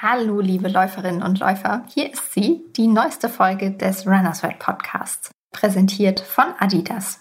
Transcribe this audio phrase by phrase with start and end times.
[0.00, 1.82] Hallo, liebe Läuferinnen und Läufer.
[1.92, 7.18] Hier ist sie, die neueste Folge des Runners World Podcasts, präsentiert von Adidas.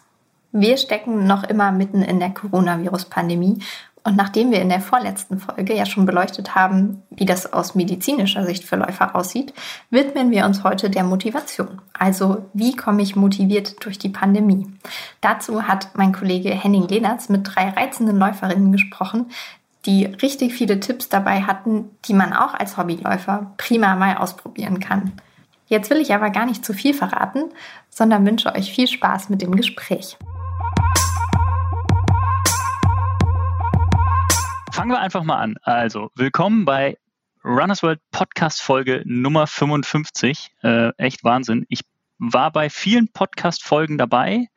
[0.52, 3.64] Wir stecken noch immer mitten in der Coronavirus-Pandemie
[4.04, 8.46] und nachdem wir in der vorletzten Folge ja schon beleuchtet haben, wie das aus medizinischer
[8.46, 9.56] Sicht für Läufer aussieht,
[9.90, 11.82] widmen wir uns heute der Motivation.
[11.98, 14.68] Also, wie komme ich motiviert durch die Pandemie?
[15.20, 19.32] Dazu hat mein Kollege Henning Lehnertz mit drei reizenden Läuferinnen gesprochen,
[19.86, 25.14] die richtig viele Tipps dabei hatten, die man auch als Hobbyläufer prima mal ausprobieren kann.
[25.68, 27.44] Jetzt will ich aber gar nicht zu viel verraten,
[27.90, 30.18] sondern wünsche euch viel Spaß mit dem Gespräch.
[34.72, 35.56] Fangen wir einfach mal an.
[35.64, 36.98] Also, willkommen bei
[37.44, 40.52] Runners World Podcast Folge Nummer 55.
[40.62, 41.66] Äh, echt Wahnsinn.
[41.70, 41.82] Ich
[42.20, 44.48] war bei vielen Podcast-Folgen dabei,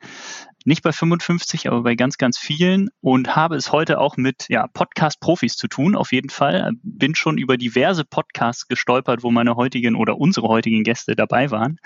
[0.65, 4.67] nicht bei 55, aber bei ganz, ganz vielen und habe es heute auch mit ja,
[4.67, 6.71] Podcast-Profis zu tun, auf jeden Fall.
[6.83, 11.77] Bin schon über diverse Podcasts gestolpert, wo meine heutigen oder unsere heutigen Gäste dabei waren.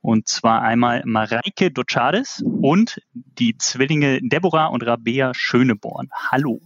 [0.00, 6.08] Und zwar einmal Mareike Dochades und die Zwillinge Deborah und Rabea Schöneborn.
[6.30, 6.60] Hallo.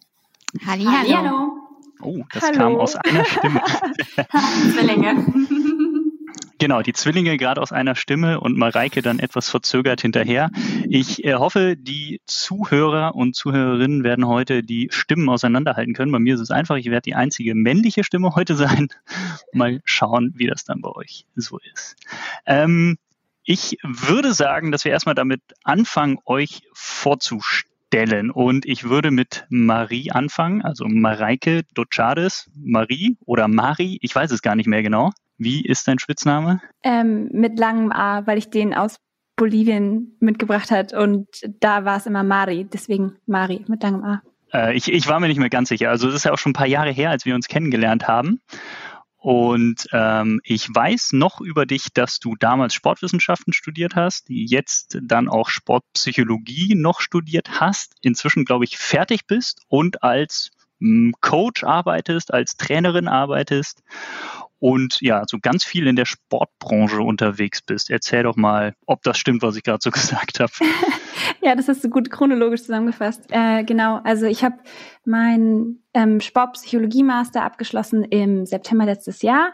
[0.67, 1.61] Halli, hallo.
[2.03, 2.57] Oh, das Hallo.
[2.57, 3.61] kam aus einer Stimme.
[4.73, 5.60] Zwillinge.
[6.61, 10.51] Genau, die Zwillinge gerade aus einer Stimme und Mareike dann etwas verzögert hinterher.
[10.91, 16.13] Ich äh, hoffe, die Zuhörer und Zuhörerinnen werden heute die Stimmen auseinanderhalten können.
[16.13, 18.89] Bei mir ist es einfach, ich werde die einzige männliche Stimme heute sein.
[19.55, 21.97] Mal schauen, wie das dann bei euch so ist.
[22.45, 22.99] Ähm,
[23.43, 28.31] ich würde sagen, dass wir erstmal damit anfangen, euch vorzustellen.
[28.31, 34.43] Und ich würde mit Marie anfangen, also Mareike Dochades, Marie oder Mari, ich weiß es
[34.43, 35.11] gar nicht mehr genau.
[35.41, 36.61] Wie ist dein Spitzname?
[36.83, 38.97] Ähm, mit langem A, weil ich den aus
[39.37, 41.29] Bolivien mitgebracht hat und
[41.61, 44.23] da war es immer Mari, deswegen Mari mit langem A.
[44.53, 45.89] Äh, ich, ich war mir nicht mehr ganz sicher.
[45.89, 48.43] Also es ist ja auch schon ein paar Jahre her, als wir uns kennengelernt haben.
[49.17, 55.27] Und ähm, ich weiß noch über dich, dass du damals Sportwissenschaften studiert hast, jetzt dann
[55.27, 62.35] auch Sportpsychologie noch studiert hast, inzwischen, glaube ich, fertig bist und als hm, Coach arbeitest,
[62.35, 63.83] als Trainerin arbeitest
[64.61, 67.91] und ja, so ganz viel in der Sportbranche unterwegs bist.
[67.91, 70.53] Erzähl doch mal, ob das stimmt, was ich gerade so gesagt habe.
[71.43, 73.25] ja, das hast du gut chronologisch zusammengefasst.
[73.31, 74.59] Äh, genau, also ich habe
[75.05, 79.53] meinen ähm, Sportpsychologie-Master abgeschlossen im September letztes Jahr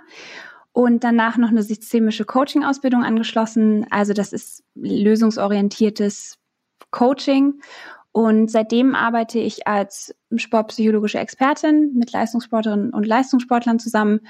[0.73, 3.87] und danach noch eine systemische Coaching-Ausbildung angeschlossen.
[3.91, 6.39] Also das ist lösungsorientiertes
[6.91, 7.61] Coaching.
[8.13, 14.21] Und seitdem arbeite ich als sportpsychologische Expertin mit Leistungssportlerinnen und Leistungssportlern zusammen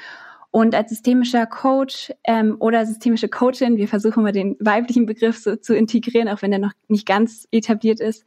[0.56, 5.54] und als systemischer Coach ähm, oder systemische Coachin, wir versuchen mal den weiblichen Begriff so
[5.56, 8.24] zu integrieren, auch wenn der noch nicht ganz etabliert ist,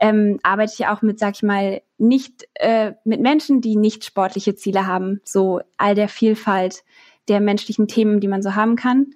[0.00, 4.56] ähm, arbeite ich auch mit, sag ich mal, nicht äh, mit Menschen, die nicht sportliche
[4.56, 6.82] Ziele haben, so all der Vielfalt
[7.28, 9.12] der menschlichen Themen, die man so haben kann.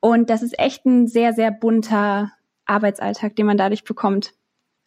[0.00, 2.32] Und das ist echt ein sehr, sehr bunter
[2.64, 4.32] Arbeitsalltag, den man dadurch bekommt.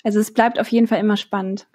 [0.03, 1.67] Also es bleibt auf jeden Fall immer spannend.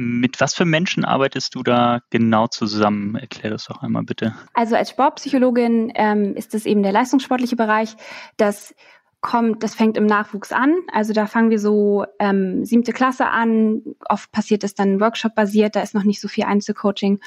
[0.00, 3.16] Mit was für Menschen arbeitest du da genau zusammen?
[3.16, 4.32] Erklär das doch einmal bitte.
[4.54, 7.96] Also als Sportpsychologin ähm, ist das eben der leistungssportliche Bereich.
[8.36, 8.76] Das
[9.20, 10.76] kommt, das fängt im Nachwuchs an.
[10.92, 13.82] Also da fangen wir so ähm, siebte Klasse an.
[14.08, 15.74] Oft passiert das dann Workshop-basiert.
[15.74, 17.18] Da ist noch nicht so viel Einzelcoaching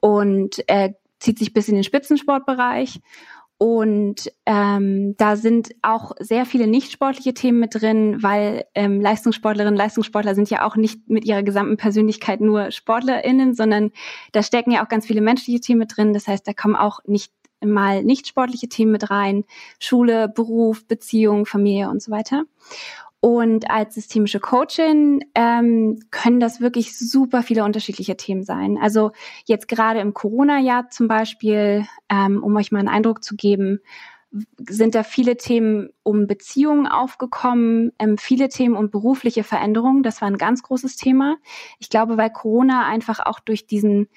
[0.00, 3.02] und äh, zieht sich bis in den Spitzensportbereich.
[3.56, 9.76] Und ähm, da sind auch sehr viele nicht sportliche Themen mit drin, weil ähm, Leistungssportlerinnen,
[9.76, 13.92] Leistungssportler sind ja auch nicht mit ihrer gesamten Persönlichkeit nur SportlerInnen, sondern
[14.32, 16.12] da stecken ja auch ganz viele menschliche Themen mit drin.
[16.12, 17.32] Das heißt, da kommen auch nicht
[17.64, 19.44] mal nicht sportliche Themen mit rein.
[19.78, 22.44] Schule, Beruf, Beziehung, Familie und so weiter.
[23.24, 28.76] Und als systemische Coachin ähm, können das wirklich super viele unterschiedliche Themen sein.
[28.78, 29.12] Also
[29.46, 33.80] jetzt gerade im Corona-Jahr zum Beispiel, ähm, um euch mal einen Eindruck zu geben,
[34.58, 40.02] sind da viele Themen um Beziehungen aufgekommen, ähm, viele Themen um berufliche Veränderungen.
[40.02, 41.38] Das war ein ganz großes Thema.
[41.78, 44.08] Ich glaube, weil Corona einfach auch durch diesen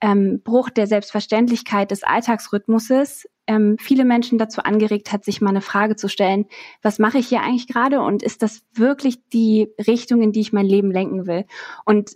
[0.00, 5.62] ähm, Bruch der Selbstverständlichkeit des Alltagsrhythmuses ähm, viele Menschen dazu angeregt hat, sich mal eine
[5.62, 6.46] Frage zu stellen,
[6.82, 10.52] was mache ich hier eigentlich gerade und ist das wirklich die Richtung, in die ich
[10.52, 11.46] mein Leben lenken will?
[11.84, 12.12] Und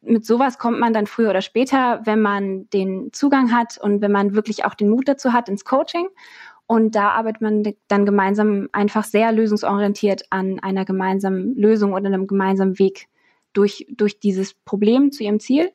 [0.00, 4.10] mit sowas kommt man dann früher oder später, wenn man den Zugang hat und wenn
[4.10, 6.08] man wirklich auch den Mut dazu hat, ins Coaching.
[6.66, 12.26] Und da arbeitet man dann gemeinsam einfach sehr lösungsorientiert an einer gemeinsamen Lösung oder einem
[12.26, 13.08] gemeinsamen Weg
[13.52, 15.72] durch, durch dieses Problem zu ihrem Ziel.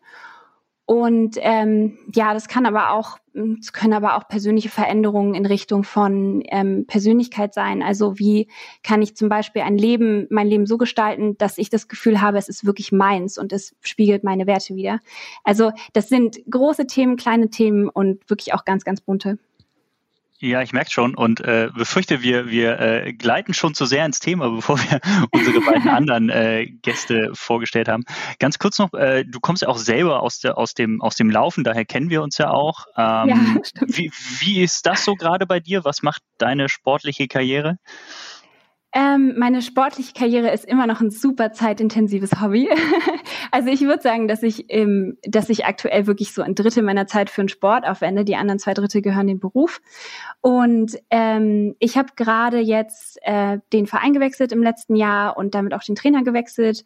[0.87, 3.17] Und ähm, ja, das kann aber auch,
[3.59, 7.81] es können aber auch persönliche Veränderungen in Richtung von ähm, Persönlichkeit sein.
[7.81, 8.47] Also wie
[8.83, 12.37] kann ich zum Beispiel ein Leben, mein Leben so gestalten, dass ich das Gefühl habe,
[12.37, 14.99] es ist wirklich meins und es spiegelt meine Werte wieder.
[15.43, 19.39] Also das sind große Themen, kleine Themen und wirklich auch ganz, ganz bunte.
[20.39, 24.19] Ja, ich merke schon und äh, befürchte, wir, wir äh, gleiten schon zu sehr ins
[24.19, 24.99] Thema, bevor wir
[25.31, 28.03] unsere beiden anderen äh, Gäste vorgestellt haben.
[28.39, 31.29] Ganz kurz noch, äh, du kommst ja auch selber aus, der, aus, dem, aus dem
[31.29, 32.85] Laufen, daher kennen wir uns ja auch.
[32.97, 33.55] Ähm, ja.
[33.87, 35.85] Wie, wie ist das so gerade bei dir?
[35.85, 37.77] Was macht deine sportliche Karriere?
[38.97, 42.69] Ähm, meine sportliche Karriere ist immer noch ein super zeitintensives Hobby.
[43.51, 47.05] also ich würde sagen, dass ich, ähm, dass ich aktuell wirklich so ein Drittel meiner
[47.05, 48.23] Zeit für den Sport aufwende.
[48.23, 49.81] Die anderen zwei Drittel gehören dem Beruf.
[50.39, 55.73] Und ähm, ich habe gerade jetzt äh, den Verein gewechselt im letzten Jahr und damit
[55.73, 56.85] auch den Trainer gewechselt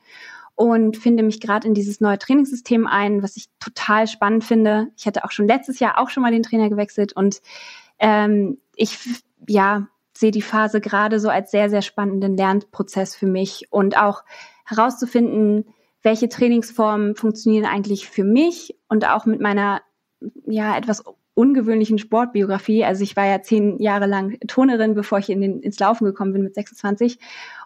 [0.56, 4.88] und finde mich gerade in dieses neue Trainingssystem ein, was ich total spannend finde.
[4.97, 7.39] Ich hatte auch schon letztes Jahr auch schon mal den Trainer gewechselt und
[8.00, 8.97] ähm, ich
[9.47, 9.88] ja
[10.19, 14.24] sehe die Phase gerade so als sehr, sehr spannenden Lernprozess für mich und auch
[14.66, 15.66] herauszufinden,
[16.01, 19.81] welche Trainingsformen funktionieren eigentlich für mich und auch mit meiner
[20.45, 21.06] ja etwas
[21.36, 22.83] ungewöhnlichen Sportbiografie.
[22.83, 26.33] Also ich war ja zehn Jahre lang Turnerin, bevor ich in den, ins Laufen gekommen
[26.33, 27.18] bin mit 26.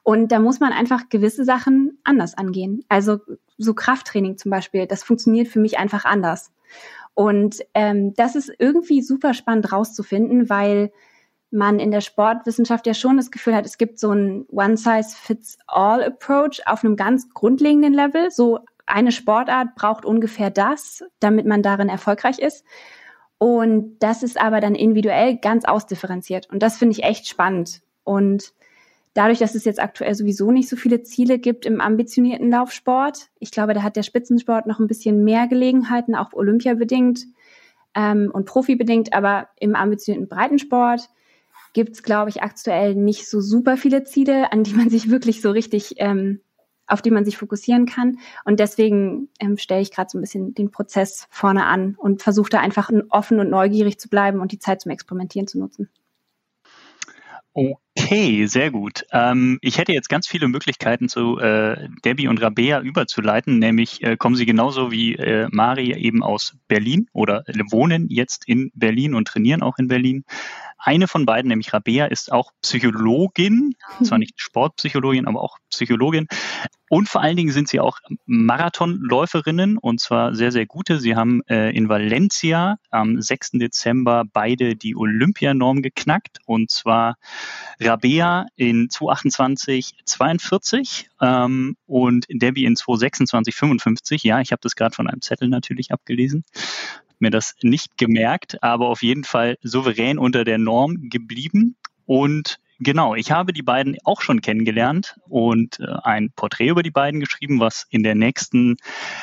[0.03, 2.85] Und da muss man einfach gewisse Sachen anders angehen.
[2.87, 3.17] Also
[3.57, 6.51] so Krafttraining zum Beispiel, das funktioniert für mich einfach anders.
[7.15, 10.91] Und ähm, das ist irgendwie super spannend rauszufinden, weil
[11.53, 16.83] man in der Sportwissenschaft ja schon das Gefühl hat, es gibt so ein One-Size-Fits-All-Approach auf
[16.83, 18.31] einem ganz grundlegenden Level.
[18.31, 22.65] So eine Sportart braucht ungefähr das, damit man darin erfolgreich ist.
[23.37, 26.49] Und das ist aber dann individuell ganz ausdifferenziert.
[26.49, 27.81] Und das finde ich echt spannend.
[28.03, 28.53] Und
[29.13, 33.51] dadurch, dass es jetzt aktuell sowieso nicht so viele Ziele gibt im ambitionierten Laufsport, ich
[33.51, 37.25] glaube, da hat der Spitzensport noch ein bisschen mehr Gelegenheiten, auch Olympia bedingt
[37.95, 41.09] ähm, und Profi bedingt, aber im ambitionierten Breitensport
[41.73, 45.41] gibt es, glaube ich, aktuell nicht so super viele Ziele, an die man sich wirklich
[45.41, 46.39] so richtig, ähm,
[46.87, 48.19] auf die man sich fokussieren kann.
[48.45, 52.49] Und deswegen ähm, stelle ich gerade so ein bisschen den Prozess vorne an und versuche
[52.49, 55.89] da einfach offen und neugierig zu bleiben und die Zeit zum Experimentieren zu nutzen.
[57.55, 59.03] Okay, sehr gut.
[59.11, 64.17] Ähm, ich hätte jetzt ganz viele Möglichkeiten zu äh, Debbie und Rabea überzuleiten, nämlich äh,
[64.17, 69.27] kommen sie genauso wie äh, Mari eben aus Berlin oder wohnen jetzt in Berlin und
[69.27, 70.23] trainieren auch in Berlin.
[70.85, 76.27] Eine von beiden, nämlich Rabea, ist auch Psychologin, zwar nicht Sportpsychologin, aber auch Psychologin.
[76.89, 80.99] Und vor allen Dingen sind sie auch Marathonläuferinnen und zwar sehr, sehr gute.
[80.99, 83.51] Sie haben äh, in Valencia am 6.
[83.53, 87.15] Dezember beide die Olympianorm geknackt und zwar
[87.79, 94.23] Rabea in 228 42 ähm, und Debbie in 226 55.
[94.23, 96.43] Ja, ich habe das gerade von einem Zettel natürlich abgelesen
[97.19, 101.75] mir das nicht gemerkt, aber auf jeden Fall souverän unter der Norm geblieben.
[102.05, 106.91] Und genau, ich habe die beiden auch schon kennengelernt und äh, ein Porträt über die
[106.91, 108.77] beiden geschrieben, was in der nächsten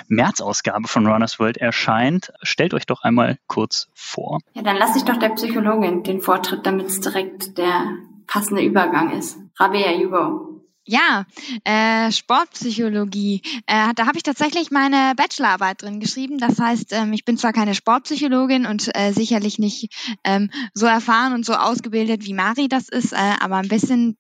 [0.09, 2.33] März-Ausgabe von Runners World erscheint.
[2.43, 4.41] Stellt euch doch einmal kurz vor.
[4.55, 7.97] Ja, dann lasse ich doch der Psychologin den Vortritt, damit es direkt der
[8.27, 9.39] passende Übergang ist.
[9.59, 10.60] Rabea, you.
[10.91, 11.25] Ja,
[11.63, 13.43] äh, Sportpsychologie.
[13.69, 16.39] Äh, da habe ich tatsächlich meine Bachelorarbeit drin geschrieben.
[16.39, 21.33] Das heißt, ähm, ich bin zwar keine Sportpsychologin und äh, sicherlich nicht ähm, so erfahren
[21.33, 24.17] und so ausgebildet, wie Mari das ist, äh, aber ein bisschen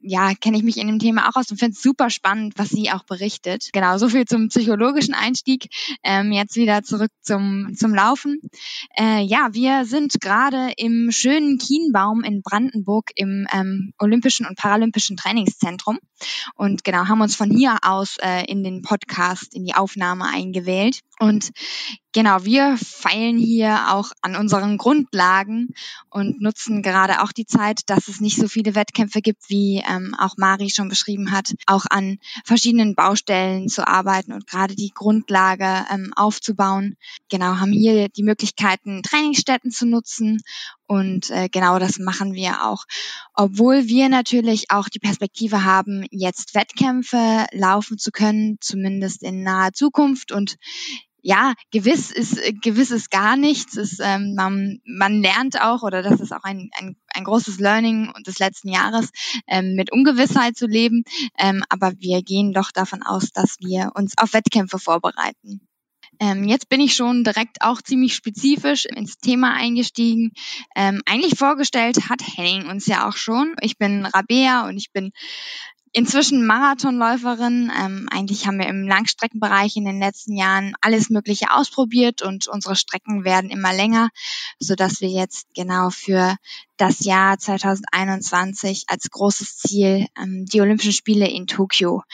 [0.00, 2.70] ja, kenne ich mich in dem Thema auch aus und finde es super spannend, was
[2.70, 3.68] sie auch berichtet.
[3.72, 5.68] Genau, so viel zum psychologischen Einstieg.
[6.02, 8.40] Ähm, jetzt wieder zurück zum, zum Laufen.
[8.98, 15.16] Äh, ja, wir sind gerade im schönen Kienbaum in Brandenburg im ähm, Olympischen und Paralympischen
[15.16, 15.98] Trainingszentrum
[16.54, 21.00] und genau, haben uns von hier aus äh, in den Podcast, in die Aufnahme eingewählt.
[21.18, 21.50] Und
[22.14, 25.68] Genau, wir feilen hier auch an unseren Grundlagen
[26.08, 30.16] und nutzen gerade auch die Zeit, dass es nicht so viele Wettkämpfe gibt, wie ähm,
[30.18, 35.84] auch Mari schon beschrieben hat, auch an verschiedenen Baustellen zu arbeiten und gerade die Grundlage
[35.92, 36.96] ähm, aufzubauen.
[37.28, 40.40] Genau, haben hier die Möglichkeiten, Trainingsstätten zu nutzen
[40.86, 42.84] und äh, genau das machen wir auch.
[43.34, 49.74] Obwohl wir natürlich auch die Perspektive haben, jetzt Wettkämpfe laufen zu können, zumindest in naher
[49.74, 50.56] Zukunft und
[51.20, 53.76] ja, gewiss ist gewiss ist gar nichts.
[53.76, 58.12] Ist, ähm, man, man lernt auch, oder das ist auch ein, ein, ein großes Learning
[58.26, 59.10] des letzten Jahres,
[59.46, 61.04] ähm, mit Ungewissheit zu leben.
[61.38, 65.60] Ähm, aber wir gehen doch davon aus, dass wir uns auf Wettkämpfe vorbereiten.
[66.20, 70.32] Ähm, jetzt bin ich schon direkt auch ziemlich spezifisch ins Thema eingestiegen.
[70.74, 73.54] Ähm, eigentlich vorgestellt hat Henning uns ja auch schon.
[73.60, 75.12] Ich bin Rabea und ich bin
[75.98, 77.72] inzwischen Marathonläuferin.
[77.76, 82.76] Ähm, eigentlich haben wir im Langstreckenbereich in den letzten Jahren alles Mögliche ausprobiert und unsere
[82.76, 84.10] Strecken werden immer länger,
[84.60, 86.36] so dass wir jetzt genau für
[86.76, 92.04] das Jahr 2021 als großes Ziel ähm, die Olympischen Spiele in Tokio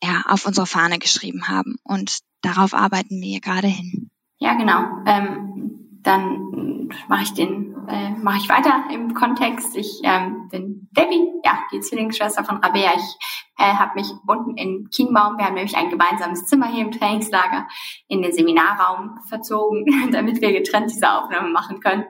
[0.00, 1.76] ja, auf unsere Fahne geschrieben haben.
[1.82, 4.10] Und darauf arbeiten wir gerade hin.
[4.38, 4.84] Ja, genau.
[5.06, 9.76] Ähm, dann mache ich den, äh, mache ich weiter im Kontext.
[9.76, 12.92] Ich ähm, bin Debbie, ja, die Zwillingsschwester von Rabea.
[12.94, 13.16] Ich
[13.58, 17.66] äh, habe mich unten in Kienbaum, wir haben nämlich ein gemeinsames Zimmer hier im Trainingslager,
[18.06, 22.04] in den Seminarraum verzogen, damit wir getrennt diese Aufnahme machen können.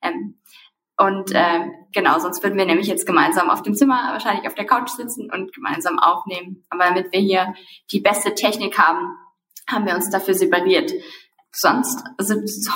[0.00, 0.36] Ähm,
[0.96, 4.66] und äh, genau, sonst würden wir nämlich jetzt gemeinsam auf dem Zimmer wahrscheinlich auf der
[4.66, 6.64] Couch sitzen und gemeinsam aufnehmen.
[6.68, 7.54] Aber damit wir hier
[7.90, 9.16] die beste Technik haben,
[9.66, 10.92] haben wir uns dafür separiert.
[11.52, 12.04] Sonst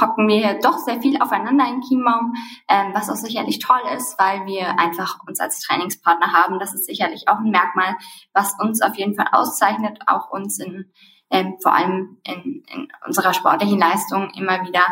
[0.01, 2.35] hocken wir doch sehr viel aufeinander in Chiembaum,
[2.69, 6.59] ähm, was auch sicherlich toll ist, weil wir einfach uns als Trainingspartner haben.
[6.59, 7.97] Das ist sicherlich auch ein Merkmal,
[8.33, 10.91] was uns auf jeden Fall auszeichnet, auch uns in
[11.31, 14.85] ähm, vor allem in, in unserer sportlichen Leistung immer wieder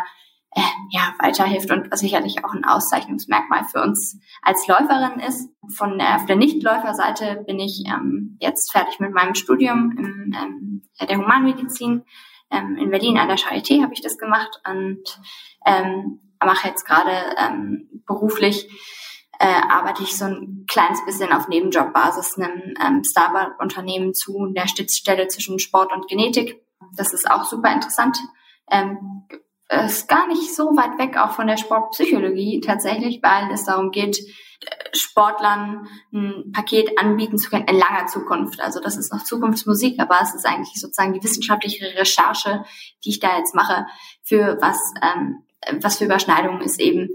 [0.55, 0.61] äh,
[0.91, 5.49] ja, weiterhilft und sicherlich auch ein Auszeichnungsmerkmal für uns als Läuferin ist.
[5.75, 10.83] Von der, auf der Nichtläuferseite bin ich ähm, jetzt fertig mit meinem Studium in, ähm,
[11.01, 12.05] der Humanmedizin.
[12.53, 15.03] Ähm, in Berlin an der Charité habe ich das gemacht und
[15.67, 18.69] ähm, mache jetzt gerade ähm, beruflich
[19.43, 25.27] äh, arbeite ich so ein kleines bisschen auf Nebenjobbasis einem ähm, Startup-Unternehmen zu, der Stützstelle
[25.27, 26.63] zwischen Sport und Genetik.
[26.97, 28.19] Das ist auch super interessant.
[28.71, 29.27] Ähm,
[29.69, 34.19] ist gar nicht so weit weg auch von der Sportpsychologie tatsächlich, weil es darum geht,
[34.93, 38.61] Sportlern ein Paket anbieten zu können in langer Zukunft.
[38.61, 42.65] Also das ist noch Zukunftsmusik, aber es ist eigentlich sozusagen die wissenschaftliche Recherche,
[43.05, 43.87] die ich da jetzt mache,
[44.23, 45.45] für was, ähm,
[45.81, 47.11] was für Überschneidungen ist eben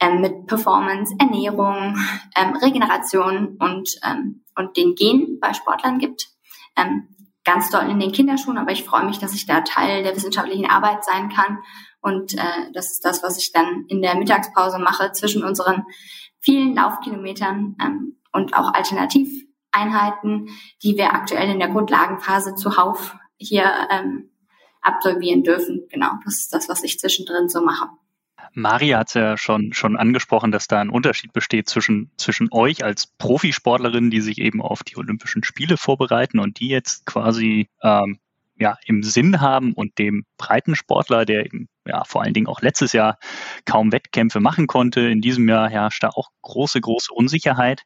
[0.00, 1.96] ähm, mit Performance, Ernährung,
[2.36, 6.28] ähm, Regeneration und, ähm, und den Gen bei Sportlern gibt.
[6.76, 7.08] Ähm,
[7.44, 10.68] ganz doll in den Kinderschuhen, aber ich freue mich, dass ich da Teil der wissenschaftlichen
[10.68, 11.58] Arbeit sein kann
[12.00, 15.84] und äh, das ist das, was ich dann in der Mittagspause mache zwischen unseren
[16.40, 20.48] vielen Laufkilometern ähm, und auch Alternativeinheiten,
[20.82, 24.30] die wir aktuell in der Grundlagenphase zuhauf hier ähm,
[24.80, 25.86] absolvieren dürfen.
[25.90, 27.88] Genau, das ist das, was ich zwischendrin so mache.
[28.54, 32.84] Maria hat es ja schon, schon angesprochen, dass da ein Unterschied besteht zwischen, zwischen euch
[32.84, 38.18] als Profisportlerinnen, die sich eben auf die Olympischen Spiele vorbereiten und die jetzt quasi ähm,
[38.58, 42.92] ja, im Sinn haben und dem Breitensportler, der eben ja, vor allen Dingen auch letztes
[42.92, 43.18] Jahr
[43.64, 45.00] kaum Wettkämpfe machen konnte.
[45.00, 47.82] In diesem Jahr herrscht da auch große, große Unsicherheit.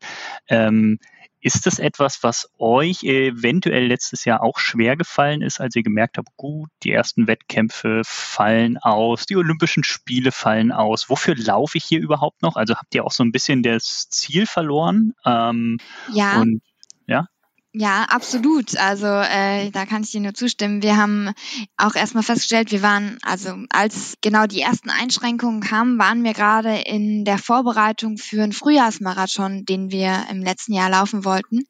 [0.49, 0.99] Ähm,
[1.41, 6.17] ist das etwas, was euch eventuell letztes Jahr auch schwer gefallen ist, als ihr gemerkt
[6.17, 11.11] habt, gut, die ersten Wettkämpfe fallen aus, die Olympischen Spiele fallen aus.
[11.11, 12.55] Wofür laufe ich hier überhaupt noch?
[12.55, 15.15] Also habt ihr auch so ein bisschen das Ziel verloren?
[15.25, 15.79] Ähm,
[16.13, 16.41] ja.
[16.41, 16.63] Und
[17.09, 17.27] ja?
[17.75, 18.77] Ja, absolut.
[18.77, 20.83] Also äh, da kann ich dir nur zustimmen.
[20.83, 21.33] Wir haben
[21.79, 26.83] auch erstmal festgestellt, wir waren, also als genau die ersten Einschränkungen kamen, waren wir gerade
[26.85, 31.65] in der Vorbereitung für einen Frühjahrsmarathon, den wir im letzten Jahr laufen wollten.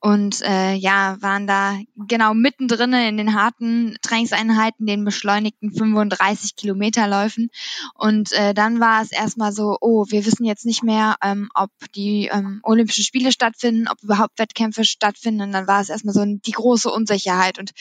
[0.00, 7.50] Und äh, ja, waren da genau mittendrin in den harten Trainingseinheiten, den beschleunigten 35 Kilometerläufen.
[7.94, 11.70] Und äh, dann war es erstmal so, oh, wir wissen jetzt nicht mehr, ähm, ob
[11.94, 16.24] die ähm, Olympischen Spiele stattfinden, ob überhaupt Wettkämpfe stattfinden und dann war es erstmal so
[16.24, 17.72] die große Unsicherheit und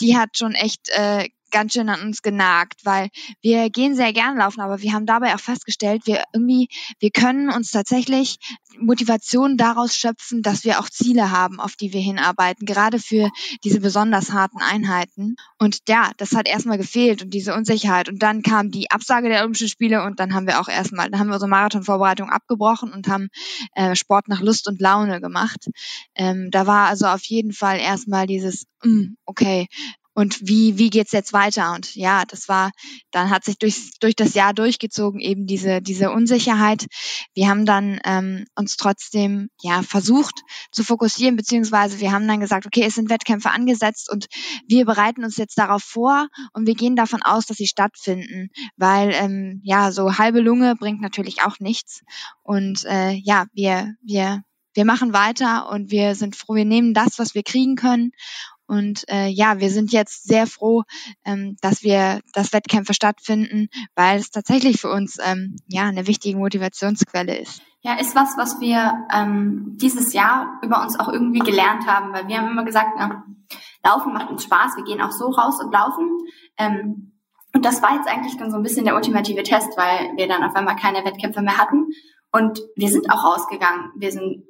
[0.00, 3.08] die hat schon echt äh, ganz schön an uns genagt, weil
[3.40, 7.50] wir gehen sehr gern laufen, aber wir haben dabei auch festgestellt, wir irgendwie, wir können
[7.50, 8.38] uns tatsächlich
[8.78, 13.30] Motivation daraus schöpfen, dass wir auch Ziele haben, auf die wir hinarbeiten, gerade für
[13.64, 15.36] diese besonders harten Einheiten.
[15.58, 18.08] Und ja, das hat erstmal gefehlt und diese Unsicherheit.
[18.08, 21.20] Und dann kam die Absage der Olympischen Spiele und dann haben wir auch erstmal, dann
[21.20, 23.28] haben wir unsere Marathonvorbereitung abgebrochen und haben
[23.74, 25.68] äh, Sport nach Lust und Laune gemacht.
[26.14, 29.66] Ähm, da war also auf jeden Fall erstmal dieses, mm, okay,
[30.14, 31.72] und wie, wie geht's jetzt weiter?
[31.72, 32.72] Und ja, das war,
[33.10, 36.86] dann hat sich durch, durch das Jahr durchgezogen eben diese, diese Unsicherheit.
[37.34, 42.66] Wir haben dann ähm, uns trotzdem ja versucht zu fokussieren, beziehungsweise wir haben dann gesagt,
[42.66, 44.26] okay, es sind Wettkämpfe angesetzt und
[44.66, 49.12] wir bereiten uns jetzt darauf vor und wir gehen davon aus, dass sie stattfinden, weil
[49.14, 52.02] ähm, ja, so halbe Lunge bringt natürlich auch nichts.
[52.42, 57.18] Und äh, ja, wir, wir wir machen weiter und wir sind froh, wir nehmen das,
[57.18, 58.12] was wir kriegen können
[58.70, 60.84] und äh, ja, wir sind jetzt sehr froh,
[61.24, 66.38] ähm, dass wir, dass Wettkämpfe stattfinden, weil es tatsächlich für uns ähm, ja eine wichtige
[66.38, 67.62] Motivationsquelle ist.
[67.80, 72.28] Ja, ist was, was wir ähm, dieses Jahr über uns auch irgendwie gelernt haben, weil
[72.28, 73.24] wir haben immer gesagt, na,
[73.82, 76.18] Laufen macht uns Spaß, wir gehen auch so raus und laufen.
[76.56, 77.12] Ähm,
[77.52, 80.44] und das war jetzt eigentlich dann so ein bisschen der ultimative Test, weil wir dann
[80.44, 81.88] auf einmal keine Wettkämpfe mehr hatten
[82.32, 83.90] Und wir sind auch rausgegangen.
[83.96, 84.44] Wir sind,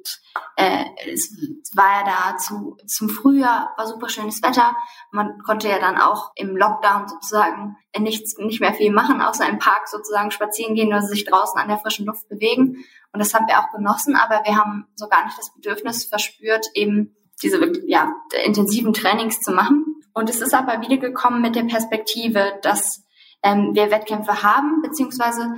[0.55, 1.35] äh, es
[1.73, 4.75] war ja da zu, zum Frühjahr, war super schönes Wetter.
[5.11, 9.57] Man konnte ja dann auch im Lockdown sozusagen nichts, nicht mehr viel machen, außer im
[9.57, 12.85] Park sozusagen spazieren gehen oder sich draußen an der frischen Luft bewegen.
[13.13, 16.67] Und das haben wir auch genossen, aber wir haben so gar nicht das Bedürfnis verspürt,
[16.75, 18.13] eben diese ja,
[18.45, 19.95] intensiven Trainings zu machen.
[20.13, 23.03] Und es ist aber wieder gekommen mit der Perspektive, dass
[23.43, 25.55] ähm, wir Wettkämpfe haben, beziehungsweise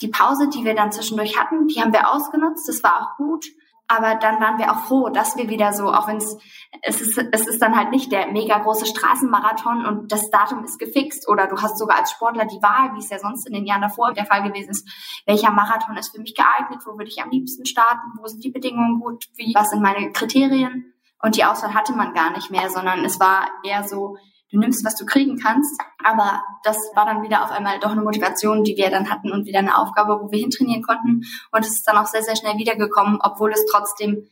[0.00, 2.68] die Pause, die wir dann zwischendurch hatten, die haben wir ausgenutzt.
[2.68, 3.46] Das war auch gut.
[3.88, 6.36] Aber dann waren wir auch froh, dass wir wieder so, auch wenn es,
[6.82, 11.28] ist, es ist dann halt nicht der mega große Straßenmarathon und das Datum ist gefixt
[11.28, 13.82] oder du hast sogar als Sportler die Wahl, wie es ja sonst in den Jahren
[13.82, 14.88] davor der Fall gewesen ist,
[15.24, 18.50] welcher Marathon ist für mich geeignet, wo würde ich am liebsten starten, wo sind die
[18.50, 20.92] Bedingungen gut, wie, was sind meine Kriterien.
[21.22, 24.16] Und die Auswahl hatte man gar nicht mehr, sondern es war eher so,
[24.50, 25.80] du nimmst, was du kriegen kannst.
[26.02, 29.46] Aber das war dann wieder auf einmal doch eine Motivation, die wir dann hatten und
[29.46, 31.22] wieder eine Aufgabe, wo wir hintrainieren konnten.
[31.52, 34.28] Und es ist dann auch sehr, sehr schnell wiedergekommen, obwohl es trotzdem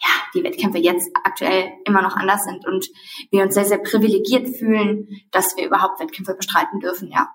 [0.00, 2.86] ja, die Wettkämpfe jetzt aktuell immer noch anders sind und
[3.30, 7.28] wir uns sehr, sehr privilegiert fühlen, dass wir überhaupt Wettkämpfe bestreiten dürfen, ja.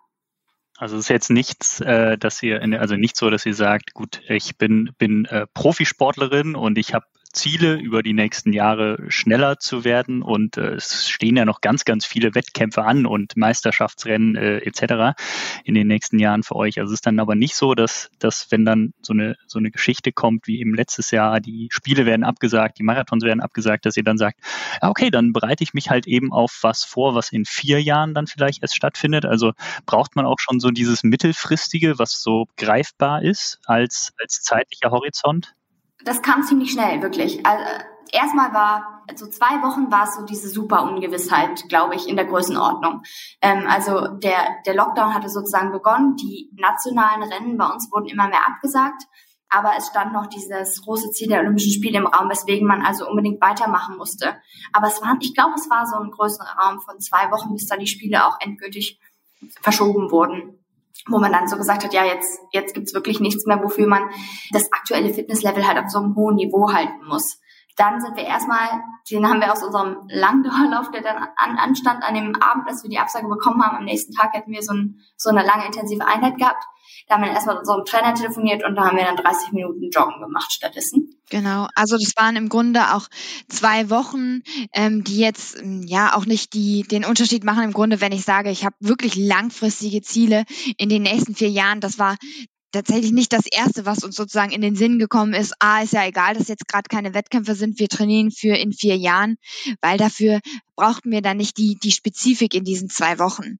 [0.77, 4.21] Also es ist jetzt nichts, äh, dass ihr, also nicht so, dass ihr sagt, gut,
[4.27, 9.83] ich bin bin äh, Profisportlerin und ich habe Ziele über die nächsten Jahre schneller zu
[9.83, 14.57] werden und äh, es stehen ja noch ganz, ganz viele Wettkämpfe an und Meisterschaftsrennen äh,
[14.59, 15.19] etc.
[15.63, 16.79] in den nächsten Jahren für euch.
[16.79, 19.71] Also es ist dann aber nicht so, dass, dass wenn dann so eine, so eine
[19.71, 23.97] Geschichte kommt wie eben letztes Jahr, die Spiele werden abgesagt, die Marathons werden abgesagt, dass
[23.97, 24.39] ihr dann sagt,
[24.81, 28.13] ja, okay, dann bereite ich mich halt eben auf was vor, was in vier Jahren
[28.13, 29.25] dann vielleicht erst stattfindet.
[29.25, 29.53] Also
[29.85, 35.55] braucht man auch schon so dieses mittelfristige, was so greifbar ist als, als zeitlicher Horizont?
[36.03, 37.45] Das kam ziemlich schnell, wirklich.
[37.45, 37.63] Also,
[38.13, 42.25] erstmal war, so zwei Wochen war es so diese super Ungewissheit, glaube ich, in der
[42.25, 43.01] Größenordnung.
[43.41, 48.27] Ähm, also der, der Lockdown hatte sozusagen begonnen, die nationalen Rennen bei uns wurden immer
[48.27, 49.03] mehr abgesagt,
[49.49, 53.07] aber es stand noch dieses große Ziel der Olympischen Spiele im Raum, weswegen man also
[53.07, 54.35] unbedingt weitermachen musste.
[54.71, 57.67] Aber es war, ich glaube, es war so ein größerer Raum von zwei Wochen, bis
[57.67, 58.99] dann die Spiele auch endgültig
[59.61, 60.62] verschoben wurden
[61.07, 64.09] wo man dann so gesagt hat, ja, jetzt, jetzt gibt's wirklich nichts mehr, wofür man
[64.51, 67.39] das aktuelle Fitnesslevel halt auf so einem hohen Niveau halten muss.
[67.75, 68.69] Dann sind wir erstmal,
[69.09, 72.89] den haben wir aus unserem Langdauerlauf, der dann an, anstand an dem Abend, als wir
[72.89, 73.77] die Absage bekommen haben.
[73.77, 76.63] Am nächsten Tag hätten wir so, ein, so eine lange intensive Einheit gehabt.
[77.07, 79.89] Da haben wir erstmal mit unserem Trainer telefoniert und da haben wir dann 30 Minuten
[79.89, 81.19] Joggen gemacht stattdessen.
[81.29, 83.07] Genau, also das waren im Grunde auch
[83.49, 84.41] zwei Wochen,
[84.73, 87.63] ähm, die jetzt ähm, ja auch nicht die den Unterschied machen.
[87.63, 90.43] Im Grunde, wenn ich sage, ich habe wirklich langfristige Ziele
[90.77, 92.17] in den nächsten vier Jahren, das war
[92.73, 95.53] tatsächlich nicht das Erste, was uns sozusagen in den Sinn gekommen ist.
[95.59, 97.79] Ah, ist ja egal, dass jetzt gerade keine Wettkämpfe sind.
[97.79, 99.37] Wir trainieren für in vier Jahren,
[99.81, 100.39] weil dafür
[100.75, 103.59] brauchten wir dann nicht die, die Spezifik in diesen zwei Wochen.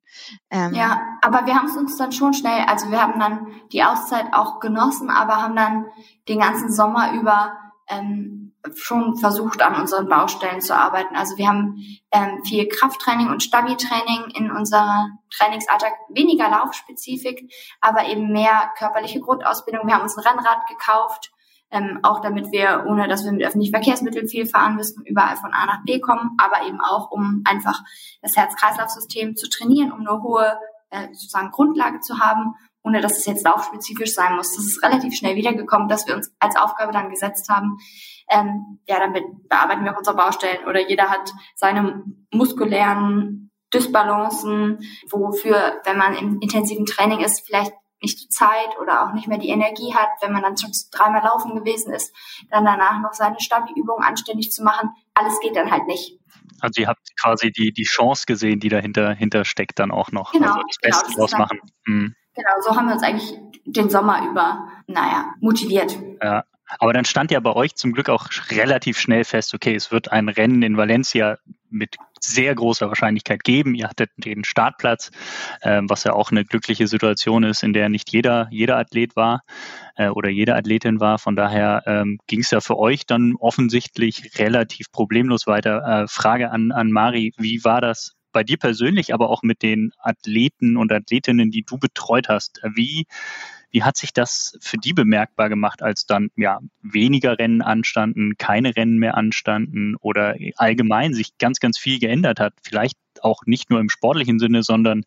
[0.49, 3.84] Ähm ja, aber wir haben es uns dann schon schnell, also wir haben dann die
[3.84, 5.86] Auszeit auch genossen, aber haben dann
[6.28, 7.54] den ganzen Sommer über
[7.89, 11.15] ähm, schon versucht, an unseren Baustellen zu arbeiten.
[11.15, 18.32] Also wir haben ähm, viel Krafttraining und Stabi-Training in unserer Trainingsalltag, weniger Laufspezifik, aber eben
[18.32, 19.86] mehr körperliche Grundausbildung.
[19.88, 21.32] Wir haben uns ein Rennrad gekauft,
[21.72, 25.54] ähm, auch damit wir, ohne dass wir mit öffentlichen Verkehrsmitteln viel fahren müssen, überall von
[25.54, 27.82] A nach B kommen, aber eben auch, um einfach
[28.22, 30.58] das Herz-Kreislauf-System zu trainieren, um eine hohe
[30.89, 34.56] äh, sozusagen Grundlage zu haben ohne dass es jetzt laufspezifisch sein muss.
[34.56, 37.78] Das ist relativ schnell wiedergekommen, dass wir uns als Aufgabe dann gesetzt haben.
[38.30, 39.13] Ähm, ja, dann
[39.50, 46.39] bearbeiten wir auch unsere Baustellen oder jeder hat seine muskulären Dysbalancen, wofür, wenn man im
[46.41, 50.34] intensiven Training ist, vielleicht nicht die Zeit oder auch nicht mehr die Energie hat, wenn
[50.34, 52.13] man dann schon dreimal laufen gewesen ist,
[52.50, 54.89] dann danach noch seine Stabi-Übung anständig zu machen.
[55.13, 56.19] Alles geht dann halt nicht.
[56.60, 60.34] Also ihr habt quasi die, die Chance gesehen, die dahinter hinter steckt dann auch noch.
[60.34, 61.60] Genau, also das Beste genau, das draus machen.
[61.86, 62.15] Mhm.
[62.36, 65.98] Genau, so haben wir uns eigentlich den Sommer über, naja, motiviert.
[66.22, 66.43] Ja.
[66.80, 70.12] Aber dann stand ja bei euch zum Glück auch relativ schnell fest, okay, es wird
[70.12, 71.38] ein Rennen in Valencia
[71.69, 73.76] mit sehr großer Wahrscheinlichkeit geben.
[73.76, 75.12] Ihr hattet den Startplatz,
[75.62, 79.41] äh, was ja auch eine glückliche Situation ist, in der nicht jeder, jeder Athlet war
[79.96, 81.19] äh, oder jede Athletin war.
[81.19, 86.04] Von daher ähm, ging es ja für euch dann offensichtlich relativ problemlos weiter.
[86.04, 89.93] Äh, Frage an, an Mari, wie war das bei dir persönlich, aber auch mit den
[90.00, 93.06] Athleten und Athletinnen, die du betreut hast, wie,
[93.72, 98.76] wie hat sich das für die bemerkbar gemacht, als dann ja weniger Rennen anstanden, keine
[98.76, 102.54] Rennen mehr anstanden oder allgemein sich ganz, ganz viel geändert hat?
[102.62, 105.04] Vielleicht auch nicht nur im sportlichen Sinne, sondern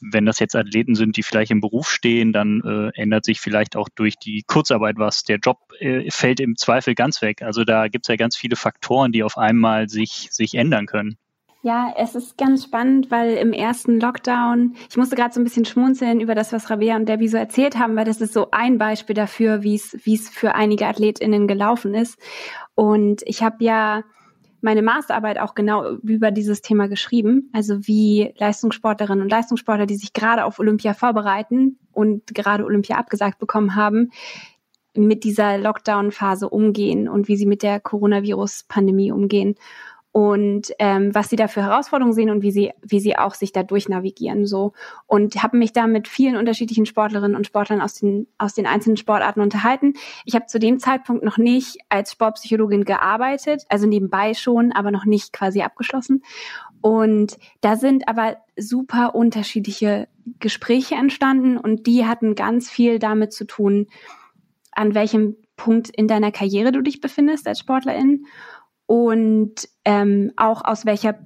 [0.00, 3.76] wenn das jetzt Athleten sind, die vielleicht im Beruf stehen, dann äh, ändert sich vielleicht
[3.76, 5.24] auch durch die Kurzarbeit was.
[5.24, 7.42] Der Job äh, fällt im Zweifel ganz weg.
[7.42, 11.18] Also da gibt es ja ganz viele Faktoren, die auf einmal sich, sich ändern können.
[11.62, 15.64] Ja, es ist ganz spannend, weil im ersten Lockdown, ich musste gerade so ein bisschen
[15.64, 18.78] schmunzeln über das, was Rabea und Debbie so erzählt haben, weil das ist so ein
[18.78, 22.16] Beispiel dafür, wie es wie es für einige AthletInnen gelaufen ist.
[22.76, 24.04] Und ich habe ja
[24.60, 30.12] meine Masterarbeit auch genau über dieses Thema geschrieben, also wie Leistungssportlerinnen und Leistungssportler, die sich
[30.12, 34.10] gerade auf Olympia vorbereiten und gerade Olympia abgesagt bekommen haben,
[34.94, 39.56] mit dieser Lockdown-Phase umgehen und wie sie mit der Coronavirus-Pandemie umgehen
[40.10, 43.52] und ähm, was sie da für Herausforderungen sehen und wie sie, wie sie auch sich
[43.52, 44.72] da durchnavigieren so.
[45.06, 48.96] Und habe mich da mit vielen unterschiedlichen Sportlerinnen und Sportlern aus den, aus den einzelnen
[48.96, 49.92] Sportarten unterhalten.
[50.24, 55.04] Ich habe zu dem Zeitpunkt noch nicht als Sportpsychologin gearbeitet, also nebenbei schon, aber noch
[55.04, 56.22] nicht quasi abgeschlossen.
[56.80, 60.08] Und da sind aber super unterschiedliche
[60.40, 63.86] Gespräche entstanden und die hatten ganz viel damit zu tun,
[64.72, 68.26] an welchem Punkt in deiner Karriere du dich befindest als Sportlerin
[68.88, 71.18] und ähm, auch aus welcher,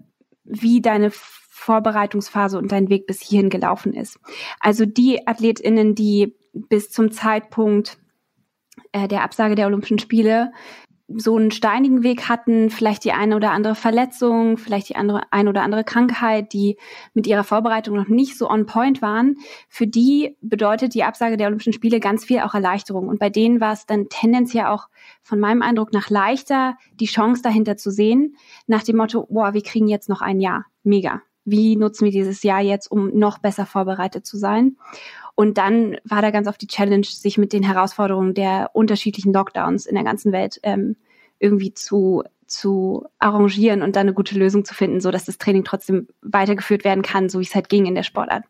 [0.42, 4.18] wie deine Vorbereitungsphase und dein Weg bis hierhin gelaufen ist.
[4.58, 7.98] Also die AthletInnen, die bis zum Zeitpunkt
[8.90, 10.50] äh, der Absage der Olympischen Spiele
[11.08, 15.50] so einen steinigen Weg hatten, vielleicht die eine oder andere Verletzung, vielleicht die andere, eine
[15.50, 16.78] oder andere Krankheit, die
[17.14, 19.36] mit ihrer Vorbereitung noch nicht so on point waren,
[19.68, 23.08] für die bedeutet die Absage der Olympischen Spiele ganz viel auch Erleichterung.
[23.08, 24.88] Und bei denen war es dann tendenziell auch
[25.22, 28.36] von meinem Eindruck nach leichter, die Chance dahinter zu sehen,
[28.66, 30.66] nach dem Motto, boah, wir kriegen jetzt noch ein Jahr.
[30.82, 31.22] Mega.
[31.44, 34.76] Wie nutzen wir dieses Jahr jetzt, um noch besser vorbereitet zu sein?
[35.34, 39.86] Und dann war da ganz oft die Challenge, sich mit den Herausforderungen der unterschiedlichen Lockdowns
[39.86, 40.96] in der ganzen Welt ähm,
[41.38, 45.64] irgendwie zu zu arrangieren und dann eine gute Lösung zu finden, so dass das Training
[45.64, 48.44] trotzdem weitergeführt werden kann, so wie es halt ging in der Sportart.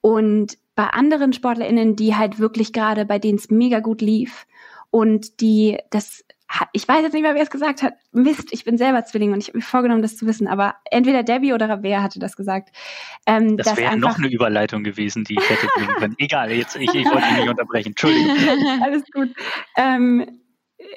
[0.00, 4.46] Und bei anderen SportlerInnen, die halt wirklich gerade, bei denen es mega gut lief
[4.90, 6.24] und die das
[6.72, 7.94] ich weiß jetzt nicht mehr, wer es gesagt hat.
[8.12, 10.48] Mist, ich bin selber Zwilling und ich habe mir vorgenommen, das zu wissen.
[10.48, 12.70] Aber entweder Debbie oder Rabea hatte das gesagt.
[13.26, 16.14] Ähm, das wäre noch eine Überleitung gewesen, die ich hätte bringen können.
[16.18, 17.88] Egal, jetzt ich, ich wollte dich nicht unterbrechen.
[17.90, 18.36] Entschuldigung.
[18.82, 19.30] Alles gut.
[19.76, 20.40] Ähm,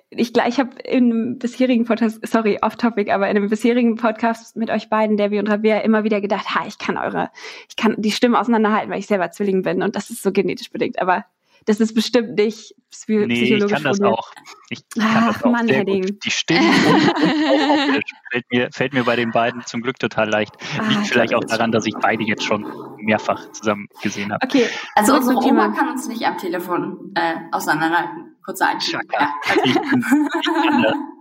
[0.09, 4.55] ich gleich habe in einem bisherigen Podcast, sorry, off topic, aber in einem bisherigen Podcast
[4.55, 7.29] mit euch beiden, Debbie und Rabea, immer wieder gedacht, ha, ich kann eure,
[7.69, 10.71] ich kann die Stimmen auseinanderhalten, weil ich selber Zwilling bin und das ist so genetisch
[10.71, 10.99] bedingt.
[10.99, 11.25] Aber
[11.65, 14.32] das ist bestimmt nicht psychologisch Nee, ich kann das auch.
[14.69, 16.23] Ich kann Ach, das auch Mann, sehr gut.
[16.23, 20.56] Die Stimmen und, und fällt, mir, fällt mir bei den beiden zum Glück total leicht.
[20.80, 22.65] Ah, Liegt vielleicht auch daran, dass ich beide jetzt schon
[22.97, 24.45] mehrfach zusammen gesehen habe.
[24.45, 28.36] Okay, also unsere Oma kann uns nicht am Telefon äh, auseinanderhalten.
[28.43, 29.06] Kurzer Einschlag.
[29.12, 29.34] Ja.
[29.49, 29.76] Also ich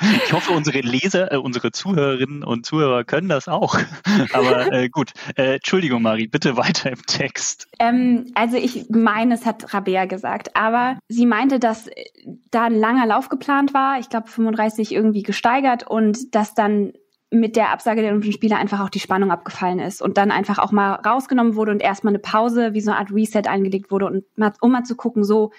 [0.00, 3.78] ich hoffe, unsere Leser, äh, unsere Zuhörerinnen und Zuhörer können das auch.
[4.32, 5.12] Aber äh, gut.
[5.36, 7.68] Äh, Entschuldigung, Marie, bitte weiter im Text.
[7.78, 12.04] Ähm, also ich meine, es hat Rabea gesagt, aber sie meinte, dass äh,
[12.50, 16.92] da ein langer Lauf geplant war, ich glaube 35 irgendwie gesteigert und dass dann
[17.32, 20.58] mit der Absage der Olympischen Spiele einfach auch die Spannung abgefallen ist und dann einfach
[20.58, 24.06] auch mal rausgenommen wurde und erstmal eine Pause, wie so eine Art Reset eingelegt wurde
[24.06, 25.50] und mal, um mal zu gucken, so,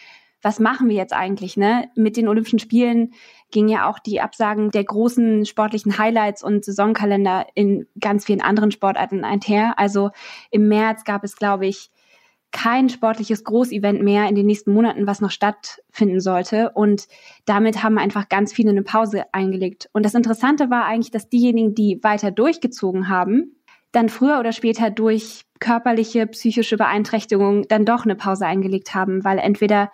[0.43, 1.57] was machen wir jetzt eigentlich?
[1.57, 1.89] Ne?
[1.95, 3.13] Mit den Olympischen Spielen
[3.51, 8.71] ging ja auch die Absagen der großen sportlichen Highlights und Saisonkalender in ganz vielen anderen
[8.71, 9.79] Sportarten einher.
[9.79, 10.11] Also
[10.51, 11.89] im März gab es, glaube ich,
[12.51, 16.71] kein sportliches Großevent mehr in den nächsten Monaten, was noch stattfinden sollte.
[16.71, 17.07] Und
[17.45, 19.89] damit haben einfach ganz viele eine Pause eingelegt.
[19.91, 23.55] Und das Interessante war eigentlich, dass diejenigen, die weiter durchgezogen haben,
[23.91, 29.39] dann früher oder später durch körperliche, psychische Beeinträchtigungen dann doch eine Pause eingelegt haben, weil
[29.39, 29.91] entweder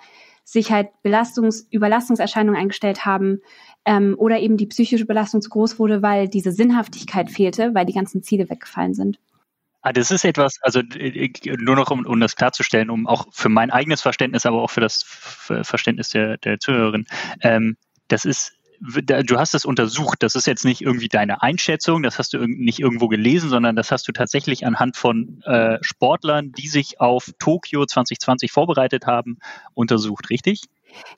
[0.52, 3.42] sich halt Belastungs-, Überlastungserscheinungen eingestellt haben
[3.86, 7.94] ähm, oder eben die psychische Belastung zu groß wurde, weil diese Sinnhaftigkeit fehlte, weil die
[7.94, 9.20] ganzen Ziele weggefallen sind.
[9.82, 13.50] Ah, das ist etwas, also äh, nur noch um, um das klarzustellen, um auch für
[13.50, 17.06] mein eigenes Verständnis, aber auch für das Verständnis der, der Zuhörerin.
[17.42, 20.24] Ähm, das ist du hast das untersucht.
[20.24, 23.92] Das ist jetzt nicht irgendwie deine Einschätzung, das hast du nicht irgendwo gelesen, sondern das
[23.92, 29.38] hast du tatsächlich anhand von äh, Sportlern, die sich auf Tokio 2020 vorbereitet haben,
[29.74, 30.64] untersucht, richtig?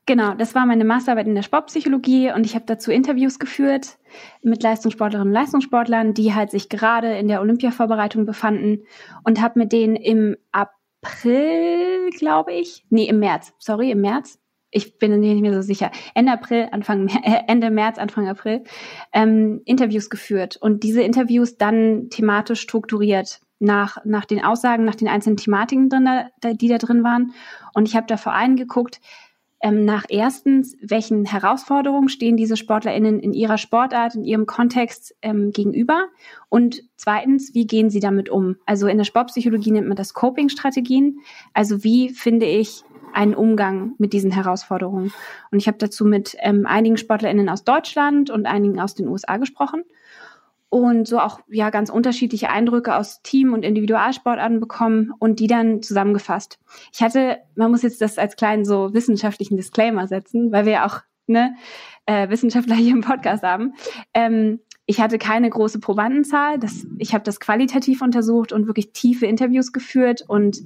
[0.06, 3.98] Genau, das war meine Masterarbeit in der Sportpsychologie und ich habe dazu Interviews geführt
[4.42, 8.84] mit Leistungssportlerinnen und Leistungssportlern, die halt sich gerade in der Olympiavorbereitung befanden
[9.24, 14.41] und habe mit denen im April, glaube ich, nee, im März, sorry, im März,
[14.72, 18.64] ich bin nicht mehr so sicher, Ende April, Anfang, äh, Ende März, Anfang April,
[19.14, 25.08] ähm, Interviews geführt und diese Interviews dann thematisch strukturiert nach, nach den Aussagen, nach den
[25.08, 26.10] einzelnen Thematiken drin,
[26.44, 27.34] die da drin waren.
[27.74, 29.00] Und ich habe da vor allem geguckt,
[29.62, 35.52] ähm, nach erstens, welchen Herausforderungen stehen diese SportlerInnen in ihrer Sportart, in ihrem Kontext ähm,
[35.52, 36.08] gegenüber?
[36.50, 38.58] Und zweitens, wie gehen sie damit um?
[38.66, 41.20] Also in der Sportpsychologie nennt man das Coping-Strategien.
[41.54, 45.12] Also wie finde ich einen Umgang mit diesen Herausforderungen.
[45.52, 49.38] Und ich habe dazu mit ähm, einigen SportlerInnen aus Deutschland und einigen aus den USA
[49.38, 49.84] gesprochen.
[50.72, 55.82] Und so auch ja ganz unterschiedliche Eindrücke aus Team- und Individualsportarten bekommen und die dann
[55.84, 56.60] zusammengefasst.
[56.94, 60.86] Ich hatte, man muss jetzt das als kleinen so wissenschaftlichen Disclaimer setzen, weil wir ja
[60.86, 61.56] auch ne,
[62.06, 63.74] äh, Wissenschaftler hier im Podcast haben.
[64.14, 66.58] Ähm, ich hatte keine große Probandenzahl.
[66.58, 70.62] Das, ich habe das qualitativ untersucht und wirklich tiefe Interviews geführt und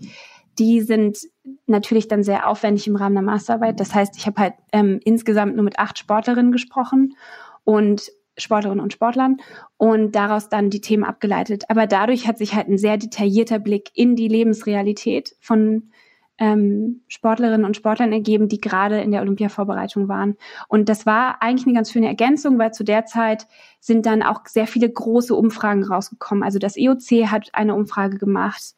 [0.60, 1.18] die sind
[1.66, 3.80] natürlich dann sehr aufwendig im Rahmen der Masterarbeit.
[3.80, 7.16] Das heißt, ich habe halt ähm, insgesamt nur mit acht Sportlerinnen gesprochen
[7.64, 9.38] und Sportlerinnen und Sportlern
[9.78, 11.64] und daraus dann die Themen abgeleitet.
[11.70, 15.92] Aber dadurch hat sich halt ein sehr detaillierter Blick in die Lebensrealität von
[16.38, 20.36] ähm, Sportlerinnen und Sportlern ergeben, die gerade in der Olympiavorbereitung waren.
[20.68, 23.48] Und das war eigentlich eine ganz schöne Ergänzung, weil zu der Zeit
[23.80, 26.44] sind dann auch sehr viele große Umfragen rausgekommen.
[26.44, 28.76] Also das EOC hat eine Umfrage gemacht.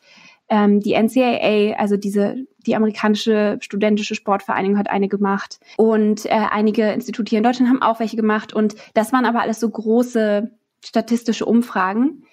[0.49, 6.91] Ähm, die NCAA, also diese die amerikanische studentische Sportvereinigung hat eine gemacht und äh, einige
[6.91, 10.51] Institute hier in Deutschland haben auch welche gemacht und das waren aber alles so große
[10.83, 12.23] statistische Umfragen,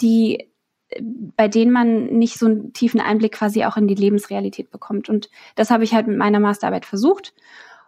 [0.00, 0.48] die
[0.88, 1.02] äh,
[1.36, 5.30] bei denen man nicht so einen tiefen Einblick quasi auch in die Lebensrealität bekommt und
[5.54, 7.34] das habe ich halt mit meiner Masterarbeit versucht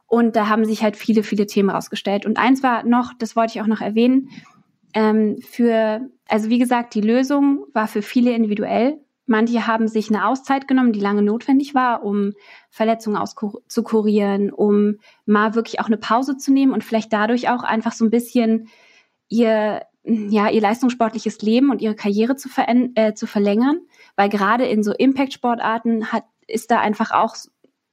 [0.07, 3.55] und da haben sich halt viele viele Themen rausgestellt und eins war noch, das wollte
[3.55, 4.29] ich auch noch erwähnen,
[4.95, 10.27] ähm, für also wie gesagt, die Lösung war für viele individuell Manche haben sich eine
[10.27, 12.33] Auszeit genommen, die lange notwendig war, um
[12.71, 17.93] Verletzungen auszukurieren, um mal wirklich auch eine Pause zu nehmen und vielleicht dadurch auch einfach
[17.93, 18.69] so ein bisschen
[19.29, 23.81] ihr, ja, ihr leistungssportliches Leben und ihre Karriere zu, äh, zu verlängern.
[24.17, 27.35] Weil gerade in so Impact-Sportarten hat, ist da einfach auch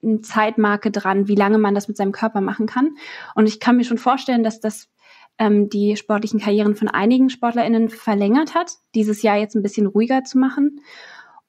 [0.04, 2.96] eine Zeitmarke dran, wie lange man das mit seinem Körper machen kann.
[3.36, 4.90] Und ich kann mir schon vorstellen, dass das
[5.38, 10.24] ähm, die sportlichen Karrieren von einigen SportlerInnen verlängert hat, dieses Jahr jetzt ein bisschen ruhiger
[10.24, 10.82] zu machen.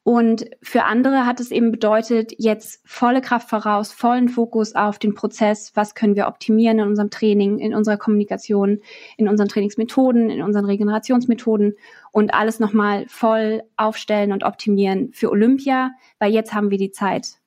[0.04, 5.14] Und für andere hat es eben bedeutet, jetzt volle Kraft voraus, vollen Fokus auf den
[5.14, 8.80] Prozess, was können wir optimieren in unserem Training, in unserer Kommunikation,
[9.16, 11.76] in unseren Trainingsmethoden, in unseren Regenerationsmethoden
[12.10, 17.38] und alles nochmal voll aufstellen und optimieren für Olympia, weil jetzt haben wir die Zeit.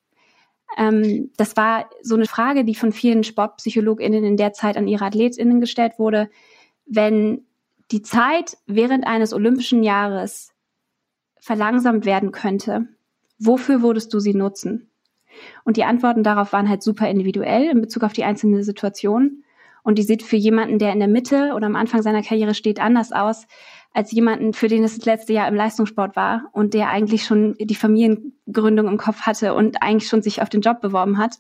[0.77, 5.05] Ähm, das war so eine Frage, die von vielen SportpsychologInnen in der Zeit an ihre
[5.05, 6.29] AthletInnen gestellt wurde.
[6.85, 7.45] Wenn
[7.91, 10.54] die Zeit während eines olympischen Jahres
[11.45, 12.87] verlangsamt werden könnte,
[13.37, 14.89] wofür würdest du sie nutzen?
[15.63, 19.43] Und die Antworten darauf waren halt super individuell in Bezug auf die einzelne Situation.
[19.83, 22.79] Und die sieht für jemanden, der in der Mitte oder am Anfang seiner Karriere steht,
[22.79, 23.45] anders aus,
[23.93, 27.53] als jemanden, für den es das letzte Jahr im Leistungssport war und der eigentlich schon
[27.59, 31.35] die Familiengründung im Kopf hatte und eigentlich schon sich auf den Job beworben hat.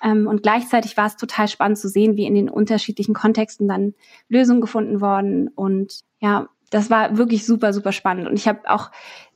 [0.00, 3.94] Ähm, und gleichzeitig war es total spannend zu sehen, wie in den unterschiedlichen Kontexten dann
[4.28, 5.48] Lösungen gefunden worden.
[5.48, 8.26] Und ja, das war wirklich super, super spannend.
[8.26, 8.90] Und ich habe auch,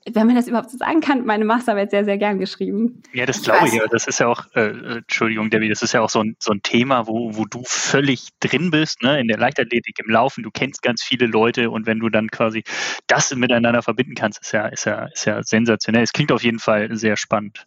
[0.07, 3.03] wenn man das überhaupt so sagen kann, meine Masterarbeit sehr, sehr gern geschrieben.
[3.13, 3.75] Ja, das glaube ich.
[3.75, 3.87] Ja.
[3.91, 6.63] Das ist ja auch, äh, Entschuldigung, Debbie, das ist ja auch so ein, so ein
[6.63, 9.21] Thema, wo, wo du völlig drin bist, ne?
[9.21, 10.43] in der Leichtathletik, im Laufen.
[10.43, 12.65] Du kennst ganz viele Leute und wenn du dann quasi
[13.07, 16.03] das miteinander verbinden kannst, ist ja, ist ja, ist ja sensationell.
[16.03, 17.67] Es klingt auf jeden Fall sehr spannend.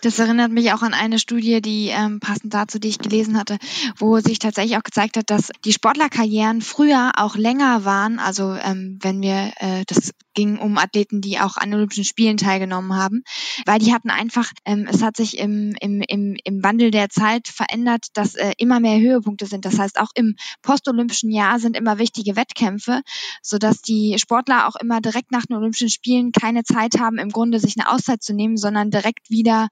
[0.00, 3.58] Das erinnert mich auch an eine Studie, die ähm, passend dazu, die ich gelesen hatte,
[3.96, 8.18] wo sich tatsächlich auch gezeigt hat, dass die Sportlerkarrieren früher auch länger waren.
[8.18, 12.94] Also ähm, wenn wir, äh, das ging um Athleten, die auch an Olympischen Spielen teilgenommen
[12.94, 13.24] haben,
[13.66, 17.48] weil die hatten einfach, ähm, es hat sich im, im, im, im Wandel der Zeit
[17.48, 19.64] verändert, dass äh, immer mehr Höhepunkte sind.
[19.64, 23.02] Das heißt, auch im postolympischen Jahr sind immer wichtige Wettkämpfe,
[23.42, 27.58] sodass die Sportler auch immer direkt nach den Olympischen Spielen keine Zeit haben, im Grunde
[27.58, 29.66] sich eine Auszeit zu nehmen, sondern direkt wieder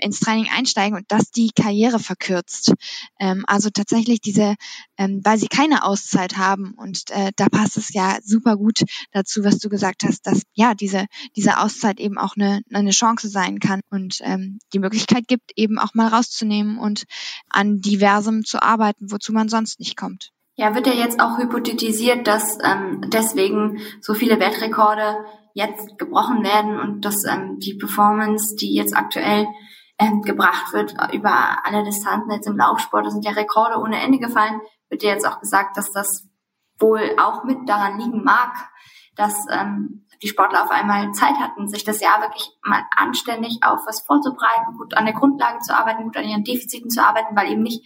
[0.00, 2.74] ins Training einsteigen und das die Karriere verkürzt.
[3.18, 4.54] Ähm, also tatsächlich diese,
[5.02, 9.44] ähm, weil sie keine Auszeit haben und äh, da passt es ja super gut dazu,
[9.44, 13.58] was du gesagt hast, dass ja diese diese Auszeit eben auch eine eine Chance sein
[13.58, 17.04] kann und ähm, die Möglichkeit gibt, eben auch mal rauszunehmen und
[17.48, 20.30] an diversem zu arbeiten, wozu man sonst nicht kommt.
[20.54, 25.16] Ja, wird ja jetzt auch hypothetisiert, dass ähm, deswegen so viele Weltrekorde
[25.54, 29.46] jetzt gebrochen werden und dass ähm, die Performance, die jetzt aktuell
[29.98, 34.18] ähm, gebracht wird über alle Distanzen jetzt im Laufsport, da sind ja Rekorde ohne Ende
[34.18, 34.60] gefallen,
[34.92, 36.28] wird ja jetzt auch gesagt, dass das
[36.78, 38.52] wohl auch mit daran liegen mag,
[39.16, 43.80] dass ähm, die Sportler auf einmal Zeit hatten, sich das Jahr wirklich mal anständig auf
[43.86, 47.50] was vorzubereiten, gut an der Grundlage zu arbeiten, gut an ihren Defiziten zu arbeiten, weil
[47.50, 47.84] eben nicht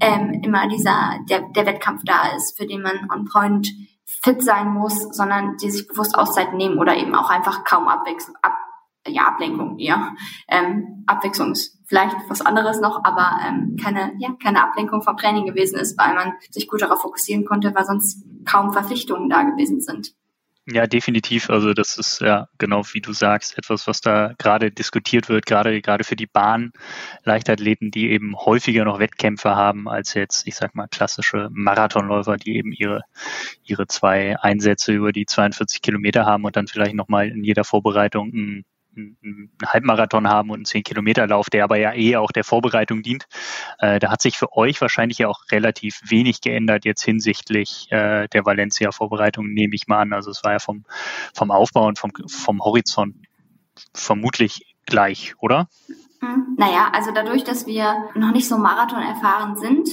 [0.00, 3.68] ähm, immer dieser der, der Wettkampf da ist, für den man on point
[4.04, 8.36] fit sein muss, sondern die sich bewusst Auszeit nehmen oder eben auch einfach kaum Abwechslung,
[8.42, 8.56] ab,
[9.06, 10.14] ja, Ablenkung eher.
[10.48, 15.46] Ähm, Abwechslung ist vielleicht was anderes noch, aber ähm, keine, ja, keine Ablenkung vom Training
[15.46, 19.80] gewesen ist, weil man sich gut darauf fokussieren konnte, weil sonst kaum Verpflichtungen da gewesen
[19.80, 20.14] sind.
[20.66, 21.50] Ja, definitiv.
[21.50, 25.82] Also das ist ja genau wie du sagst, etwas, was da gerade diskutiert wird, gerade
[25.82, 26.70] gerade für die Bahn
[27.24, 32.56] Leichtathleten, die eben häufiger noch Wettkämpfe haben als jetzt, ich sag mal, klassische Marathonläufer, die
[32.56, 33.02] eben ihre
[33.64, 38.28] ihre zwei Einsätze über die 42 Kilometer haben und dann vielleicht nochmal in jeder Vorbereitung
[38.32, 38.64] ein
[38.96, 43.26] einen Halbmarathon haben und einen 10-Kilometer-Lauf, der aber ja eh auch der Vorbereitung dient.
[43.78, 48.28] Äh, da hat sich für euch wahrscheinlich ja auch relativ wenig geändert jetzt hinsichtlich äh,
[48.28, 50.12] der Valencia-Vorbereitung, nehme ich mal an.
[50.12, 50.84] Also es war ja vom,
[51.34, 53.16] vom Aufbau und vom, vom Horizont
[53.94, 55.68] vermutlich gleich, oder?
[56.20, 59.88] Hm, naja, also dadurch, dass wir noch nicht so Marathon erfahren sind,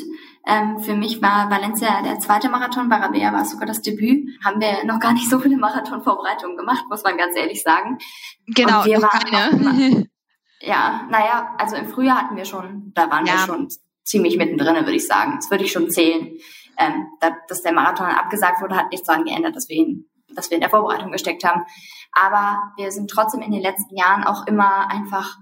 [0.49, 4.27] ähm, für mich war Valencia der zweite Marathon, bei Rabea war sogar das Debüt.
[4.43, 7.99] Haben wir noch gar nicht so viele Marathonvorbereitungen gemacht, muss man ganz ehrlich sagen.
[8.47, 10.05] Genau, Und wir noch waren keine.
[10.61, 13.33] Ja, naja, also im Frühjahr hatten wir schon, da waren Ja.
[13.33, 13.69] wir schon
[14.03, 15.35] ziemlich mittendrin, würde ich sagen.
[15.37, 16.35] Das würde ich schon zählen.
[16.77, 20.49] Ähm, da, dass der Marathon abgesagt wurde, hat nichts daran geändert, dass wir ihn, dass
[20.49, 21.63] wir in der Vorbereitung gesteckt haben.
[22.11, 25.37] Aber wir sind trotzdem in den letzten Jahren auch immer einfach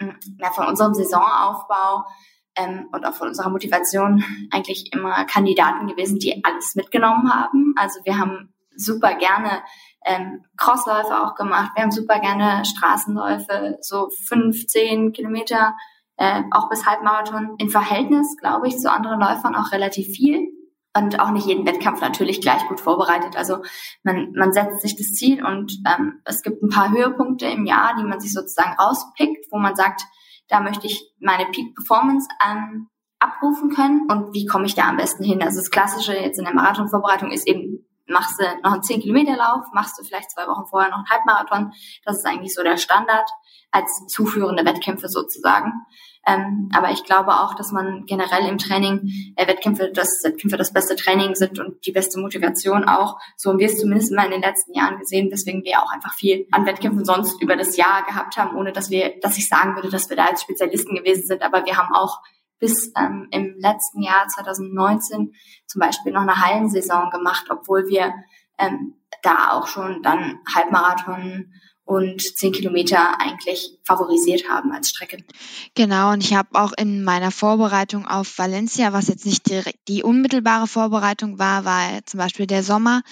[0.00, 2.04] mh, ja, von unserem Saisonaufbau
[2.56, 7.74] ähm, und auch von unserer Motivation eigentlich immer Kandidaten gewesen, die alles mitgenommen haben.
[7.76, 9.62] Also wir haben super gerne
[10.04, 11.72] ähm, Crossläufe auch gemacht.
[11.74, 15.74] Wir haben super gerne Straßenläufe, so 15 Kilometer,
[16.16, 17.54] äh, auch bis Halbmarathon.
[17.58, 20.48] Im Verhältnis, glaube ich, zu anderen Läufern auch relativ viel.
[20.96, 23.36] Und auch nicht jeden Wettkampf natürlich gleich gut vorbereitet.
[23.36, 23.62] Also
[24.04, 27.96] man, man setzt sich das Ziel und ähm, es gibt ein paar Höhepunkte im Jahr,
[27.98, 30.02] die man sich sozusagen rauspickt, wo man sagt,
[30.48, 34.96] da möchte ich meine Peak Performance ähm, abrufen können und wie komme ich da am
[34.96, 35.42] besten hin?
[35.42, 39.36] Also das Klassische jetzt in der Marathonvorbereitung ist eben, machst du noch einen 10 Kilometer
[39.36, 41.72] Lauf, machst du vielleicht zwei Wochen vorher noch einen Halbmarathon.
[42.04, 43.28] Das ist eigentlich so der Standard
[43.70, 45.72] als zuführende Wettkämpfe sozusagen.
[46.26, 50.72] Ähm, aber ich glaube auch, dass man generell im Training äh, Wettkämpfe, dass Wettkämpfe das
[50.72, 53.18] beste Training sind und die beste Motivation auch.
[53.36, 56.14] So haben wir es zumindest mal in den letzten Jahren gesehen, weswegen wir auch einfach
[56.14, 59.74] viel an Wettkämpfen sonst über das Jahr gehabt haben, ohne dass wir, dass ich sagen
[59.74, 61.42] würde, dass wir da als Spezialisten gewesen sind.
[61.42, 62.20] Aber wir haben auch
[62.58, 65.34] bis ähm, im letzten Jahr 2019
[65.66, 68.14] zum Beispiel noch eine Hallensaison gemacht, obwohl wir
[68.58, 71.52] ähm, da auch schon dann Halbmarathon
[71.84, 75.18] und 10 Kilometer eigentlich favorisiert haben als Strecke.
[75.74, 80.02] Genau, und ich habe auch in meiner Vorbereitung auf Valencia, was jetzt nicht direkt die
[80.02, 83.02] unmittelbare Vorbereitung war, war zum Beispiel der Sommer.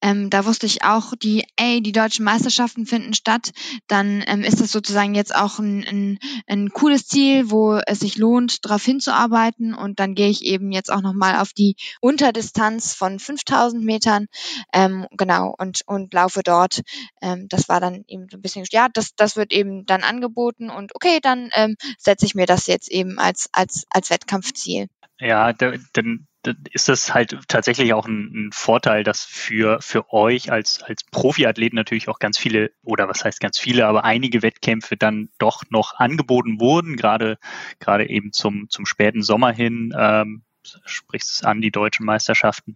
[0.00, 3.52] Ähm, da wusste ich auch, die, ey, die deutschen Meisterschaften finden statt.
[3.86, 8.16] Dann ähm, ist das sozusagen jetzt auch ein, ein, ein cooles Ziel, wo es sich
[8.16, 9.74] lohnt, darauf hinzuarbeiten.
[9.74, 14.26] Und dann gehe ich eben jetzt auch nochmal auf die Unterdistanz von 5000 Metern,
[14.72, 16.80] ähm, genau, und, und laufe dort.
[17.20, 20.70] Ähm, das war dann eben so ein bisschen, ja, das, das wird eben dann angeboten
[20.70, 24.86] und okay, dann ähm, setze ich mir das jetzt eben als, als, als Wettkampfziel.
[25.18, 30.12] Ja, da, dann dann ist das halt tatsächlich auch ein, ein Vorteil, dass für, für
[30.12, 34.42] euch als, als Profiathleten natürlich auch ganz viele, oder was heißt ganz viele, aber einige
[34.42, 37.38] Wettkämpfe dann doch noch angeboten wurden, gerade,
[37.80, 40.44] gerade eben zum, zum späten Sommer hin, ähm,
[40.84, 42.74] sprichst es an, die deutschen Meisterschaften.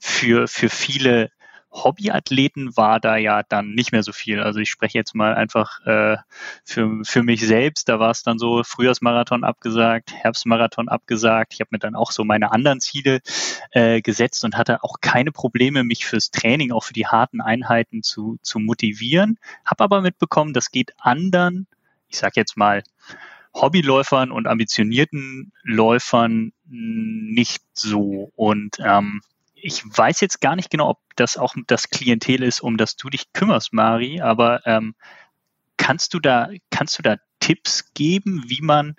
[0.00, 1.30] Für, für viele
[1.72, 4.40] Hobbyathleten war da ja dann nicht mehr so viel.
[4.40, 6.16] Also ich spreche jetzt mal einfach äh,
[6.64, 7.88] für, für mich selbst.
[7.88, 11.54] Da war es dann so Frühjahrsmarathon abgesagt, Herbstmarathon abgesagt.
[11.54, 13.20] Ich habe mir dann auch so meine anderen Ziele
[13.70, 18.02] äh, gesetzt und hatte auch keine Probleme, mich fürs Training, auch für die harten Einheiten
[18.02, 19.38] zu, zu motivieren.
[19.64, 21.68] Habe aber mitbekommen, das geht anderen,
[22.08, 22.82] ich sage jetzt mal,
[23.54, 28.32] Hobbyläufern und ambitionierten Läufern nicht so.
[28.36, 29.22] Und ähm,
[29.62, 33.10] ich weiß jetzt gar nicht genau, ob das auch das Klientel ist, um das du
[33.10, 34.94] dich kümmerst, Mari, aber ähm,
[35.76, 38.96] kannst du da, kannst du da Tipps geben, wie man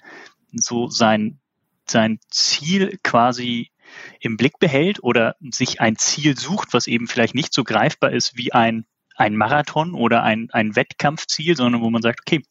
[0.51, 1.39] so sein,
[1.87, 3.71] sein Ziel quasi
[4.19, 8.37] im Blick behält oder sich ein Ziel sucht, was eben vielleicht nicht so greifbar ist
[8.37, 12.43] wie ein, ein Marathon oder ein, ein Wettkampfziel, sondern wo man sagt, okay,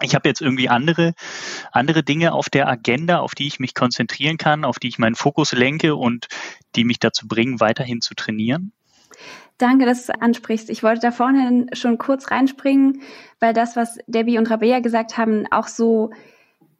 [0.00, 1.14] ich habe jetzt irgendwie andere,
[1.70, 5.14] andere Dinge auf der Agenda, auf die ich mich konzentrieren kann, auf die ich meinen
[5.14, 6.28] Fokus lenke und
[6.74, 8.72] die mich dazu bringen, weiterhin zu trainieren?
[9.58, 10.70] Danke, dass du es ansprichst.
[10.70, 13.02] Ich wollte da vorne schon kurz reinspringen,
[13.38, 16.10] weil das, was Debbie und Rabea gesagt haben, auch so,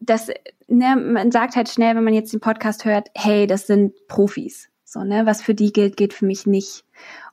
[0.00, 0.30] dass
[0.66, 4.68] ne, man sagt halt schnell, wenn man jetzt den Podcast hört, hey, das sind Profis.
[4.84, 6.84] So, ne, was für die gilt, gilt für mich nicht.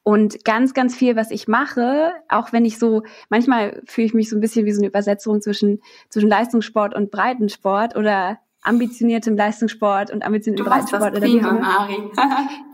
[0.04, 4.30] Und ganz, ganz viel, was ich mache, auch wenn ich so, manchmal fühle ich mich
[4.30, 10.12] so ein bisschen wie so eine Übersetzung zwischen, zwischen Leistungssport und Breitensport oder ambitioniertem Leistungssport
[10.12, 11.16] und ambitioniertem Breitensport.
[11.16, 11.98] oder prima, Mari.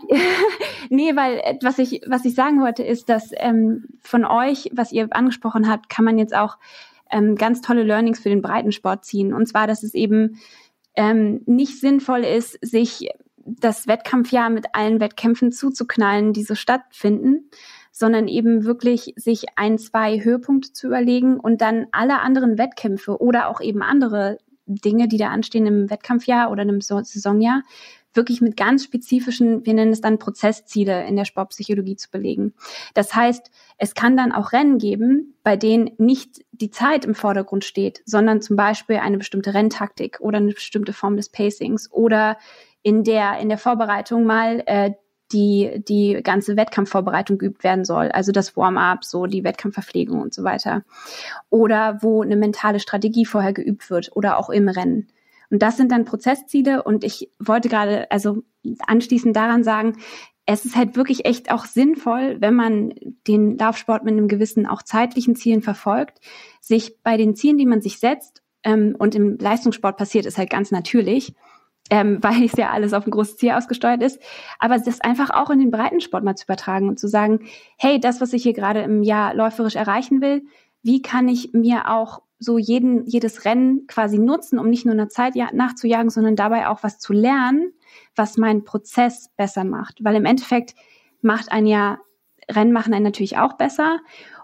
[0.89, 4.91] nee, weil äh, was ich, was ich sagen wollte, ist, dass ähm, von euch, was
[4.91, 6.57] ihr angesprochen habt, kann man jetzt auch
[7.11, 9.33] ähm, ganz tolle Learnings für den Breitensport ziehen.
[9.33, 10.39] Und zwar, dass es eben
[10.95, 13.09] ähm, nicht sinnvoll ist, sich
[13.45, 17.49] das Wettkampfjahr mit allen Wettkämpfen zuzuknallen, die so stattfinden,
[17.91, 23.47] sondern eben wirklich sich ein, zwei Höhepunkte zu überlegen und dann alle anderen Wettkämpfe oder
[23.47, 27.61] auch eben andere Dinge, die da anstehen im Wettkampfjahr oder im Saisonjahr,
[28.15, 32.53] wirklich mit ganz spezifischen, wir nennen es dann Prozessziele in der Sportpsychologie zu belegen.
[32.93, 37.65] Das heißt, es kann dann auch Rennen geben, bei denen nicht die Zeit im Vordergrund
[37.65, 42.37] steht, sondern zum Beispiel eine bestimmte Renntaktik oder eine bestimmte Form des Pacings oder
[42.85, 44.91] in der, in der Vorbereitung mal äh,
[45.31, 50.43] die, die ganze Wettkampfvorbereitung geübt werden soll, also das Warm-up, so die Wettkampfverpflegung und so
[50.43, 50.83] weiter.
[51.49, 55.07] Oder wo eine mentale Strategie vorher geübt wird oder auch im Rennen.
[55.49, 58.43] Und das sind dann Prozessziele und ich wollte gerade, also
[58.85, 59.97] anschließend daran sagen,
[60.45, 62.93] es ist halt wirklich echt auch sinnvoll, wenn man
[63.25, 66.19] den Laufsport mit einem gewissen auch zeitlichen Zielen verfolgt,
[66.61, 70.51] sich bei den Zielen, die man sich setzt, ähm, und im Leistungssport passiert es halt
[70.51, 71.33] ganz natürlich,
[71.89, 74.21] ähm, weil es ja alles auf ein großes Ziel ausgesteuert ist,
[74.59, 77.45] aber das einfach auch in den Breitensport mal zu übertragen und zu sagen,
[77.77, 80.43] hey, das, was ich hier gerade im Jahr läuferisch erreichen will,
[80.81, 85.09] wie kann ich mir auch so jeden, jedes Rennen quasi nutzen, um nicht nur einer
[85.09, 87.73] Zeit nachzujagen, sondern dabei auch was zu lernen,
[88.15, 90.03] was meinen Prozess besser macht.
[90.03, 90.75] Weil im Endeffekt
[91.21, 91.99] macht ein ja,
[92.51, 93.99] Rennen machen einen natürlich auch besser.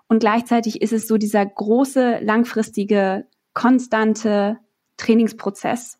[0.08, 4.58] Und gleichzeitig ist es so dieser große, langfristige, konstante
[4.98, 6.00] Trainingsprozess,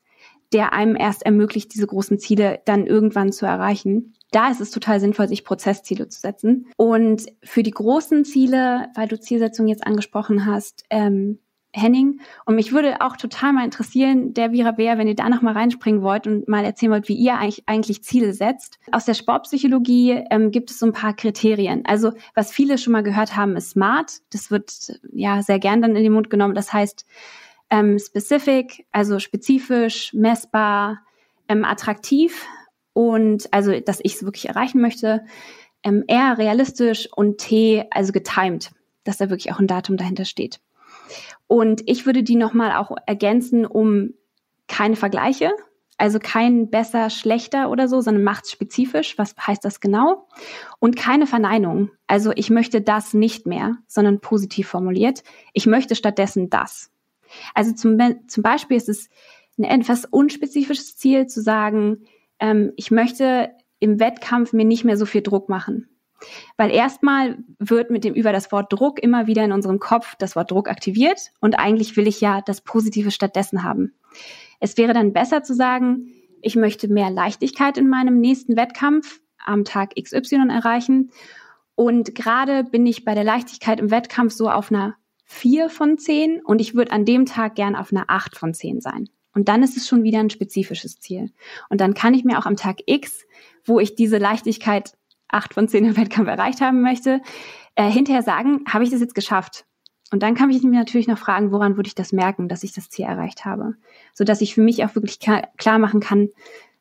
[0.54, 4.14] der einem erst ermöglicht, diese großen Ziele dann irgendwann zu erreichen.
[4.32, 6.68] Da ist es total sinnvoll, sich Prozessziele zu setzen.
[6.78, 11.40] Und für die großen Ziele, weil du Zielsetzung jetzt angesprochen hast, ähm,
[11.74, 12.20] Henning.
[12.46, 15.54] Und mich würde auch total mal interessieren, der Vira Bär, wenn ihr da noch mal
[15.54, 18.78] reinspringen wollt und mal erzählen wollt, wie ihr eigentlich, eigentlich Ziele setzt.
[18.92, 21.84] Aus der Sportpsychologie ähm, gibt es so ein paar Kriterien.
[21.86, 24.20] Also was viele schon mal gehört haben, ist SMART.
[24.32, 26.56] Das wird ja sehr gern dann in den Mund genommen.
[26.56, 27.06] Das heißt
[27.72, 31.00] ähm, specific, also spezifisch, messbar,
[31.48, 32.46] ähm, attraktiv
[32.94, 35.26] und also, dass ich es wirklich erreichen möchte.
[35.84, 38.72] Ähm, R realistisch und T also getimed,
[39.04, 40.60] dass da wirklich auch ein Datum dahinter steht.
[41.48, 44.14] Und ich würde die nochmal auch ergänzen um
[44.68, 45.52] keine Vergleiche,
[45.98, 49.18] also kein besser, schlechter oder so, sondern macht spezifisch.
[49.18, 50.28] Was heißt das genau?
[50.80, 51.92] Und keine Verneinung.
[52.08, 55.24] Also ich möchte das nicht mehr, sondern positiv formuliert.
[55.54, 56.91] Ich möchte stattdessen das.
[57.54, 59.10] Also zum, zum Beispiel ist es
[59.58, 62.06] ein etwas unspezifisches Ziel zu sagen,
[62.40, 65.88] ähm, ich möchte im Wettkampf mir nicht mehr so viel Druck machen.
[66.56, 70.36] Weil erstmal wird mit dem über das Wort Druck immer wieder in unserem Kopf das
[70.36, 73.96] Wort Druck aktiviert und eigentlich will ich ja das Positive stattdessen haben.
[74.60, 76.12] Es wäre dann besser zu sagen,
[76.42, 81.12] ich möchte mehr Leichtigkeit in meinem nächsten Wettkampf am Tag XY erreichen.
[81.76, 84.96] Und gerade bin ich bei der Leichtigkeit im Wettkampf so auf einer
[85.32, 88.82] 4 von 10 und ich würde an dem Tag gern auf einer 8 von 10
[88.82, 89.10] sein.
[89.34, 91.32] Und dann ist es schon wieder ein spezifisches Ziel.
[91.70, 93.26] Und dann kann ich mir auch am Tag X,
[93.64, 94.94] wo ich diese Leichtigkeit
[95.30, 97.22] acht von zehn im Wettkampf erreicht haben möchte,
[97.76, 99.66] äh, hinterher sagen, habe ich das jetzt geschafft?
[100.12, 102.74] Und dann kann ich mir natürlich noch fragen, woran würde ich das merken, dass ich
[102.74, 103.76] das Ziel erreicht habe?
[104.14, 106.30] So dass ich für mich auch wirklich klar machen kann,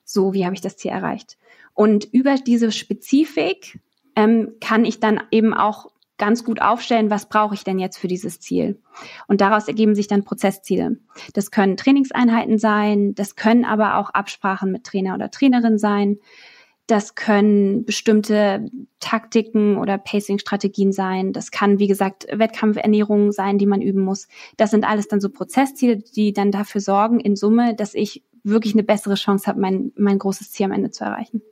[0.05, 1.38] so wie habe ich das Ziel erreicht.
[1.72, 3.78] Und über diese Spezifik
[4.16, 8.06] ähm, kann ich dann eben auch ganz gut aufstellen, was brauche ich denn jetzt für
[8.06, 8.78] dieses Ziel.
[9.26, 10.98] Und daraus ergeben sich dann Prozessziele.
[11.32, 16.18] Das können Trainingseinheiten sein, das können aber auch Absprachen mit Trainer oder Trainerin sein.
[16.86, 18.66] Das können bestimmte
[18.98, 21.32] Taktiken oder Pacing-Strategien sein.
[21.32, 24.28] Das kann, wie gesagt, Wettkampfernährung sein, die man üben muss.
[24.56, 28.74] Das sind alles dann so Prozessziele, die dann dafür sorgen, in Summe, dass ich wirklich
[28.74, 31.42] eine bessere Chance habe, mein, mein großes Ziel am Ende zu erreichen.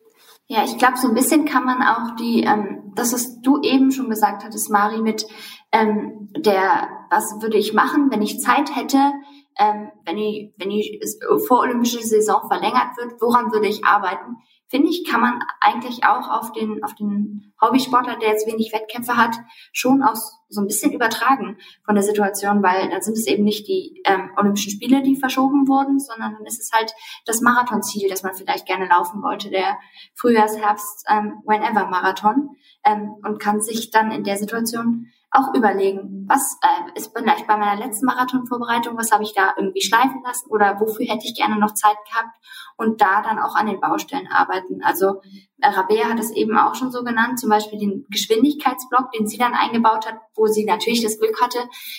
[0.51, 3.93] Ja, ich glaube, so ein bisschen kann man auch die, ähm, das, was du eben
[3.93, 5.27] schon gesagt hattest, Mari, mit
[5.73, 9.13] ähm, der, was würde ich machen, wenn ich Zeit hätte,
[9.59, 11.03] ähm, wenn die, wenn die
[11.47, 14.37] vorolympische Saison verlängert wird, woran würde ich arbeiten?
[14.69, 19.17] Finde ich, kann man eigentlich auch auf den, auf den Hobbysportler, der jetzt wenig Wettkämpfe
[19.17, 19.37] hat,
[19.73, 20.15] schon auch
[20.49, 24.31] so ein bisschen übertragen von der Situation, weil dann sind es eben nicht die ähm,
[24.37, 26.93] Olympischen Spiele, die verschoben wurden, sondern dann ist es halt
[27.25, 29.79] das Marathonziel, das man vielleicht gerne laufen wollte, der
[30.15, 32.51] Frühjahrs-, Herbst-, ähm, Whenever-Marathon
[32.85, 35.07] ähm, und kann sich dann in der Situation
[35.39, 39.83] auch überlegen, was äh, ist vielleicht bei meiner letzten Marathonvorbereitung, was habe ich da irgendwie
[39.83, 42.37] schleifen lassen oder wofür hätte ich gerne noch Zeit gehabt
[42.77, 44.83] und da dann auch an den Baustellen arbeiten.
[44.83, 45.21] Also
[45.63, 49.55] Rabea hat es eben auch schon so genannt, zum Beispiel den Geschwindigkeitsblock, den sie dann
[49.55, 51.59] eingebaut hat, wo sie natürlich das Glück hatte,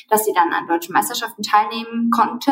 [0.09, 2.51] dass sie dann an deutschen Meisterschaften teilnehmen konnte,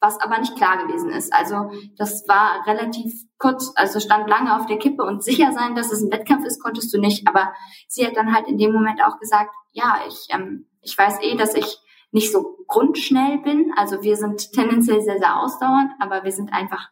[0.00, 1.32] was aber nicht klar gewesen ist.
[1.32, 5.92] Also das war relativ kurz, also stand lange auf der Kippe und sicher sein, dass
[5.92, 7.28] es ein Wettkampf ist, konntest du nicht.
[7.28, 7.52] Aber
[7.86, 11.36] sie hat dann halt in dem Moment auch gesagt, ja, ich, ähm, ich weiß eh,
[11.36, 11.78] dass ich
[12.12, 13.72] nicht so grundschnell bin.
[13.76, 16.88] Also wir sind tendenziell sehr, sehr ausdauernd, aber wir sind einfach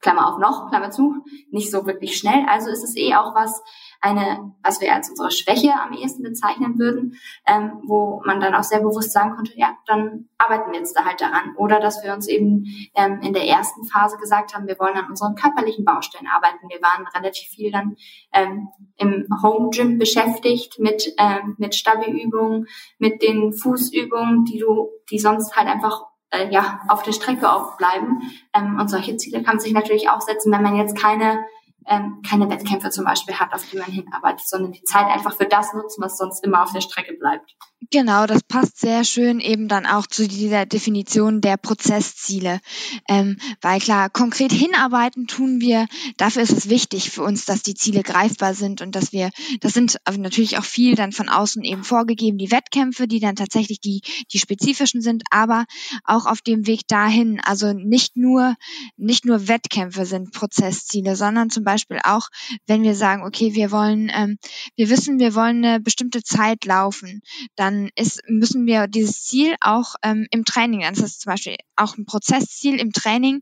[0.00, 2.44] Klammer auf noch, Klammer zu, nicht so wirklich schnell.
[2.48, 3.62] Also ist es eh auch was,
[4.00, 8.62] eine, was wir als unsere Schwäche am ehesten bezeichnen würden, ähm, wo man dann auch
[8.62, 11.54] sehr bewusst sagen konnte, ja, dann arbeiten wir jetzt da halt daran.
[11.56, 15.08] Oder dass wir uns eben ähm, in der ersten Phase gesagt haben, wir wollen an
[15.08, 16.68] unseren körperlichen Baustellen arbeiten.
[16.68, 17.96] Wir waren relativ viel dann
[18.32, 22.66] ähm, im Home Gym beschäftigt mit, ähm, mit Stabi-Übungen,
[22.98, 27.76] mit den Fußübungen, die du, die sonst halt einfach äh, ja, auf der Strecke auch
[27.76, 28.22] bleiben.
[28.54, 31.40] Ähm, und solche Ziele kann man sich natürlich auch setzen, wenn man jetzt keine
[31.88, 35.46] ähm, keine Wettkämpfe zum Beispiel hat, auf die man hinarbeitet, sondern die Zeit einfach für
[35.46, 37.56] das nutzen, was sonst immer auf der Strecke bleibt.
[37.90, 42.60] Genau, das passt sehr schön eben dann auch zu dieser Definition der Prozessziele.
[43.08, 45.86] Ähm, weil klar, konkret hinarbeiten tun wir,
[46.18, 49.30] dafür ist es wichtig für uns, dass die Ziele greifbar sind und dass wir,
[49.60, 53.80] das sind natürlich auch viel dann von außen eben vorgegeben, die Wettkämpfe, die dann tatsächlich
[53.80, 54.02] die,
[54.34, 55.64] die spezifischen sind, aber
[56.04, 58.56] auch auf dem Weg dahin, also nicht nur,
[58.98, 62.28] nicht nur Wettkämpfe sind Prozessziele, sondern zum Beispiel auch,
[62.66, 64.38] wenn wir sagen, okay, wir wollen, ähm,
[64.76, 67.22] wir wissen, wir wollen eine bestimmte Zeit laufen,
[67.56, 71.56] dann dann ist, müssen wir dieses Ziel auch ähm, im Training, das ist zum Beispiel
[71.76, 73.40] auch ein Prozessziel im Training,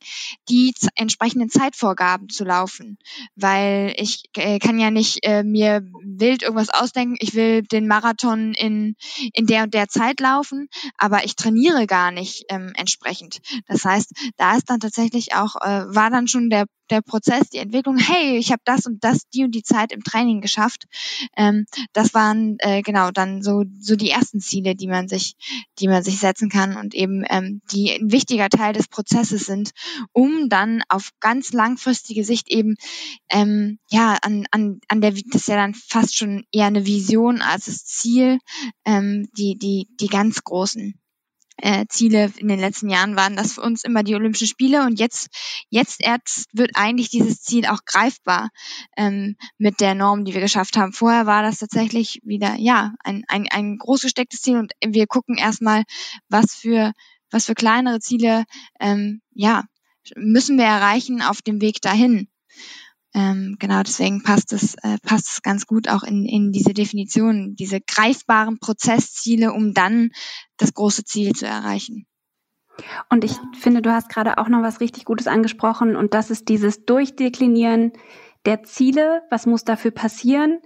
[0.49, 2.99] die entsprechenden Zeitvorgaben zu laufen.
[3.34, 8.53] Weil ich äh, kann ja nicht äh, mir wild irgendwas ausdenken, ich will den Marathon
[8.55, 8.97] in,
[9.32, 13.41] in der und der Zeit laufen, aber ich trainiere gar nicht ähm, entsprechend.
[13.66, 17.59] Das heißt, da ist dann tatsächlich auch, äh, war dann schon der der Prozess, die
[17.59, 20.84] Entwicklung, hey, ich habe das und das, die und die Zeit im Training geschafft.
[21.37, 25.34] Ähm, das waren äh, genau dann so so die ersten Ziele, die man sich,
[25.78, 29.70] die man sich setzen kann und eben ähm, die ein wichtiger Teil des Prozesses sind,
[30.12, 32.76] um dann auf ganz langfristige Sicht eben
[33.30, 37.43] ähm, ja an an an der das ist ja dann fast schon eher eine Vision
[37.43, 38.39] als das Ziel,
[38.84, 40.99] ähm, die die die ganz großen
[41.59, 44.99] äh, Ziele in den letzten Jahren waren das für uns immer die Olympischen Spiele und
[44.99, 45.29] jetzt
[45.71, 48.51] jetzt erst wird eigentlich dieses Ziel auch greifbar
[48.97, 50.93] ähm, mit der Norm, die wir geschafft haben.
[50.93, 55.37] Vorher war das tatsächlich wieder ja ein ein, ein groß gestecktes Ziel und wir gucken
[55.37, 55.85] erstmal,
[56.29, 56.93] was für
[57.31, 58.45] was für kleinere Ziele
[58.81, 59.65] ähm, ja
[60.15, 62.29] müssen wir erreichen auf dem Weg dahin.
[63.15, 67.55] Ähm, genau, deswegen passt es, äh, passt es ganz gut auch in, in diese Definition,
[67.57, 70.11] diese greifbaren Prozessziele, um dann
[70.59, 72.07] das große Ziel zu erreichen.
[73.09, 76.49] Und ich finde, du hast gerade auch noch was richtig Gutes angesprochen und das ist
[76.49, 77.93] dieses Durchdeklinieren
[78.45, 79.23] der Ziele.
[79.31, 80.61] Was muss dafür passieren?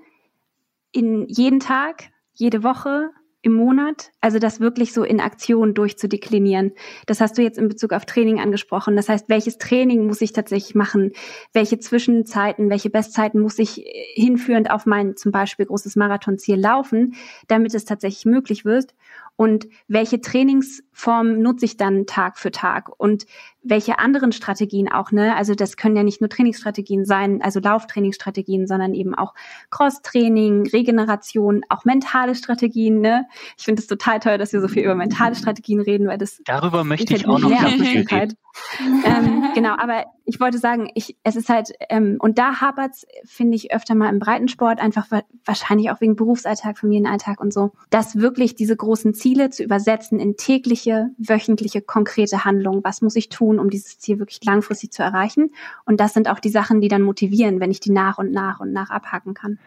[0.92, 3.10] In jeden Tag, jede Woche,
[3.42, 6.72] im Monat, also das wirklich so in Aktion durchzudeklinieren.
[7.06, 8.96] Das hast du jetzt in Bezug auf Training angesprochen.
[8.96, 11.12] Das heißt, welches Training muss ich tatsächlich machen?
[11.54, 17.14] Welche Zwischenzeiten, welche Bestzeiten muss ich äh, hinführend auf mein zum Beispiel großes Marathonziel laufen,
[17.48, 18.94] damit es tatsächlich möglich wird?
[19.36, 22.90] Und welche Trainingsform nutze ich dann Tag für Tag?
[22.98, 23.24] Und
[23.62, 25.36] welche anderen Strategien auch, ne?
[25.36, 29.34] Also das können ja nicht nur Trainingsstrategien sein, also Lauftrainingsstrategien, sondern eben auch
[29.70, 33.26] Cross-Training, Regeneration, auch mentale Strategien, ne?
[33.58, 36.40] Ich finde es total toll, dass wir so viel über mentale Strategien reden, weil das
[36.44, 38.34] darüber möchte ich auch noch mehr Aufmerksamkeit.
[39.04, 43.56] ähm, genau, aber ich wollte sagen, ich, es ist halt, ähm, und da hapert's, finde
[43.56, 45.06] ich, öfter mal im Breitensport, einfach
[45.44, 50.36] wahrscheinlich auch wegen Berufsalltag, Familienalltag und so, dass wirklich diese großen Ziele zu übersetzen in
[50.36, 52.84] tägliche, wöchentliche, konkrete Handlungen.
[52.84, 53.40] Was muss ich tun?
[53.40, 55.50] tun, um dieses Ziel wirklich langfristig zu erreichen.
[55.86, 58.60] Und das sind auch die Sachen, die dann motivieren, wenn ich die nach und nach
[58.60, 59.58] und nach abhaken kann.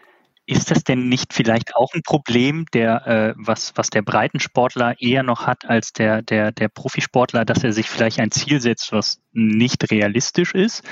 [0.46, 5.22] Ist das denn nicht vielleicht auch ein Problem, der, äh, was, was der Breitensportler eher
[5.22, 9.22] noch hat als der, der, der Profisportler, dass er sich vielleicht ein Ziel setzt, was
[9.32, 10.82] nicht realistisch ist?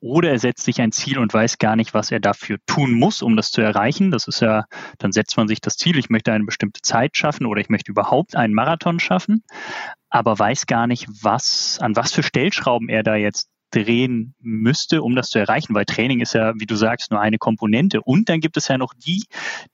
[0.00, 3.22] Oder er setzt sich ein Ziel und weiß gar nicht, was er dafür tun muss,
[3.22, 4.10] um das zu erreichen.
[4.10, 4.64] Das ist ja,
[4.98, 7.92] dann setzt man sich das Ziel, ich möchte eine bestimmte Zeit schaffen oder ich möchte
[7.92, 9.44] überhaupt einen Marathon schaffen,
[10.10, 15.14] aber weiß gar nicht, was, an was für Stellschrauben er da jetzt drehen müsste, um
[15.14, 18.00] das zu erreichen, weil Training ist ja, wie du sagst, nur eine Komponente.
[18.02, 19.24] Und dann gibt es ja noch die,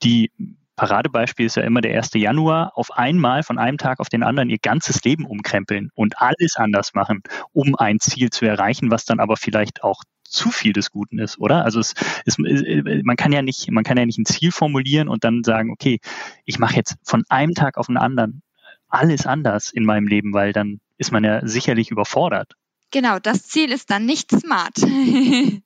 [0.03, 0.31] die
[0.75, 2.11] Paradebeispiel ist ja immer der 1.
[2.15, 6.57] Januar, auf einmal von einem Tag auf den anderen ihr ganzes Leben umkrempeln und alles
[6.57, 7.21] anders machen,
[7.53, 11.39] um ein Ziel zu erreichen, was dann aber vielleicht auch zu viel des Guten ist,
[11.39, 11.63] oder?
[11.63, 11.93] Also es,
[12.25, 15.71] es, man kann ja nicht, man kann ja nicht ein Ziel formulieren und dann sagen,
[15.71, 15.99] okay,
[16.43, 18.41] ich mache jetzt von einem Tag auf den anderen
[18.89, 22.53] alles anders in meinem Leben, weil dann ist man ja sicherlich überfordert.
[22.91, 24.77] Genau, das Ziel ist dann nicht smart.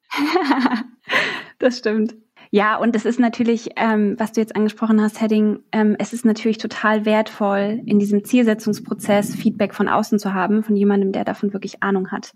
[1.60, 2.16] das stimmt.
[2.52, 6.26] Ja, und es ist natürlich, ähm, was du jetzt angesprochen hast, Heading, ähm, es ist
[6.26, 11.54] natürlich total wertvoll, in diesem Zielsetzungsprozess Feedback von außen zu haben, von jemandem, der davon
[11.54, 12.34] wirklich Ahnung hat.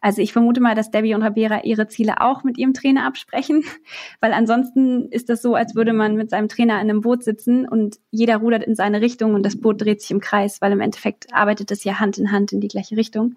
[0.00, 3.62] Also ich vermute mal, dass Debbie und Rabera ihre Ziele auch mit ihrem Trainer absprechen,
[4.20, 7.68] weil ansonsten ist das so, als würde man mit seinem Trainer in einem Boot sitzen
[7.68, 10.80] und jeder rudert in seine Richtung und das Boot dreht sich im Kreis, weil im
[10.80, 13.36] Endeffekt arbeitet es ja Hand in Hand in die gleiche Richtung.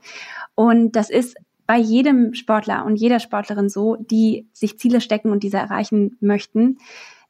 [0.56, 1.38] Und das ist
[1.68, 6.78] bei jedem Sportler und jeder Sportlerin so, die sich Ziele stecken und diese erreichen möchten.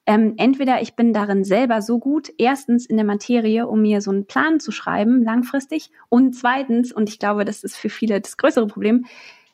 [0.07, 4.11] Ähm, entweder ich bin darin selber so gut, erstens in der Materie, um mir so
[4.11, 8.37] einen Plan zu schreiben, langfristig, und zweitens, und ich glaube, das ist für viele das
[8.37, 9.05] größere Problem,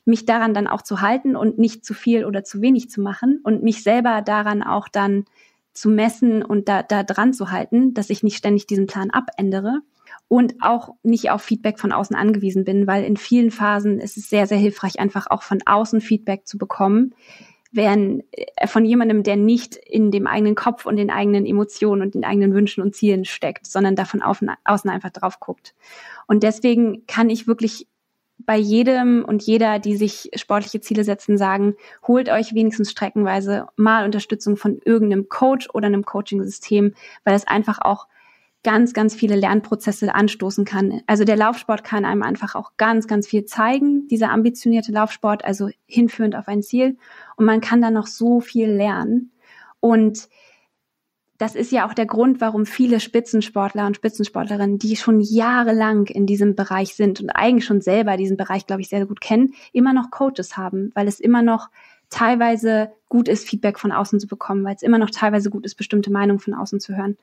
[0.03, 3.39] mich daran dann auch zu halten und nicht zu viel oder zu wenig zu machen
[3.43, 5.25] und mich selber daran auch dann
[5.73, 9.81] zu messen und da, da dran zu halten, dass ich nicht ständig diesen Plan abändere
[10.31, 14.29] und auch nicht auf Feedback von außen angewiesen bin, weil in vielen Phasen ist es
[14.29, 17.13] sehr, sehr hilfreich, einfach auch von außen Feedback zu bekommen,
[17.73, 22.15] während äh, von jemandem, der nicht in dem eigenen Kopf und den eigenen Emotionen und
[22.15, 25.75] den eigenen Wünschen und Zielen steckt, sondern davon außen einfach drauf guckt.
[26.27, 27.89] Und deswegen kann ich wirklich
[28.37, 31.75] bei jedem und jeder, die sich sportliche Ziele setzen, sagen,
[32.07, 36.93] holt euch wenigstens streckenweise mal Unterstützung von irgendeinem Coach oder einem Coaching-System,
[37.25, 38.07] weil es einfach auch
[38.63, 41.01] ganz, ganz viele Lernprozesse anstoßen kann.
[41.07, 45.69] Also der Laufsport kann einem einfach auch ganz, ganz viel zeigen, dieser ambitionierte Laufsport, also
[45.85, 46.97] hinführend auf ein Ziel.
[47.35, 49.31] Und man kann dann noch so viel lernen.
[49.79, 50.29] Und
[51.41, 56.27] das ist ja auch der Grund, warum viele Spitzensportler und Spitzensportlerinnen, die schon jahrelang in
[56.27, 59.91] diesem Bereich sind und eigentlich schon selber diesen Bereich, glaube ich, sehr gut kennen, immer
[59.91, 61.69] noch Coaches haben, weil es immer noch
[62.11, 65.75] teilweise gut ist, Feedback von außen zu bekommen, weil es immer noch teilweise gut ist,
[65.75, 67.17] bestimmte Meinungen von außen zu hören.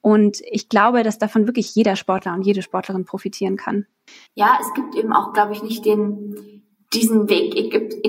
[0.00, 3.86] Und ich glaube, dass davon wirklich jeder Sportler und jede Sportlerin profitieren kann.
[4.34, 7.54] Ja, es gibt eben auch, glaube ich, nicht den, diesen Weg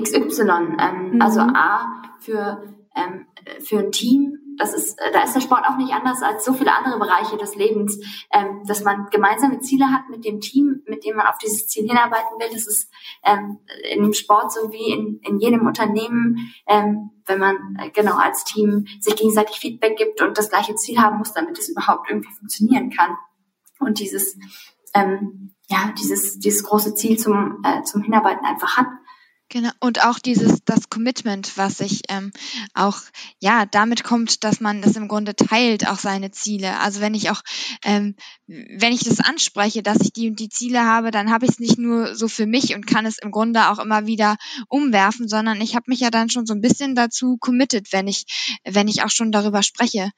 [0.00, 0.42] XY.
[0.78, 1.22] Ähm, mhm.
[1.22, 2.62] Also A für,
[2.96, 3.26] ähm,
[3.60, 6.52] für ein Team das ist, äh, da ist der Sport auch nicht anders als so
[6.52, 7.98] viele andere Bereiche des Lebens,
[8.32, 11.88] ähm, dass man gemeinsame Ziele hat mit dem Team, mit dem man auf dieses Ziel
[11.88, 12.48] hinarbeiten will.
[12.52, 12.88] Das ist
[13.24, 13.58] ähm,
[13.90, 18.44] in dem Sport so wie in, in jedem Unternehmen, ähm, wenn man äh, genau als
[18.44, 22.32] Team sich gegenseitig Feedback gibt und das gleiche Ziel haben muss, damit es überhaupt irgendwie
[22.32, 23.16] funktionieren kann.
[23.80, 24.38] Und dieses,
[24.94, 28.86] ähm, ja, dieses, dieses große Ziel zum, äh, zum Hinarbeiten einfach hat.
[29.52, 32.32] Genau, und auch dieses, das Commitment, was sich ähm,
[32.72, 32.96] auch,
[33.38, 36.80] ja, damit kommt, dass man das im Grunde teilt, auch seine Ziele.
[36.80, 37.42] Also wenn ich auch,
[37.84, 41.50] ähm, wenn ich das anspreche, dass ich die und die Ziele habe, dann habe ich
[41.50, 44.38] es nicht nur so für mich und kann es im Grunde auch immer wieder
[44.68, 48.24] umwerfen, sondern ich habe mich ja dann schon so ein bisschen dazu committed, wenn ich,
[48.64, 50.12] wenn ich auch schon darüber spreche.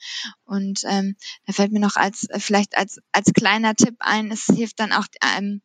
[0.45, 1.16] Und ähm,
[1.47, 5.07] da fällt mir noch als, vielleicht als, als kleiner Tipp ein, es hilft dann auch,
[5.37, 5.61] ähm,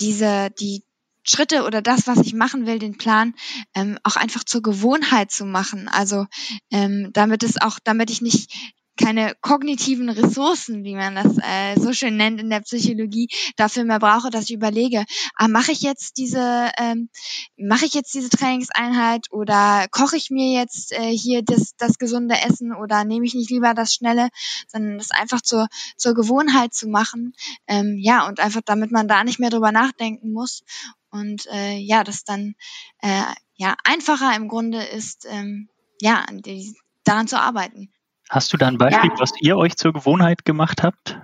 [0.00, 0.82] diese, die
[1.28, 3.34] Schritte oder das, was ich machen will, den Plan,
[3.74, 5.88] ähm, auch einfach zur Gewohnheit zu machen.
[5.88, 6.26] Also
[6.70, 8.50] ähm, damit es auch, damit ich nicht
[8.98, 14.00] keine kognitiven Ressourcen, wie man das äh, so schön nennt in der Psychologie, dafür mehr
[14.00, 15.04] brauche, dass ich überlege,
[15.36, 17.08] ah, mache ich jetzt diese, ähm,
[17.56, 22.34] mache ich jetzt diese Trainingseinheit oder koche ich mir jetzt äh, hier das, das gesunde
[22.42, 24.28] Essen oder nehme ich nicht lieber das Schnelle,
[24.66, 27.34] sondern das einfach zur, zur Gewohnheit zu machen,
[27.68, 30.64] ähm, ja, und einfach damit man da nicht mehr drüber nachdenken muss
[31.10, 32.54] und äh, ja, das dann
[33.00, 33.22] äh,
[33.54, 35.68] ja einfacher im Grunde ist, ähm,
[36.00, 37.92] ja, die, daran zu arbeiten.
[38.28, 39.18] Hast du da ein Beispiel, ja.
[39.18, 41.18] was ihr euch zur Gewohnheit gemacht habt?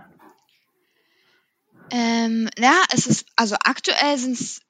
[1.90, 4.62] Ähm, ja, es ist, also aktuell sind es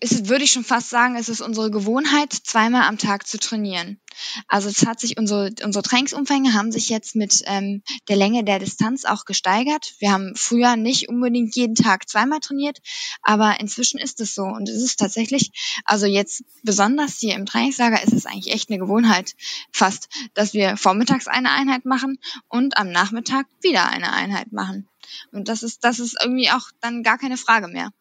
[0.00, 4.00] ist, würde ich schon fast sagen, es ist unsere Gewohnheit, zweimal am Tag zu trainieren.
[4.46, 8.58] Also es hat sich unsere, unsere Trainingsumfänge haben sich jetzt mit ähm, der Länge der
[8.58, 9.94] Distanz auch gesteigert.
[9.98, 12.78] Wir haben früher nicht unbedingt jeden Tag zweimal trainiert,
[13.22, 14.42] aber inzwischen ist es so.
[14.42, 15.50] Und es ist tatsächlich,
[15.84, 19.34] also jetzt besonders hier im Trainingslager ist es eigentlich echt eine Gewohnheit
[19.72, 24.88] fast, dass wir vormittags eine Einheit machen und am Nachmittag wieder eine Einheit machen.
[25.32, 27.92] Und das ist, das ist irgendwie auch dann gar keine Frage mehr.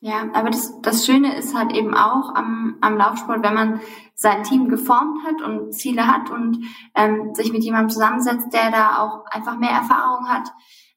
[0.00, 3.80] Ja, aber das, das Schöne ist halt eben auch am, am Laufsport, wenn man
[4.14, 8.98] sein Team geformt hat und Ziele hat und ähm, sich mit jemandem zusammensetzt, der da
[8.98, 10.50] auch einfach mehr Erfahrung hat.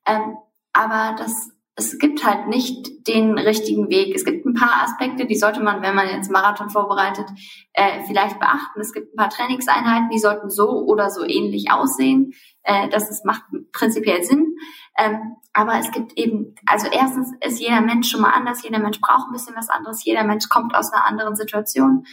[0.06, 0.38] Ähm,
[0.72, 4.16] aber das, es gibt halt nicht den richtigen Weg.
[4.16, 7.26] Es gibt ein paar Aspekte, die sollte man, wenn man jetzt Marathon vorbereitet,
[7.74, 8.80] äh, vielleicht beachten.
[8.80, 12.34] Es gibt ein paar Trainingseinheiten, die sollten so oder so ähnlich aussehen.
[12.62, 14.51] Äh, das ist, macht prinzipiell Sinn.
[14.98, 19.00] Ähm, aber es gibt eben, also erstens ist jeder Mensch schon mal anders, jeder Mensch
[19.02, 22.06] braucht ein bisschen was anderes, jeder Mensch kommt aus einer anderen Situation.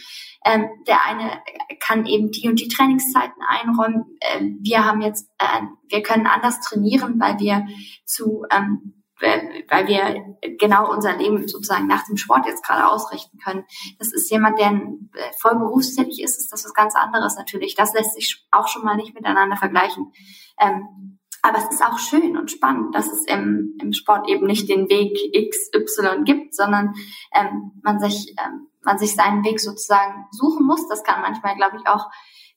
[0.45, 1.41] Ähm, der eine
[1.79, 4.17] kann eben die und die Trainingszeiten einräumen.
[4.21, 7.67] Ähm, wir haben jetzt, äh, wir können anders trainieren, weil wir
[8.05, 13.65] zu, ähm, weil wir genau unser Leben sozusagen nach dem Sport jetzt gerade ausrichten können.
[13.97, 17.75] Das ist jemand, der äh, voll berufstätig ist, ist das was ganz anderes natürlich.
[17.75, 20.13] Das lässt sich auch schon mal nicht miteinander vergleichen.
[20.59, 21.18] Ähm,
[21.49, 24.87] aber es ist auch schön und spannend, dass es im, im Sport eben nicht den
[24.87, 26.93] Weg XY gibt, sondern
[27.33, 30.87] ähm, man sich ähm, man sich seinen Weg sozusagen suchen muss.
[30.87, 32.09] Das kann manchmal, glaube ich, auch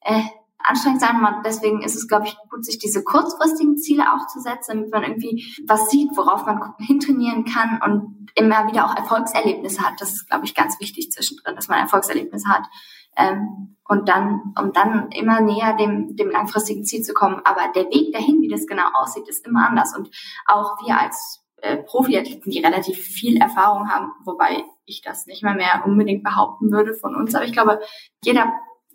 [0.03, 0.23] äh,
[0.65, 1.17] anstrengend sein.
[1.17, 4.91] Und deswegen ist es, glaube ich, gut, sich diese kurzfristigen Ziele auch zu setzen, damit
[4.91, 10.01] man irgendwie was sieht, worauf man hintrainieren kann und immer wieder auch Erfolgserlebnisse hat.
[10.01, 12.65] Das ist, glaube ich, ganz wichtig zwischendrin, dass man Erfolgserlebnisse hat.
[13.17, 17.43] Ähm, und dann, um dann immer näher dem, dem langfristigen Ziel zu kommen.
[17.45, 19.95] Aber der Weg dahin, wie das genau aussieht, ist immer anders.
[19.97, 20.11] Und
[20.47, 25.55] auch wir als äh, Profiathleten, die relativ viel Erfahrung haben, wobei ich das nicht mal
[25.55, 27.35] mehr unbedingt behaupten würde von uns.
[27.35, 27.81] Aber ich glaube,
[28.25, 28.53] jeder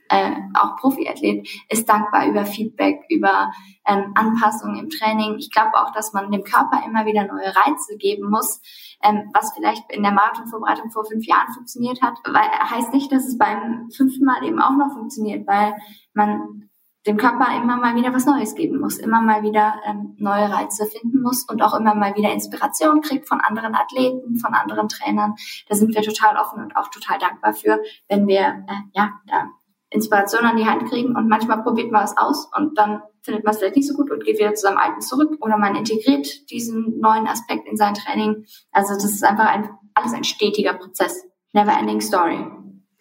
[0.10, 3.52] äh, auch Profiathlet ist dankbar über Feedback, über
[3.86, 5.36] ähm, Anpassungen im Training.
[5.38, 8.62] Ich glaube auch, dass man dem Körper immer wieder neue Reize geben muss,
[9.04, 13.26] ähm, was vielleicht in der Marathonvorbereitung vor fünf Jahren funktioniert hat, weil heißt nicht, dass
[13.26, 15.76] es beim fünften Mal eben auch noch funktioniert, weil
[16.14, 16.70] man
[17.08, 20.86] dem Körper immer mal wieder was Neues geben muss, immer mal wieder ähm, neue Reize
[20.86, 25.36] finden muss und auch immer mal wieder Inspiration kriegt von anderen Athleten, von anderen Trainern.
[25.70, 27.80] Da sind wir total offen und auch total dankbar für,
[28.10, 29.50] wenn wir äh, ja da
[29.90, 33.54] Inspiration an die Hand kriegen und manchmal probiert man es aus und dann findet man
[33.54, 36.50] es vielleicht nicht so gut und geht wieder zu seinem alten zurück oder man integriert
[36.50, 38.46] diesen neuen Aspekt in sein Training.
[38.72, 41.24] Also das ist einfach ein, alles ein stetiger Prozess.
[41.54, 42.46] Never ending story.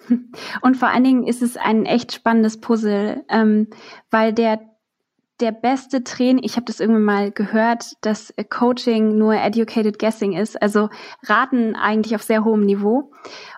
[0.62, 3.68] Und vor allen Dingen ist es ein echt spannendes Puzzle, ähm,
[4.10, 4.60] weil der
[5.40, 10.60] der beste Training, ich habe das irgendwann mal gehört, dass Coaching nur educated guessing ist,
[10.60, 10.88] also
[11.24, 13.12] raten eigentlich auf sehr hohem Niveau.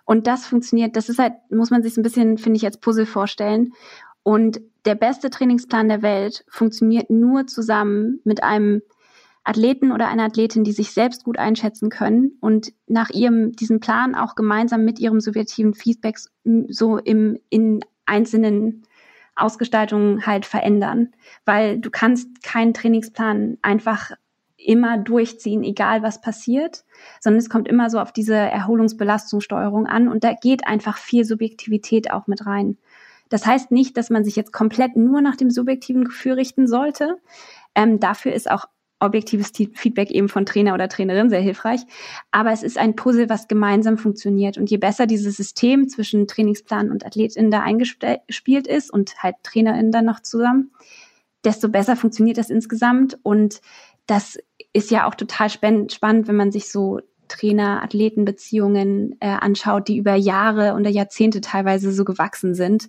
[0.05, 3.07] Und das funktioniert, das ist halt, muss man sich ein bisschen, finde ich, als Puzzle
[3.07, 3.73] vorstellen.
[4.25, 8.83] Und der beste Trainingsplan der Welt funktioniert nur zusammen mit einem
[9.45, 14.15] Athleten oder einer Athletin, die sich selbst gut einschätzen können und nach ihrem, diesen Plan
[14.15, 16.19] auch gemeinsam mit ihrem subjektiven Feedback
[16.69, 18.83] so im, in einzelnen
[19.41, 21.13] Ausgestaltungen halt verändern.
[21.45, 24.13] Weil du kannst keinen Trainingsplan einfach
[24.57, 26.85] immer durchziehen, egal was passiert,
[27.21, 32.11] sondern es kommt immer so auf diese Erholungsbelastungssteuerung an und da geht einfach viel Subjektivität
[32.11, 32.77] auch mit rein.
[33.29, 37.19] Das heißt nicht, dass man sich jetzt komplett nur nach dem subjektiven Gefühl richten sollte.
[37.75, 38.67] Ähm, dafür ist auch
[39.01, 41.81] objektives Feedback eben von Trainer oder Trainerin sehr hilfreich.
[42.31, 44.59] Aber es ist ein Puzzle, was gemeinsam funktioniert.
[44.59, 49.93] Und je besser dieses System zwischen Trainingsplan und AthletInnen da eingespielt ist und halt TrainerInnen
[49.93, 50.73] dann noch zusammen,
[51.45, 53.19] desto besser funktioniert das insgesamt.
[53.23, 53.61] Und
[54.07, 54.39] das
[54.73, 60.75] ist ja auch total spannend, wenn man sich so Trainer-Athleten-Beziehungen äh, anschaut, die über Jahre
[60.75, 62.89] oder Jahrzehnte teilweise so gewachsen sind,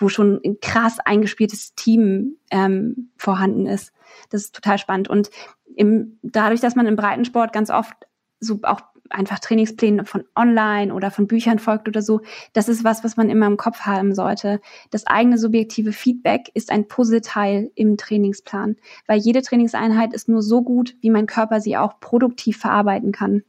[0.00, 3.92] wo schon ein krass eingespieltes Team ähm, vorhanden ist.
[4.30, 5.08] Das ist total spannend.
[5.08, 5.30] Und
[5.76, 7.94] im, dadurch, dass man im Breitensport ganz oft
[8.40, 8.80] so auch
[9.10, 12.20] einfach Trainingspläne von online oder von Büchern folgt oder so,
[12.52, 14.60] das ist was, was man immer im Kopf haben sollte.
[14.90, 18.76] Das eigene subjektive Feedback ist ein Puzzleteil im Trainingsplan,
[19.06, 23.42] weil jede Trainingseinheit ist nur so gut, wie mein Körper sie auch produktiv verarbeiten kann.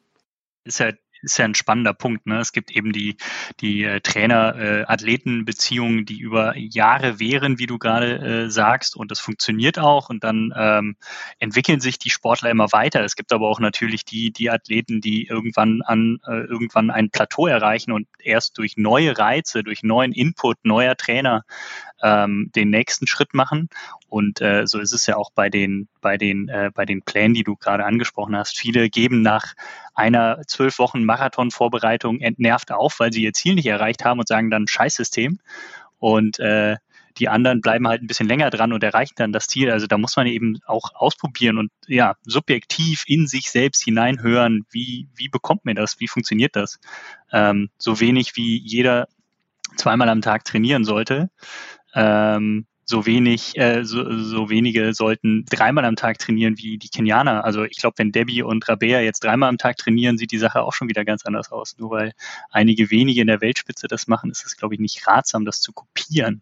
[0.63, 0.91] Ist ja
[1.21, 2.25] ist ja ein spannender Punkt.
[2.25, 2.39] Ne?
[2.39, 3.17] Es gibt eben die,
[3.59, 9.79] die äh, Trainer-Athleten-Beziehungen, die über Jahre währen, wie du gerade äh, sagst, und das funktioniert
[9.79, 10.09] auch.
[10.09, 10.95] Und dann ähm,
[11.39, 13.03] entwickeln sich die Sportler immer weiter.
[13.03, 17.47] Es gibt aber auch natürlich die, die Athleten, die irgendwann an äh, irgendwann ein Plateau
[17.47, 21.43] erreichen und erst durch neue Reize, durch neuen Input neuer Trainer
[22.03, 23.69] ähm, den nächsten Schritt machen.
[24.07, 27.33] Und äh, so ist es ja auch bei den, bei den, äh, bei den Plänen,
[27.33, 28.57] die du gerade angesprochen hast.
[28.57, 29.53] Viele geben nach
[29.93, 34.49] einer zwölf Wochen Marathon-Vorbereitung entnervt auf, weil sie ihr Ziel nicht erreicht haben und sagen
[34.49, 35.39] dann Scheißsystem.
[35.99, 36.77] Und äh,
[37.17, 39.71] die anderen bleiben halt ein bisschen länger dran und erreichen dann das Ziel.
[39.71, 45.07] Also da muss man eben auch ausprobieren und ja, subjektiv in sich selbst hineinhören, wie,
[45.15, 46.79] wie bekommt mir das, wie funktioniert das.
[47.31, 49.07] Ähm, so wenig wie jeder
[49.75, 51.29] zweimal am Tag trainieren sollte,
[51.93, 57.43] ähm, so wenig, äh, so, so wenige sollten dreimal am Tag trainieren wie die Kenianer.
[57.45, 60.61] Also ich glaube, wenn Debbie und Rabea jetzt dreimal am Tag trainieren, sieht die Sache
[60.61, 61.77] auch schon wieder ganz anders aus.
[61.77, 62.13] Nur weil
[62.51, 65.71] einige wenige in der Weltspitze das machen, ist es, glaube ich, nicht ratsam, das zu
[65.73, 66.41] kopieren.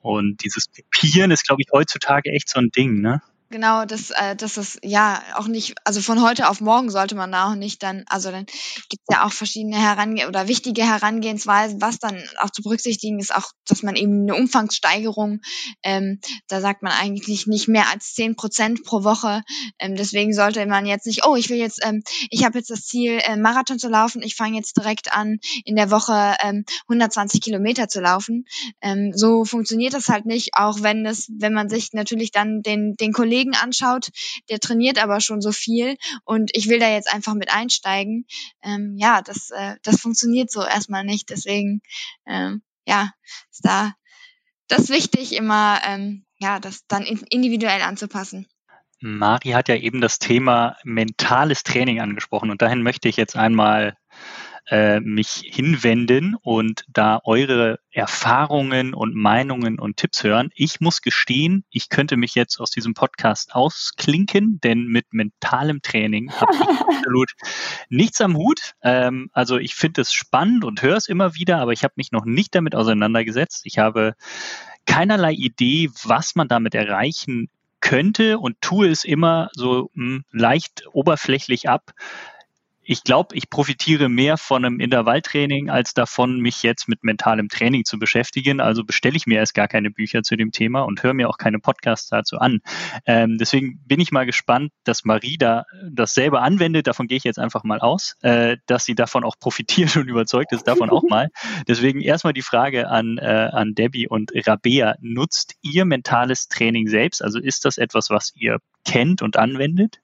[0.00, 3.20] Und dieses Kopieren ist, glaube ich, heutzutage echt so ein Ding, ne?
[3.52, 7.32] Genau, das, äh, das ist ja auch nicht, also von heute auf morgen sollte man
[7.32, 11.80] da auch nicht dann, also dann gibt es ja auch verschiedene Herangeh oder wichtige Herangehensweisen,
[11.80, 15.40] was dann auch zu berücksichtigen ist, auch, dass man eben eine Umfangssteigerung,
[15.82, 19.42] ähm, da sagt man eigentlich nicht mehr als zehn Prozent pro Woche.
[19.80, 22.86] Ähm, deswegen sollte man jetzt nicht, oh, ich will jetzt, ähm, ich habe jetzt das
[22.86, 27.40] Ziel, äh, Marathon zu laufen, ich fange jetzt direkt an, in der Woche ähm, 120
[27.40, 28.44] Kilometer zu laufen.
[28.80, 32.94] Ähm, so funktioniert das halt nicht, auch wenn es, wenn man sich natürlich dann den,
[32.94, 34.10] den Kollegen Kollegen anschaut,
[34.50, 38.26] der trainiert aber schon so viel und ich will da jetzt einfach mit einsteigen.
[38.62, 41.30] Ähm, ja, das, äh, das funktioniert so erstmal nicht.
[41.30, 41.80] Deswegen,
[42.26, 43.10] ähm, ja,
[43.50, 43.92] ist da
[44.68, 48.46] das wichtig, immer ähm, ja, das dann individuell anzupassen.
[49.00, 53.96] Mari hat ja eben das Thema mentales Training angesprochen und dahin möchte ich jetzt einmal
[54.70, 60.50] äh, mich hinwenden und da eure Erfahrungen und Meinungen und Tipps hören.
[60.54, 66.30] Ich muss gestehen, ich könnte mich jetzt aus diesem Podcast ausklinken, denn mit mentalem Training
[66.32, 66.60] habe ich
[66.98, 67.32] absolut
[67.88, 68.74] nichts am Hut.
[68.82, 72.12] Ähm, also ich finde es spannend und höre es immer wieder, aber ich habe mich
[72.12, 73.62] noch nicht damit auseinandergesetzt.
[73.64, 74.14] Ich habe
[74.86, 77.48] keinerlei Idee, was man damit erreichen
[77.80, 81.90] könnte und tue es immer so mh, hm, leicht oberflächlich ab
[82.90, 87.84] ich glaube, ich profitiere mehr von einem Intervalltraining, als davon, mich jetzt mit mentalem Training
[87.84, 88.60] zu beschäftigen.
[88.60, 91.38] Also bestelle ich mir erst gar keine Bücher zu dem Thema und höre mir auch
[91.38, 92.58] keine Podcasts dazu an.
[93.06, 96.88] Ähm, deswegen bin ich mal gespannt, dass Marie da dasselbe anwendet.
[96.88, 100.50] Davon gehe ich jetzt einfach mal aus, äh, dass sie davon auch profitiert und überzeugt
[100.50, 101.28] ist davon auch mal.
[101.68, 104.96] Deswegen erstmal die Frage an, äh, an Debbie und Rabea.
[105.00, 107.22] Nutzt ihr mentales Training selbst?
[107.22, 110.00] Also ist das etwas, was ihr kennt und anwendet?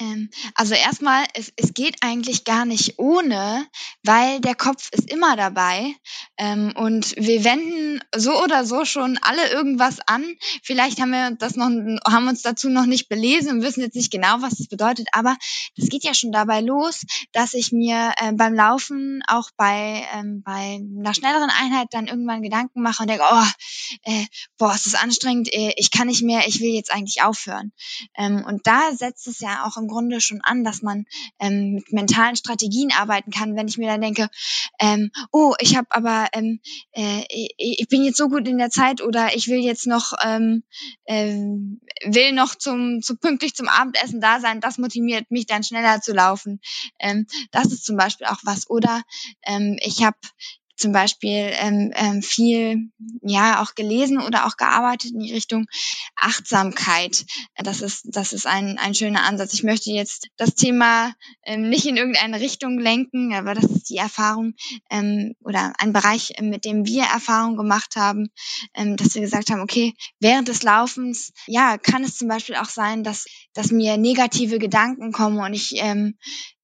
[0.00, 3.66] Ähm, also erstmal, es, es geht eigentlich gar nicht ohne,
[4.04, 5.94] weil der Kopf ist immer dabei
[6.36, 10.24] ähm, und wir wenden so oder so schon alle irgendwas an.
[10.62, 14.12] Vielleicht haben wir das noch, haben uns dazu noch nicht belesen und wissen jetzt nicht
[14.12, 15.36] genau, was das bedeutet, aber
[15.76, 20.42] das geht ja schon dabei los, dass ich mir äh, beim Laufen auch bei, ähm,
[20.44, 23.46] bei einer schnelleren Einheit dann irgendwann Gedanken mache und denke, oh,
[24.04, 24.26] äh,
[24.58, 27.72] boah, es ist anstrengend, äh, ich kann nicht mehr, ich will jetzt eigentlich aufhören.
[28.16, 31.06] Ähm, und da setzt es ja auch im Grunde schon an, dass man
[31.40, 33.56] ähm, mit mentalen Strategien arbeiten kann.
[33.56, 34.28] Wenn ich mir dann denke,
[34.78, 36.60] ähm, oh, ich habe aber, ähm,
[36.92, 37.24] äh,
[37.56, 40.62] ich, bin jetzt so gut in der Zeit oder ich will jetzt noch, ähm,
[41.04, 41.34] äh,
[42.04, 46.12] will noch zum, zu pünktlich zum Abendessen da sein, das motiviert mich dann schneller zu
[46.12, 46.60] laufen.
[46.98, 48.68] Ähm, das ist zum Beispiel auch was.
[48.70, 49.02] Oder
[49.46, 50.18] ähm, ich habe
[50.78, 52.90] zum Beispiel ähm, ähm, viel
[53.22, 55.66] ja auch gelesen oder auch gearbeitet in die Richtung
[56.16, 57.26] Achtsamkeit.
[57.56, 59.54] Das ist das ist ein ein schöner Ansatz.
[59.54, 61.12] Ich möchte jetzt das Thema
[61.44, 64.54] ähm, nicht in irgendeine Richtung lenken, aber das ist die Erfahrung
[64.90, 68.28] ähm, oder ein Bereich, mit dem wir Erfahrung gemacht haben,
[68.74, 72.70] ähm, dass wir gesagt haben, okay, während des Laufens, ja, kann es zum Beispiel auch
[72.70, 76.16] sein, dass dass mir negative Gedanken kommen und ich ähm,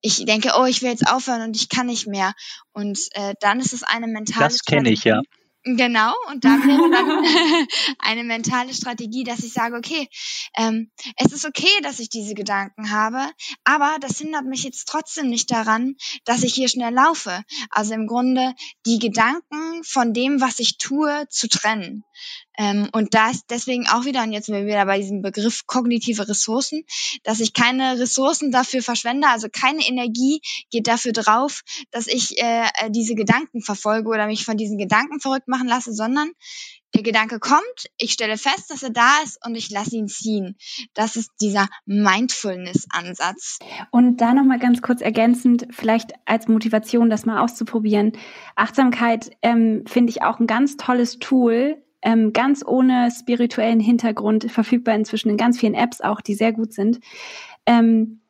[0.05, 2.35] ich denke, oh, ich will jetzt aufhören und ich kann nicht mehr.
[2.73, 5.23] Und äh, dann ist es eine mentale Das kenne ich, ja.
[5.67, 7.25] Genau, und da wäre dann
[8.01, 10.11] eine mentale Strategie, dass ich sage, okay,
[10.59, 13.31] ähm, es ist okay, dass ich diese Gedanken habe,
[13.65, 15.95] aber das hindert mich jetzt trotzdem nicht daran,
[16.27, 17.43] dass ich hier schnell laufe.
[17.71, 18.53] Also im Grunde
[18.85, 22.05] die Gedanken von dem, was ich tue, zu trennen.
[22.57, 25.67] Ähm, und da ist deswegen auch wieder, und jetzt sind wir wieder bei diesem Begriff
[25.67, 26.85] kognitive Ressourcen,
[27.23, 30.41] dass ich keine Ressourcen dafür verschwende, also keine Energie
[30.71, 35.21] geht dafür drauf, dass ich äh, äh, diese Gedanken verfolge oder mich von diesen Gedanken
[35.21, 36.31] verrückt machen lasse, sondern
[36.95, 40.57] der Gedanke kommt, ich stelle fest, dass er da ist und ich lasse ihn ziehen.
[40.95, 43.59] Das ist dieser Mindfulness-Ansatz.
[43.91, 48.13] Und da nochmal ganz kurz ergänzend, vielleicht als Motivation, das mal auszuprobieren.
[48.55, 54.95] Achtsamkeit ähm, finde ich auch ein ganz tolles Tool, ähm, ganz ohne spirituellen Hintergrund, verfügbar
[54.95, 57.01] inzwischen in ganz vielen Apps auch, die sehr gut sind.
[57.67, 58.21] Ähm,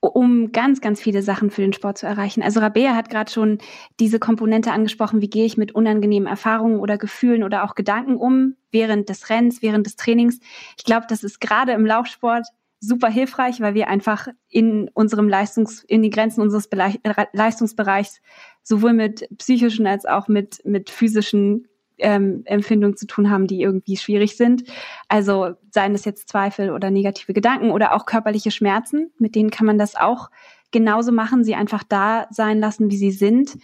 [0.00, 2.42] um ganz, ganz viele Sachen für den Sport zu erreichen.
[2.42, 3.58] Also Rabea hat gerade schon
[4.00, 8.56] diese Komponente angesprochen, wie gehe ich mit unangenehmen Erfahrungen oder Gefühlen oder auch Gedanken um
[8.70, 10.40] während des Rennens, während des Trainings.
[10.76, 12.46] Ich glaube, das ist gerade im Laufsport
[12.80, 16.94] super hilfreich, weil wir einfach in unserem Leistungs, in die Grenzen unseres Bele
[17.32, 18.20] Leistungsbereichs
[18.62, 21.66] sowohl mit psychischen als auch mit, mit physischen
[21.98, 24.64] ähm, Empfindungen zu tun haben, die irgendwie schwierig sind.
[25.08, 29.66] Also seien es jetzt Zweifel oder negative Gedanken oder auch körperliche Schmerzen, mit denen kann
[29.66, 30.30] man das auch
[30.70, 33.56] genauso machen, sie einfach da sein lassen, wie sie sind,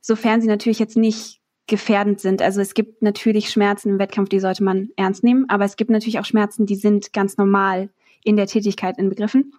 [0.00, 2.42] sofern sie natürlich jetzt nicht gefährdend sind.
[2.42, 5.90] Also es gibt natürlich Schmerzen im Wettkampf, die sollte man ernst nehmen, aber es gibt
[5.90, 7.90] natürlich auch Schmerzen, die sind ganz normal
[8.24, 9.54] in der Tätigkeit inbegriffen.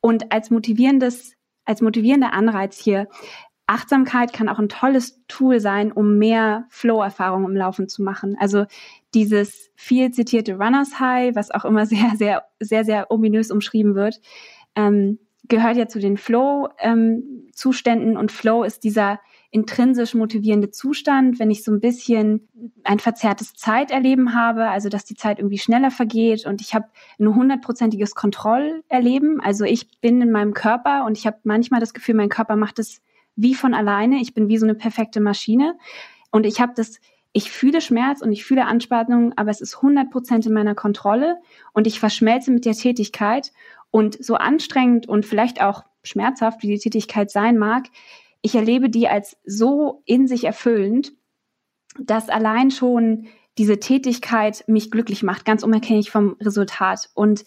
[0.00, 3.08] Und als motivierendes, als motivierender Anreiz hier
[3.66, 8.36] Achtsamkeit kann auch ein tolles Tool sein, um mehr Flow-Erfahrung im Laufen zu machen.
[8.38, 8.66] Also
[9.14, 14.20] dieses viel zitierte Runners High, was auch immer sehr, sehr, sehr, sehr ominös umschrieben wird,
[14.74, 21.50] ähm, gehört ja zu den Flow-Zuständen ähm, und Flow ist dieser intrinsisch motivierende Zustand, wenn
[21.50, 22.48] ich so ein bisschen
[22.82, 26.86] ein verzerrtes Zeiterleben habe, also dass die Zeit irgendwie schneller vergeht und ich habe
[27.20, 29.40] ein hundertprozentiges Kontrollerleben.
[29.40, 32.80] Also ich bin in meinem Körper und ich habe manchmal das Gefühl, mein Körper macht
[32.80, 33.00] es
[33.36, 34.20] wie von alleine.
[34.20, 35.76] Ich bin wie so eine perfekte Maschine.
[36.30, 37.00] Und ich habe das,
[37.32, 41.38] ich fühle Schmerz und ich fühle Anspannung, aber es ist 100 Prozent in meiner Kontrolle
[41.72, 43.52] und ich verschmelze mit der Tätigkeit.
[43.90, 47.84] Und so anstrengend und vielleicht auch schmerzhaft, wie die Tätigkeit sein mag,
[48.42, 51.12] ich erlebe die als so in sich erfüllend,
[51.98, 57.08] dass allein schon diese Tätigkeit mich glücklich macht, ganz unabhängig vom Resultat.
[57.14, 57.44] Und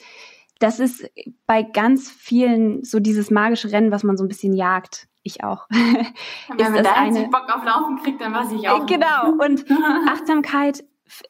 [0.57, 1.07] das ist
[1.45, 5.67] bei ganz vielen so dieses magische Rennen, was man so ein bisschen jagt ich auch.
[5.69, 8.85] Wenn der eine Bock auf Laufen kriegt, dann weiß ich auch.
[8.85, 9.31] Genau.
[9.43, 9.65] Und
[10.09, 10.83] Achtsamkeit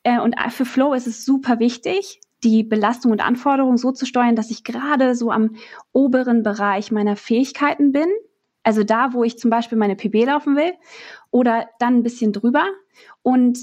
[0.03, 4.35] äh, und für Flow ist es super wichtig, die Belastung und Anforderungen so zu steuern,
[4.35, 5.55] dass ich gerade so am
[5.91, 8.07] oberen Bereich meiner Fähigkeiten bin.
[8.63, 10.73] Also da, wo ich zum Beispiel meine PB laufen will
[11.31, 12.65] oder dann ein bisschen drüber
[13.21, 13.57] und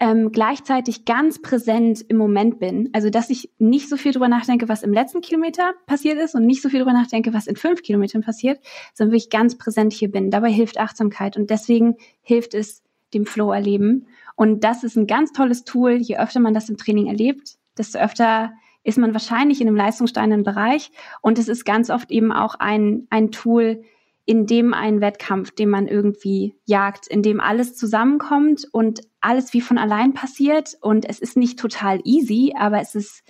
[0.00, 2.88] ähm, gleichzeitig ganz präsent im Moment bin.
[2.92, 6.46] Also dass ich nicht so viel drüber nachdenke, was im letzten Kilometer passiert ist und
[6.46, 8.60] nicht so viel drüber nachdenke, was in fünf Kilometern passiert,
[8.94, 10.30] sondern wirklich ganz präsent hier bin.
[10.30, 12.82] Dabei hilft Achtsamkeit und deswegen hilft es
[13.12, 14.06] dem Flow erleben.
[14.36, 15.94] Und das ist ein ganz tolles Tool.
[15.94, 18.52] Je öfter man das im Training erlebt, desto öfter
[18.84, 20.92] ist man wahrscheinlich in einem leistungssteigenden Bereich.
[21.22, 23.82] Und es ist ganz oft eben auch ein, ein Tool,
[24.24, 29.60] in dem ein Wettkampf, den man irgendwie jagt, in dem alles zusammenkommt und alles wie
[29.60, 30.76] von allein passiert.
[30.80, 33.22] Und es ist nicht total easy, aber es ist,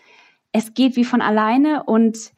[0.52, 2.32] es geht wie von alleine und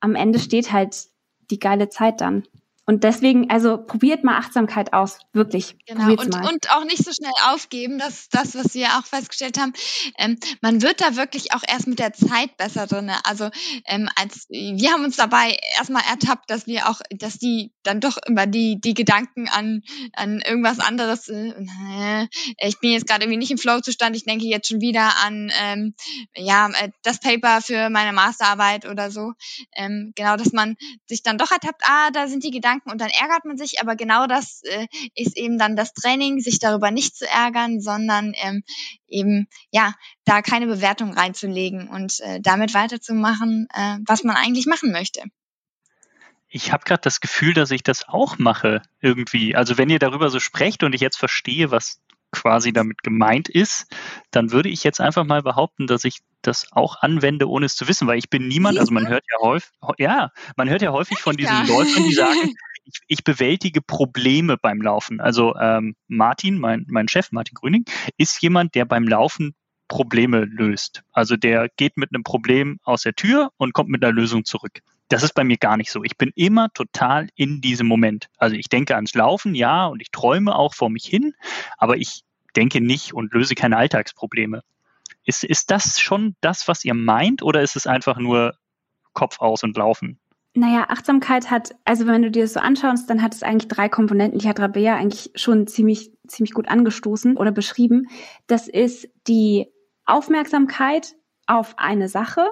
[0.00, 1.06] am Ende steht halt
[1.50, 2.46] die geile Zeit dann.
[2.88, 5.76] Und deswegen, also probiert mal Achtsamkeit aus, wirklich.
[5.86, 6.48] Genau, und, mal.
[6.48, 9.72] und auch nicht so schnell aufgeben, das ist das, was wir auch festgestellt haben.
[10.18, 13.10] Ähm, man wird da wirklich auch erst mit der Zeit besser drin.
[13.24, 13.50] Also
[13.86, 18.18] ähm, als wir haben uns dabei erstmal ertappt, dass wir auch, dass die dann doch
[18.24, 19.82] immer die, die Gedanken an,
[20.12, 22.28] an irgendwas anderes, äh,
[22.58, 25.94] ich bin jetzt gerade irgendwie nicht im Flow-Zustand, ich denke jetzt schon wieder an ähm,
[26.36, 29.32] ja, äh, das Paper für meine Masterarbeit oder so.
[29.74, 30.76] Ähm, genau, dass man
[31.06, 33.80] sich dann doch ertappt, ah, da sind die Gedanken Gedanken und dann ärgert man sich,
[33.80, 38.32] aber genau das äh, ist eben dann das Training, sich darüber nicht zu ärgern, sondern
[38.42, 38.62] ähm,
[39.06, 44.92] eben ja da keine Bewertung reinzulegen und äh, damit weiterzumachen, äh, was man eigentlich machen
[44.92, 45.22] möchte.
[46.48, 49.56] Ich habe gerade das Gefühl, dass ich das auch mache irgendwie.
[49.56, 52.00] Also wenn ihr darüber so sprecht und ich jetzt verstehe, was
[52.30, 53.86] quasi damit gemeint ist,
[54.30, 57.88] dann würde ich jetzt einfach mal behaupten, dass ich das auch anwende, ohne es zu
[57.88, 61.18] wissen, weil ich bin niemand, also man hört ja häufig, ja, man hört ja häufig
[61.18, 61.74] von diesen ja.
[61.74, 65.20] Läufern, die sagen, ich, ich bewältige Probleme beim Laufen.
[65.20, 67.84] Also ähm, Martin, mein, mein Chef, Martin Grüning,
[68.16, 69.54] ist jemand, der beim Laufen
[69.88, 71.02] Probleme löst.
[71.12, 74.80] Also der geht mit einem Problem aus der Tür und kommt mit einer Lösung zurück.
[75.08, 76.02] Das ist bei mir gar nicht so.
[76.02, 78.28] Ich bin immer total in diesem Moment.
[78.38, 81.34] Also ich denke ans Laufen, ja, und ich träume auch vor mich hin,
[81.78, 82.22] aber ich
[82.56, 84.62] denke nicht und löse keine Alltagsprobleme.
[85.26, 88.54] Ist, ist das schon das, was ihr meint, oder ist es einfach nur
[89.12, 90.18] Kopf aus und laufen?
[90.54, 93.90] Naja, Achtsamkeit hat, also wenn du dir das so anschaust, dann hat es eigentlich drei
[93.90, 94.38] Komponenten.
[94.38, 98.08] Die hat Rabea eigentlich schon ziemlich, ziemlich gut angestoßen oder beschrieben.
[98.46, 99.66] Das ist die
[100.06, 101.14] Aufmerksamkeit
[101.46, 102.46] auf eine Sache,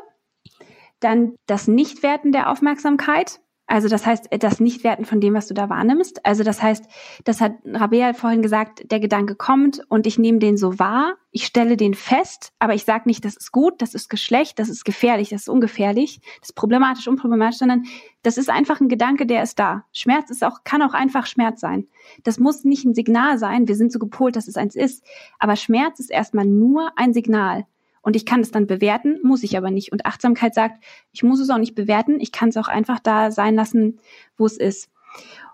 [1.00, 5.70] dann das Nichtwerten der Aufmerksamkeit, also das heißt, das Nichtwerten von dem, was du da
[5.70, 6.24] wahrnimmst.
[6.26, 6.84] Also das heißt,
[7.24, 11.46] das hat Rabea vorhin gesagt, der Gedanke kommt und ich nehme den so wahr, ich
[11.46, 14.84] stelle den fest, aber ich sage nicht, das ist gut, das ist Geschlecht, das ist
[14.84, 17.84] gefährlich, das ist ungefährlich, das ist problematisch, unproblematisch, sondern
[18.22, 19.84] das ist einfach ein Gedanke, der ist da.
[19.92, 21.88] Schmerz ist auch, kann auch einfach Schmerz sein.
[22.22, 25.04] Das muss nicht ein Signal sein, wir sind so gepolt, dass es eins ist,
[25.38, 27.64] aber Schmerz ist erstmal nur ein Signal.
[28.04, 29.90] Und ich kann es dann bewerten, muss ich aber nicht.
[29.90, 33.30] Und Achtsamkeit sagt, ich muss es auch nicht bewerten, ich kann es auch einfach da
[33.30, 33.98] sein lassen,
[34.36, 34.90] wo es ist.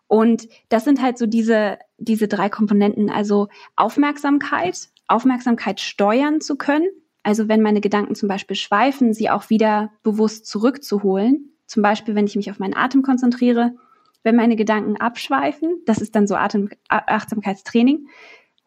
[0.09, 3.09] Und das sind halt so diese, diese drei Komponenten.
[3.09, 3.47] Also
[3.77, 6.89] Aufmerksamkeit, Aufmerksamkeit steuern zu können.
[7.23, 11.53] Also wenn meine Gedanken zum Beispiel schweifen, sie auch wieder bewusst zurückzuholen.
[11.67, 13.77] Zum Beispiel, wenn ich mich auf meinen Atem konzentriere.
[14.25, 18.09] Wenn meine Gedanken abschweifen, das ist dann so Atem, Achtsamkeitstraining,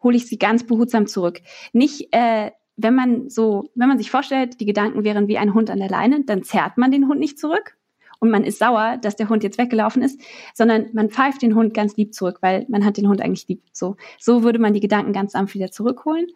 [0.02, 1.42] hole ich sie ganz behutsam zurück.
[1.74, 5.70] Nicht äh, wenn man so, wenn man sich vorstellt, die Gedanken wären wie ein Hund
[5.70, 7.76] an der Leine, dann zerrt man den Hund nicht zurück
[8.18, 10.20] und man ist sauer, dass der Hund jetzt weggelaufen ist,
[10.54, 13.62] sondern man pfeift den Hund ganz lieb zurück, weil man hat den Hund eigentlich lieb.
[13.72, 16.26] So, so würde man die Gedanken ganz sanft wieder zurückholen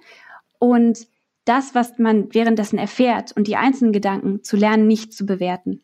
[0.59, 1.07] und
[1.45, 5.83] das, was man währenddessen erfährt und die einzelnen Gedanken zu lernen, nicht zu bewerten.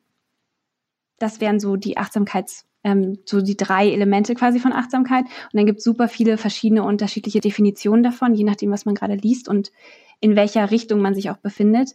[1.18, 5.24] Das wären so die Achtsamkeits ähm, so die drei Elemente quasi von Achtsamkeit.
[5.24, 9.14] Und dann gibt es super viele verschiedene unterschiedliche Definitionen davon, je nachdem, was man gerade
[9.14, 9.72] liest und
[10.20, 11.94] in welcher Richtung man sich auch befindet.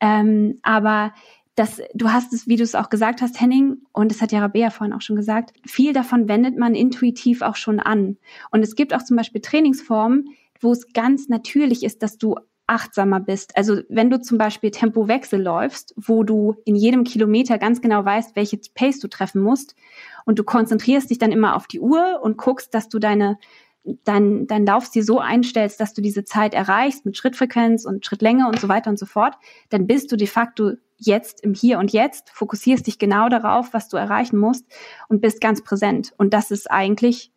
[0.00, 1.12] Ähm, aber
[1.56, 4.40] das, du hast es, wie du es auch gesagt hast, Henning, und das hat ja
[4.40, 8.18] Rabea vorhin auch schon gesagt, viel davon wendet man intuitiv auch schon an.
[8.50, 10.28] Und es gibt auch zum Beispiel Trainingsformen,
[10.60, 12.36] wo es ganz natürlich ist, dass du
[12.66, 13.56] achtsamer bist.
[13.56, 18.36] Also wenn du zum Beispiel Tempowechsel läufst, wo du in jedem Kilometer ganz genau weißt,
[18.36, 19.76] welche Pace du treffen musst
[20.24, 23.38] und du konzentrierst dich dann immer auf die Uhr und guckst, dass du deine
[24.04, 28.60] dein, dein Laufstil so einstellst, dass du diese Zeit erreichst mit Schrittfrequenz und Schrittlänge und
[28.60, 29.34] so weiter und so fort,
[29.70, 33.88] dann bist du de facto jetzt im Hier und Jetzt, fokussierst dich genau darauf, was
[33.88, 34.64] du erreichen musst
[35.08, 36.12] und bist ganz präsent.
[36.16, 37.30] Und das ist eigentlich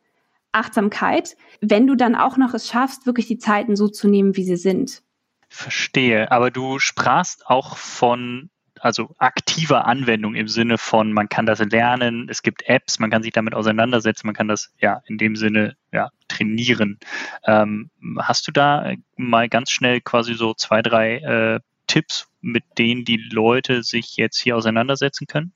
[0.52, 4.44] Achtsamkeit, wenn du dann auch noch es schaffst, wirklich die Zeiten so zu nehmen, wie
[4.44, 5.04] sie sind.
[5.50, 8.50] Verstehe, aber du sprachst auch von
[8.82, 13.24] also aktiver Anwendung im Sinne von, man kann das lernen, es gibt Apps, man kann
[13.24, 17.00] sich damit auseinandersetzen, man kann das ja in dem Sinne ja trainieren.
[17.46, 23.06] Ähm, hast du da mal ganz schnell quasi so zwei, drei äh, Tipps, mit denen
[23.06, 25.54] die Leute sich jetzt hier auseinandersetzen können?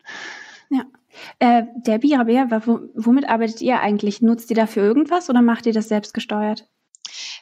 [0.69, 0.83] Ja.
[1.37, 2.47] Äh, der Birabär,
[2.95, 4.21] womit arbeitet ihr eigentlich?
[4.21, 6.67] Nutzt ihr dafür irgendwas oder macht ihr das selbst gesteuert?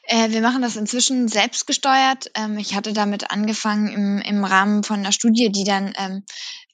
[0.04, 2.32] Äh, wir machen das inzwischen selbst gesteuert.
[2.36, 6.24] Ähm, ich hatte damit angefangen im, im Rahmen von einer Studie, die dann ähm,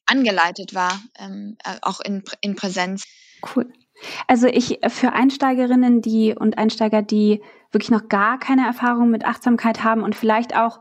[0.05, 3.03] angeleitet war, ähm, äh, auch in, in Präsenz.
[3.55, 3.71] Cool.
[4.27, 9.83] Also ich für Einsteigerinnen, die und Einsteiger, die wirklich noch gar keine Erfahrung mit Achtsamkeit
[9.83, 10.79] haben und vielleicht auch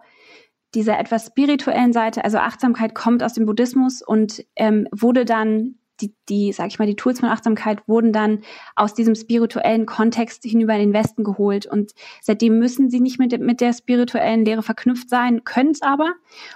[0.74, 6.14] dieser etwas spirituellen Seite, also Achtsamkeit kommt aus dem Buddhismus und ähm, wurde dann die,
[6.28, 8.40] die, sag ich mal, die Tools von Achtsamkeit wurden dann
[8.74, 11.66] aus diesem spirituellen Kontext hinüber in den Westen geholt.
[11.66, 16.12] Und seitdem müssen sie nicht mit, mit der spirituellen Lehre verknüpft sein, können es aber.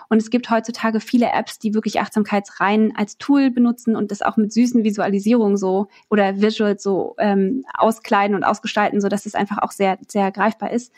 [0.08, 4.36] Und es gibt heutzutage viele Apps, die wirklich Achtsamkeitsreihen als Tool benutzen und das auch
[4.36, 9.58] mit süßen Visualisierungen so oder Visuals so ähm, auskleiden und ausgestalten, so dass es einfach
[9.58, 10.92] auch sehr, sehr greifbar ist.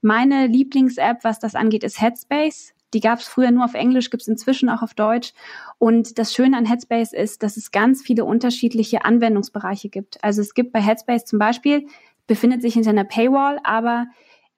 [0.00, 2.74] Meine Lieblings-App, was das angeht, ist Headspace.
[2.94, 5.32] Die gab es früher nur auf Englisch, gibt es inzwischen auch auf Deutsch.
[5.78, 10.22] Und das Schöne an Headspace ist, dass es ganz viele unterschiedliche Anwendungsbereiche gibt.
[10.22, 11.86] Also es gibt bei Headspace zum Beispiel,
[12.26, 14.06] befindet sich hinter einer Paywall, aber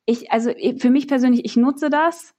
[0.06, 2.34] ich, also für mich persönlich, ich nutze das,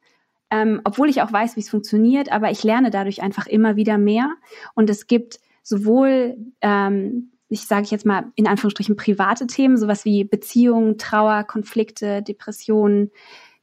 [0.50, 3.98] ähm, obwohl ich auch weiß, wie es funktioniert, aber ich lerne dadurch einfach immer wieder
[3.98, 4.30] mehr.
[4.76, 10.24] Und es gibt sowohl ähm, ich sage jetzt mal in Anführungsstrichen private Themen, sowas wie
[10.24, 13.12] Beziehungen, Trauer, Konflikte, Depressionen,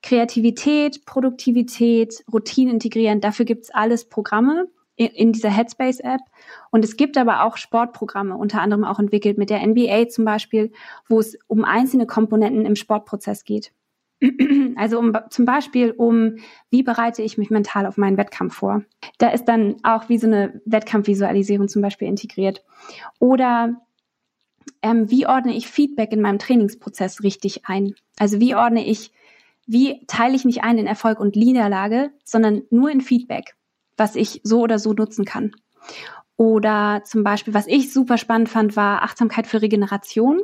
[0.02, 3.20] Kreativität, Produktivität, Routine integrieren.
[3.20, 6.20] Dafür gibt's alles Programme in, in dieser Headspace-App.
[6.70, 10.72] Und es gibt aber auch Sportprogramme, unter anderem auch entwickelt mit der NBA zum Beispiel,
[11.08, 13.72] wo es um einzelne Komponenten im Sportprozess geht.
[14.76, 16.36] Also um, zum Beispiel um,
[16.70, 18.82] wie bereite ich mich mental auf meinen Wettkampf vor.
[19.18, 22.64] Da ist dann auch wie so eine Wettkampfvisualisierung zum Beispiel integriert.
[23.18, 23.74] Oder
[24.82, 27.94] ähm, wie ordne ich Feedback in meinem Trainingsprozess richtig ein?
[28.18, 29.10] Also wie ordne ich
[29.68, 33.54] wie teile ich nicht ein in Erfolg und Niederlage, sondern nur in Feedback,
[33.96, 35.52] was ich so oder so nutzen kann.
[36.38, 40.40] Oder zum Beispiel, was ich super spannend fand, war Achtsamkeit für Regeneration.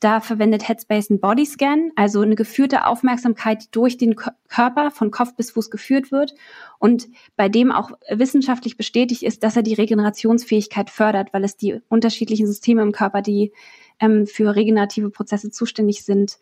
[0.00, 5.36] Da verwendet Headspace einen Bodyscan, also eine geführte Aufmerksamkeit, die durch den Körper von Kopf
[5.36, 6.34] bis Fuß geführt wird
[6.80, 7.06] und
[7.36, 12.48] bei dem auch wissenschaftlich bestätigt ist, dass er die Regenerationsfähigkeit fördert, weil es die unterschiedlichen
[12.48, 13.52] Systeme im Körper, die
[14.00, 16.38] ähm, für regenerative Prozesse zuständig sind,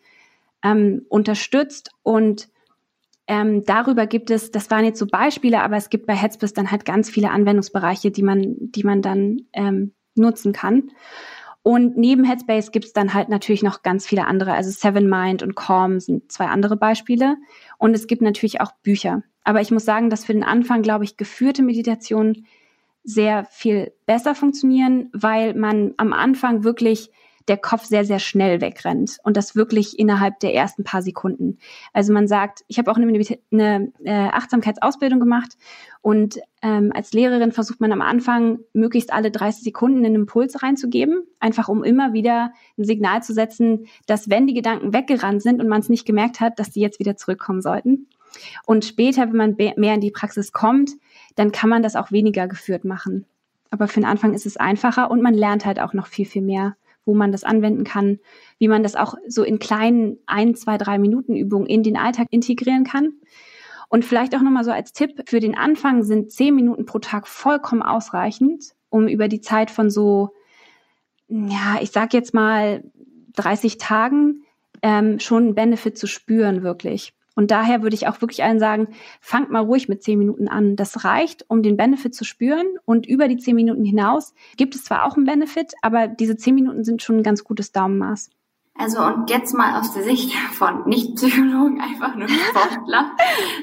[0.65, 2.49] ähm, unterstützt und
[3.27, 6.71] ähm, darüber gibt es, das waren jetzt so Beispiele, aber es gibt bei Headspace dann
[6.71, 10.91] halt ganz viele Anwendungsbereiche, die man, die man dann ähm, nutzen kann.
[11.63, 14.53] Und neben Headspace gibt es dann halt natürlich noch ganz viele andere.
[14.53, 17.37] Also Seven Mind und Calm sind zwei andere Beispiele.
[17.79, 19.23] Und es gibt natürlich auch Bücher.
[19.43, 22.45] Aber ich muss sagen, dass für den Anfang, glaube ich, geführte Meditationen
[23.03, 27.09] sehr viel besser funktionieren, weil man am Anfang wirklich
[27.47, 31.59] der Kopf sehr, sehr schnell wegrennt und das wirklich innerhalb der ersten paar Sekunden.
[31.93, 33.07] Also man sagt, ich habe auch eine,
[33.51, 35.57] eine äh, Achtsamkeitsausbildung gemacht
[36.01, 41.23] und ähm, als Lehrerin versucht man am Anfang möglichst alle 30 Sekunden einen Impuls reinzugeben,
[41.39, 45.67] einfach um immer wieder ein Signal zu setzen, dass wenn die Gedanken weggerannt sind und
[45.67, 48.07] man es nicht gemerkt hat, dass die jetzt wieder zurückkommen sollten.
[48.65, 50.91] Und später, wenn man mehr in die Praxis kommt,
[51.35, 53.25] dann kann man das auch weniger geführt machen.
[53.69, 56.41] Aber für den Anfang ist es einfacher und man lernt halt auch noch viel, viel
[56.41, 56.75] mehr
[57.05, 58.19] wo man das anwenden kann,
[58.57, 62.27] wie man das auch so in kleinen ein, zwei, drei Minuten Übungen in den Alltag
[62.31, 63.13] integrieren kann.
[63.89, 67.27] Und vielleicht auch nochmal so als Tipp, für den Anfang sind zehn Minuten pro Tag
[67.27, 70.31] vollkommen ausreichend, um über die Zeit von so,
[71.27, 72.83] ja, ich sag jetzt mal
[73.35, 74.43] 30 Tagen
[74.81, 77.13] ähm, schon einen Benefit zu spüren, wirklich.
[77.35, 78.87] Und daher würde ich auch wirklich allen sagen,
[79.19, 80.75] fangt mal ruhig mit zehn Minuten an.
[80.75, 82.65] Das reicht, um den Benefit zu spüren.
[82.85, 86.55] Und über die zehn Minuten hinaus gibt es zwar auch einen Benefit, aber diese zehn
[86.55, 88.29] Minuten sind schon ein ganz gutes Daumenmaß.
[88.77, 93.11] Also und jetzt mal aus der Sicht von Nicht-Psychologen, einfach nur Sportler.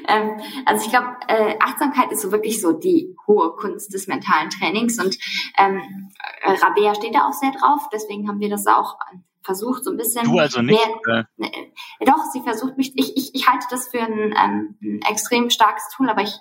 [0.07, 4.49] ähm, also ich glaube, äh, Achtsamkeit ist so wirklich so die hohe Kunst des mentalen
[4.49, 5.17] Trainings und
[5.59, 6.09] ähm,
[6.43, 8.97] Rabea steht da auch sehr drauf, deswegen haben wir das auch
[9.43, 10.25] versucht so ein bisschen.
[10.25, 10.79] Du also nicht?
[11.05, 11.51] Mehr, ne,
[12.01, 15.89] doch, sie versucht mich, ich, ich, ich halte das für ein, ähm, ein extrem starkes
[15.95, 16.35] Tool, aber ich,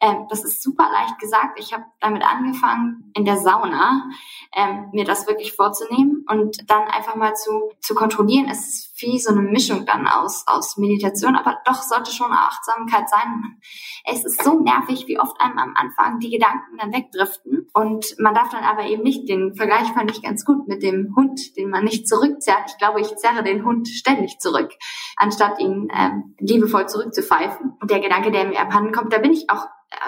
[0.00, 1.58] äh, das ist super leicht gesagt.
[1.58, 4.08] Ich habe damit angefangen, in der Sauna
[4.54, 8.48] ähm, mir das wirklich vorzunehmen und dann einfach mal zu, zu kontrollieren.
[8.48, 13.60] Ist wie so eine Mischung dann aus, aus Meditation, aber doch sollte schon Achtsamkeit sein.
[14.04, 18.34] Es ist so nervig, wie oft einem am Anfang die Gedanken dann wegdriften und man
[18.34, 21.70] darf dann aber eben nicht, den Vergleich fand ich ganz gut mit dem Hund, den
[21.70, 22.64] man nicht zurückzerrt.
[22.66, 24.70] Ich glaube, ich zerre den Hund ständig zurück,
[25.16, 27.72] anstatt ihn ähm, liebevoll zurückzupfeifen.
[27.80, 29.66] Und der Gedanke, der mir abhanden kommt, da bin ich auch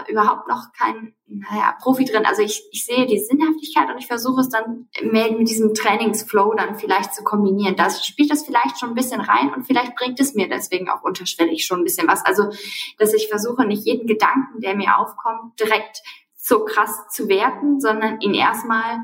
[0.09, 2.27] überhaupt noch kein naja, Profi drin.
[2.27, 6.77] Also ich, ich sehe die Sinnhaftigkeit und ich versuche es dann mit diesem Trainingsflow dann
[6.77, 7.77] vielleicht zu kombinieren.
[7.77, 11.03] Da spielt das vielleicht schon ein bisschen rein und vielleicht bringt es mir deswegen auch
[11.03, 12.25] unterschwellig schon ein bisschen was.
[12.25, 12.51] Also,
[12.99, 16.03] dass ich versuche, nicht jeden Gedanken, der mir aufkommt, direkt
[16.37, 18.99] so krass zu werten, sondern ihn erstmal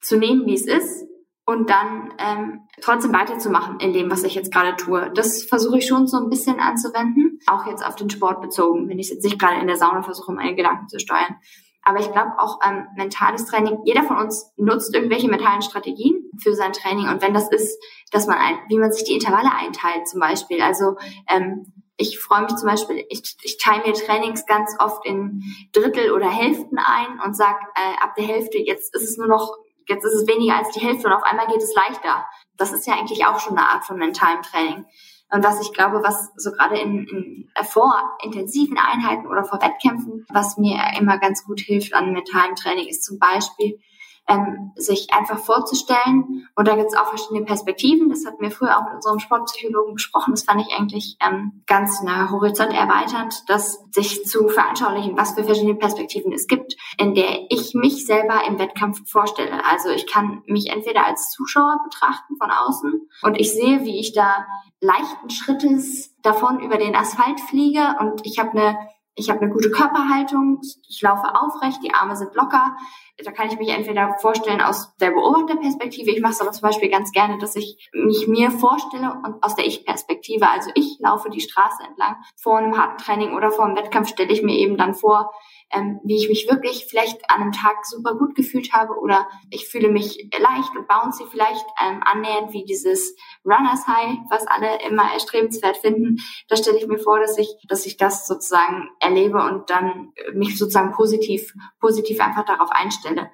[0.00, 1.06] zu nehmen, wie es ist
[1.46, 5.10] und dann ähm, trotzdem weiterzumachen in dem, was ich jetzt gerade tue.
[5.14, 8.98] Das versuche ich schon so ein bisschen anzuwenden, auch jetzt auf den Sport bezogen, wenn
[8.98, 11.36] ich jetzt nicht gerade in der Sauna versuche, meine Gedanken zu steuern.
[11.82, 16.52] Aber ich glaube auch ähm, mentales Training, jeder von uns nutzt irgendwelche mentalen Strategien für
[16.52, 17.08] sein Training.
[17.08, 20.60] Und wenn das ist, dass man ein, wie man sich die Intervalle einteilt zum Beispiel.
[20.62, 20.96] Also
[21.28, 26.10] ähm, ich freue mich zum Beispiel, ich, ich teile mir Trainings ganz oft in Drittel
[26.10, 29.56] oder Hälften ein und sag äh, ab der Hälfte, jetzt ist es nur noch
[29.88, 32.26] jetzt ist es weniger als die Hälfte und auf einmal geht es leichter.
[32.56, 34.84] Das ist ja eigentlich auch schon eine Art von mentalem Training.
[35.30, 39.60] Und was ich glaube, was so gerade in, in äh, vor intensiven Einheiten oder vor
[39.60, 43.80] Wettkämpfen, was mir immer ganz gut hilft an mentalem Training, ist zum Beispiel
[44.28, 46.48] ähm, sich einfach vorzustellen.
[46.54, 48.08] Und da gibt es auch verschiedene Perspektiven.
[48.08, 50.32] Das hatten wir früher auch mit unserem Sportpsychologen besprochen.
[50.32, 55.44] Das fand ich eigentlich ähm, ganz na, horizont erweiternd, dass sich zu veranschaulichen, was für
[55.44, 59.64] verschiedene Perspektiven es gibt, in der ich mich selber im Wettkampf vorstelle.
[59.70, 64.12] Also ich kann mich entweder als Zuschauer betrachten von außen und ich sehe, wie ich
[64.12, 64.46] da
[64.80, 68.76] leichten Schrittes davon über den Asphalt fliege und ich habe eine
[69.16, 72.76] ich habe eine gute Körperhaltung, ich laufe aufrecht, die Arme sind locker.
[73.24, 76.10] Da kann ich mich entweder vorstellen aus der Beobachterperspektive.
[76.10, 79.56] Ich mache es aber zum Beispiel ganz gerne, dass ich mich mir vorstelle und aus
[79.56, 80.50] der Ich-Perspektive.
[80.50, 84.32] Also ich laufe die Straße entlang vor einem harten Training oder vor einem Wettkampf stelle
[84.32, 85.32] ich mir eben dann vor,
[85.72, 89.68] ähm, wie ich mich wirklich vielleicht an einem Tag super gut gefühlt habe oder ich
[89.68, 95.12] fühle mich leicht und bouncy vielleicht ähm, annähernd wie dieses Runners High, was alle immer
[95.12, 96.18] erstrebenswert finden.
[96.48, 100.58] Da stelle ich mir vor, dass ich, dass ich das sozusagen erlebe und dann mich
[100.58, 103.30] sozusagen positiv, positiv einfach darauf einstelle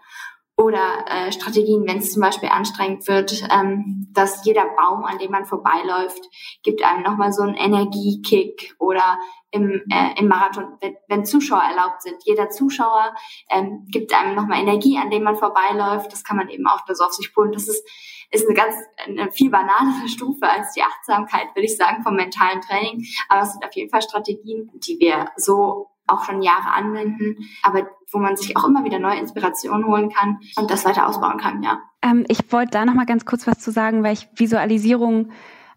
[0.56, 5.30] oder äh, Strategien, wenn es zum Beispiel anstrengend wird, ähm, dass jeder Baum, an dem
[5.30, 6.22] man vorbeiläuft,
[6.62, 9.18] gibt einem nochmal so einen Energiekick oder
[9.52, 12.16] im, äh, im Marathon, wenn, wenn Zuschauer erlaubt sind.
[12.24, 13.14] Jeder Zuschauer
[13.50, 16.10] ähm, gibt einem nochmal Energie, an dem man vorbeiläuft.
[16.12, 17.52] Das kann man eben auch da so auf sich pullen.
[17.52, 17.86] Das ist,
[18.30, 18.74] ist eine ganz
[19.06, 23.06] eine viel banalere Stufe als die Achtsamkeit, würde ich sagen, vom mentalen Training.
[23.28, 27.88] Aber es sind auf jeden Fall Strategien, die wir so auch schon Jahre anwenden, aber
[28.10, 31.62] wo man sich auch immer wieder neue Inspirationen holen kann und das weiter ausbauen kann,
[31.62, 31.80] ja.
[32.02, 35.30] Ähm, ich wollte da noch mal ganz kurz was zu sagen, weil ich Visualisierung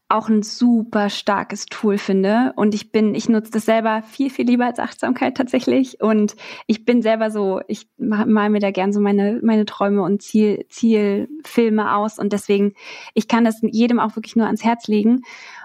[0.08, 2.54] auch ein super starkes Tool finde.
[2.56, 6.00] Und ich bin, ich nutze das selber viel, viel lieber als Achtsamkeit tatsächlich.
[6.00, 6.36] Und
[6.68, 10.66] ich bin selber so, ich mal mir da gern so meine, meine Träume und Ziel,
[10.70, 12.20] Zielfilme aus.
[12.20, 12.74] Und deswegen,
[13.16, 15.22] ich kann das jedem auch wirklich nur ans Herz legen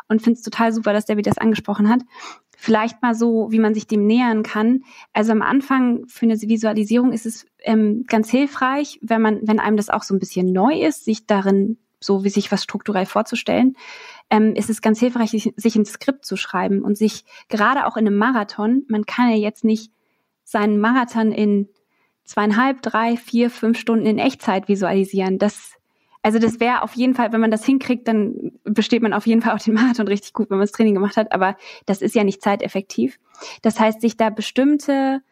[0.09, 2.01] und finde es total super, dass der wie das angesprochen hat.
[2.57, 4.85] Vielleicht mal so, wie man sich dem nähern kann.
[5.13, 9.77] Also am Anfang für eine Visualisierung ist es ähm, ganz hilfreich, wenn man, wenn einem
[9.77, 13.77] das auch so ein bisschen neu ist, sich darin so wie sich was strukturell vorzustellen,
[14.31, 18.07] ähm, ist es ganz hilfreich, sich, ein Skript zu schreiben und sich gerade auch in
[18.07, 19.93] einem Marathon, man kann ja jetzt nicht
[20.45, 21.69] seinen Marathon in
[22.25, 25.39] zweieinhalb, drei, vier, fünf Stunden in Echtzeit visualisieren.
[25.39, 25.75] Das
[26.23, 29.41] also das wäre auf jeden Fall, wenn man das hinkriegt, dann besteht man auf jeden
[29.41, 31.33] Fall auch den Marathon richtig gut, wenn man das Training gemacht hat.
[31.33, 33.19] Aber das ist ja nicht zeiteffektiv.
[33.63, 35.23] Das heißt, sich da bestimmte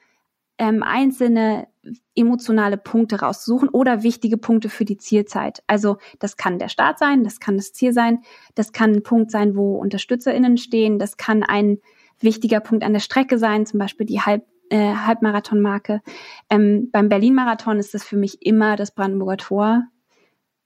[0.59, 1.69] ähm, einzelne
[2.15, 5.63] emotionale Punkte rauszusuchen oder wichtige Punkte für die Zielzeit.
[5.67, 8.21] Also das kann der Start sein, das kann das Ziel sein,
[8.55, 11.79] das kann ein Punkt sein, wo UnterstützerInnen stehen, das kann ein
[12.21, 16.03] wichtiger Punkt an der Strecke sein, zum Beispiel die Halb, äh, Halbmarathonmarke.
[16.51, 19.85] Ähm, beim Berlin-Marathon ist das für mich immer das Brandenburger Tor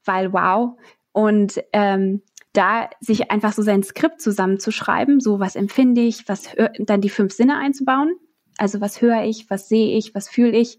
[0.05, 0.77] weil wow.
[1.13, 6.49] Und ähm, da sich einfach so sein Skript zusammenzuschreiben, so was empfinde ich, was
[6.79, 8.15] dann die fünf Sinne einzubauen.
[8.59, 10.79] Also was höre ich, was sehe ich, was fühle ich,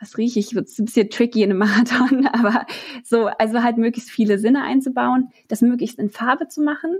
[0.00, 2.66] was rieche ich, wird ein bisschen tricky in einem Marathon, aber
[3.04, 6.98] so, also halt möglichst viele Sinne einzubauen, das möglichst in Farbe zu machen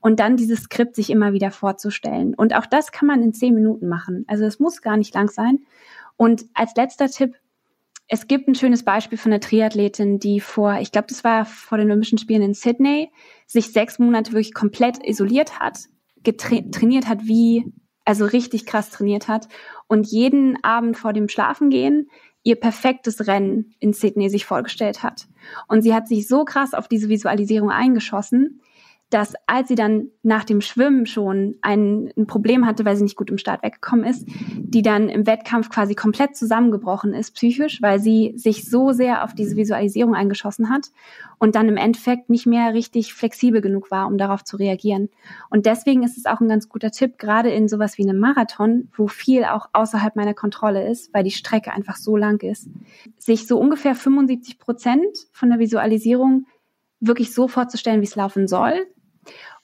[0.00, 2.34] und dann dieses Skript sich immer wieder vorzustellen.
[2.34, 4.24] Und auch das kann man in zehn Minuten machen.
[4.28, 5.60] Also es muss gar nicht lang sein.
[6.16, 7.34] Und als letzter Tipp,
[8.06, 11.78] es gibt ein schönes Beispiel von einer Triathletin, die vor, ich glaube, das war vor
[11.78, 13.10] den Olympischen Spielen in Sydney,
[13.46, 15.78] sich sechs Monate wirklich komplett isoliert hat,
[16.22, 17.72] trainiert hat wie,
[18.04, 19.48] also richtig krass trainiert hat
[19.86, 22.10] und jeden Abend vor dem Schlafengehen
[22.42, 25.26] ihr perfektes Rennen in Sydney sich vorgestellt hat.
[25.66, 28.60] Und sie hat sich so krass auf diese Visualisierung eingeschossen,
[29.14, 33.14] dass als sie dann nach dem Schwimmen schon ein, ein Problem hatte, weil sie nicht
[33.14, 34.26] gut im Start weggekommen ist,
[34.56, 39.32] die dann im Wettkampf quasi komplett zusammengebrochen ist psychisch, weil sie sich so sehr auf
[39.32, 40.90] diese Visualisierung eingeschossen hat
[41.38, 45.10] und dann im Endeffekt nicht mehr richtig flexibel genug war, um darauf zu reagieren.
[45.48, 48.88] Und deswegen ist es auch ein ganz guter Tipp, gerade in sowas wie einem Marathon,
[48.96, 52.68] wo viel auch außerhalb meiner Kontrolle ist, weil die Strecke einfach so lang ist,
[53.18, 56.46] sich so ungefähr 75 Prozent von der Visualisierung
[56.98, 58.88] wirklich so vorzustellen, wie es laufen soll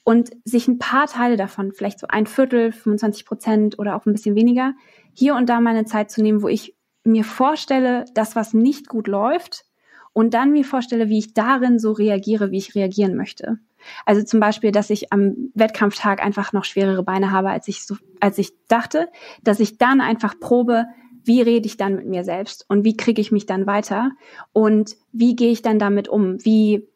[0.04, 4.12] und sich ein paar Teile davon, vielleicht so ein Viertel, 25 Prozent oder auch ein
[4.12, 4.74] bisschen weniger,
[5.12, 6.74] hier und da meine Zeit zu nehmen, wo ich
[7.04, 9.64] mir vorstelle, das, was nicht gut läuft,
[10.12, 13.58] und dann mir vorstelle, wie ich darin so reagiere, wie ich reagieren möchte.
[14.04, 17.96] Also zum Beispiel, dass ich am Wettkampftag einfach noch schwerere Beine habe, als ich so,
[18.18, 19.08] als ich dachte,
[19.42, 20.86] dass ich dann einfach probe,
[21.24, 24.10] wie rede ich dann mit mir selbst und wie kriege ich mich dann weiter
[24.52, 26.44] und wie gehe ich dann damit um?
[26.44, 26.88] Wie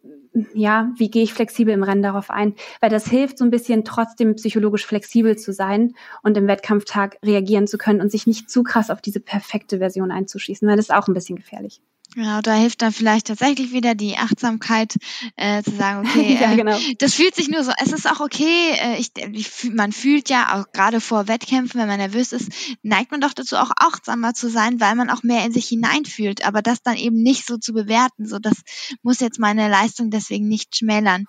[0.52, 2.54] ja, wie gehe ich flexibel im Rennen darauf ein?
[2.80, 7.66] Weil das hilft so ein bisschen trotzdem psychologisch flexibel zu sein und im Wettkampftag reagieren
[7.66, 10.94] zu können und sich nicht zu krass auf diese perfekte Version einzuschießen, weil das ist
[10.94, 11.80] auch ein bisschen gefährlich.
[12.14, 14.96] Genau, da hilft dann vielleicht tatsächlich wieder die Achtsamkeit
[15.34, 16.78] äh, zu sagen, okay, ja, äh, genau.
[16.98, 20.54] das fühlt sich nur so, es ist auch okay, äh, ich, ich, man fühlt ja
[20.60, 24.48] auch gerade vor Wettkämpfen, wenn man nervös ist, neigt man doch dazu auch achtsamer zu
[24.48, 27.72] sein, weil man auch mehr in sich hineinfühlt, aber das dann eben nicht so zu
[27.72, 28.62] bewerten, so das
[29.02, 31.26] muss jetzt meine Leistung deswegen nicht schmälern.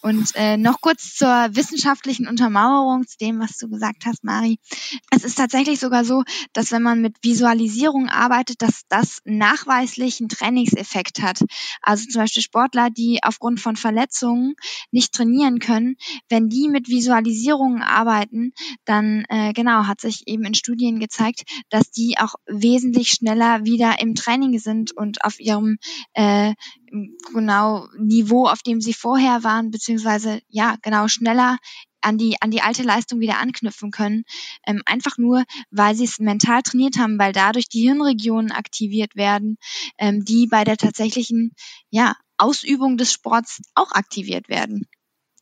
[0.00, 4.58] Und äh, noch kurz zur wissenschaftlichen Untermauerung, zu dem, was du gesagt hast, Mari.
[5.10, 6.22] Es ist tatsächlich sogar so,
[6.52, 11.44] dass wenn man mit Visualisierung arbeitet, dass das nachweislich einen Trainingseffekt hat.
[11.82, 14.54] Also zum Beispiel Sportler, die aufgrund von Verletzungen
[14.90, 15.96] nicht trainieren können,
[16.28, 18.52] wenn die mit Visualisierungen arbeiten,
[18.84, 24.00] dann äh, genau hat sich eben in Studien gezeigt, dass die auch wesentlich schneller wieder
[24.00, 25.78] im Training sind und auf ihrem
[26.14, 26.54] äh,
[27.32, 31.58] genau Niveau, auf dem sie vorher waren, beziehungsweise ja genau schneller
[32.00, 34.24] an die an die alte Leistung wieder anknüpfen können,
[34.66, 39.58] ähm, einfach nur, weil sie es mental trainiert haben, weil dadurch die Hirnregionen aktiviert werden,
[39.98, 41.52] ähm, die bei der tatsächlichen
[41.90, 44.86] ja Ausübung des Sports auch aktiviert werden.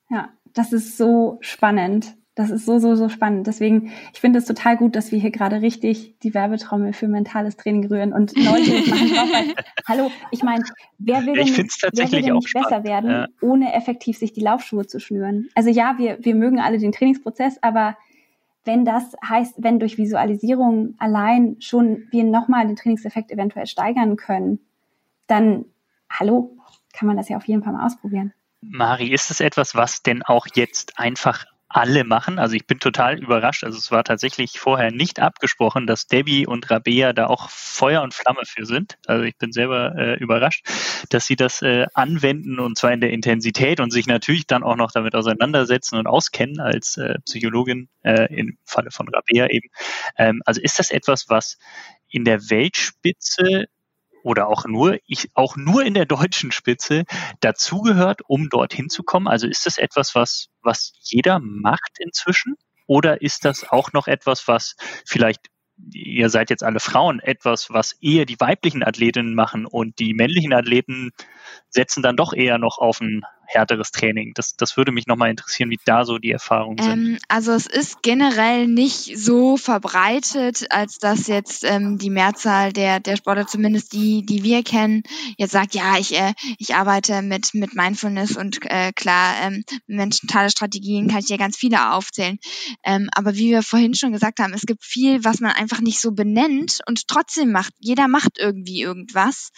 [0.09, 2.17] Ja, das ist so spannend.
[2.37, 3.47] Das ist so, so, so spannend.
[3.47, 7.57] Deswegen, ich finde es total gut, dass wir hier gerade richtig die Werbetrommel für mentales
[7.57, 9.29] Training rühren und Leute machen drauf.
[9.33, 9.55] Weil,
[9.89, 10.63] hallo, ich meine,
[10.99, 13.27] wer will denn, wer will denn nicht besser werden, ja.
[13.41, 15.49] ohne effektiv sich die Laufschuhe zu schnüren?
[15.55, 17.97] Also ja, wir, wir mögen alle den Trainingsprozess, aber
[18.65, 24.61] wenn das heißt, wenn durch Visualisierung allein schon wir nochmal den Trainingseffekt eventuell steigern können,
[25.27, 25.65] dann,
[26.11, 26.55] hallo,
[26.93, 28.35] kann man das ja auf jeden Fall mal ausprobieren.
[28.61, 32.39] Mari, ist es etwas, was denn auch jetzt einfach alle machen.
[32.39, 33.65] Also ich bin total überrascht.
[33.65, 38.15] Also es war tatsächlich vorher nicht abgesprochen, dass Debbie und Rabea da auch Feuer und
[38.15, 38.99] Flamme für sind.
[39.07, 40.65] Also ich bin selber äh, überrascht,
[41.11, 44.77] dass sie das äh, anwenden und zwar in der Intensität und sich natürlich dann auch
[44.77, 49.69] noch damit auseinandersetzen und auskennen als äh, Psychologin äh, im Falle von Rabea eben.
[50.17, 51.59] Ähm, also ist das etwas, was
[52.09, 53.67] in der Weltspitze
[54.27, 57.05] oder auch nur, ich, auch nur in der deutschen Spitze
[57.39, 59.29] dazugehört, um dorthin zu kommen?
[59.29, 62.57] Also ist das etwas, was, was jeder macht inzwischen?
[62.89, 64.75] Oder ist das auch noch etwas, was
[65.05, 65.47] vielleicht
[65.93, 70.55] ihr seid jetzt alle Frauen, etwas, was eher die weiblichen Athletinnen machen und die männlichen
[70.55, 71.11] Athleten
[71.69, 74.33] setzen dann doch eher noch auf ein härteres Training.
[74.35, 76.93] Das, das würde mich nochmal interessieren, wie da so die Erfahrungen sind.
[76.93, 83.01] Ähm, also es ist generell nicht so verbreitet, als dass jetzt ähm, die Mehrzahl der,
[83.01, 85.03] der Sportler, zumindest die, die wir kennen,
[85.37, 90.51] jetzt sagt, ja, ich, äh, ich arbeite mit, mit Mindfulness und äh, klar, ähm, mentale
[90.51, 92.39] Strategien kann ich ja ganz viele aufzählen.
[92.85, 96.01] Ähm, aber wie wir vorhin schon gesagt haben, es gibt viel, was man einfach nicht
[96.01, 97.73] so benennt und trotzdem macht.
[97.79, 99.51] Jeder macht irgendwie irgendwas.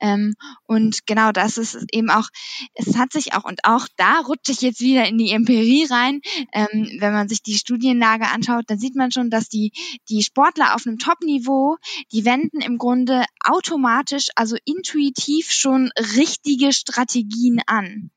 [0.00, 0.34] Ähm,
[0.64, 2.28] und genau das ist eben auch,
[2.74, 6.20] es hat sich auch, und auch da rutsche ich jetzt wieder in die Empirie rein,
[6.52, 9.72] ähm, wenn man sich die Studienlage anschaut, dann sieht man schon, dass die,
[10.08, 11.76] die Sportler auf einem Top-Niveau,
[12.12, 18.10] die wenden im Grunde automatisch, also intuitiv schon richtige Strategien an.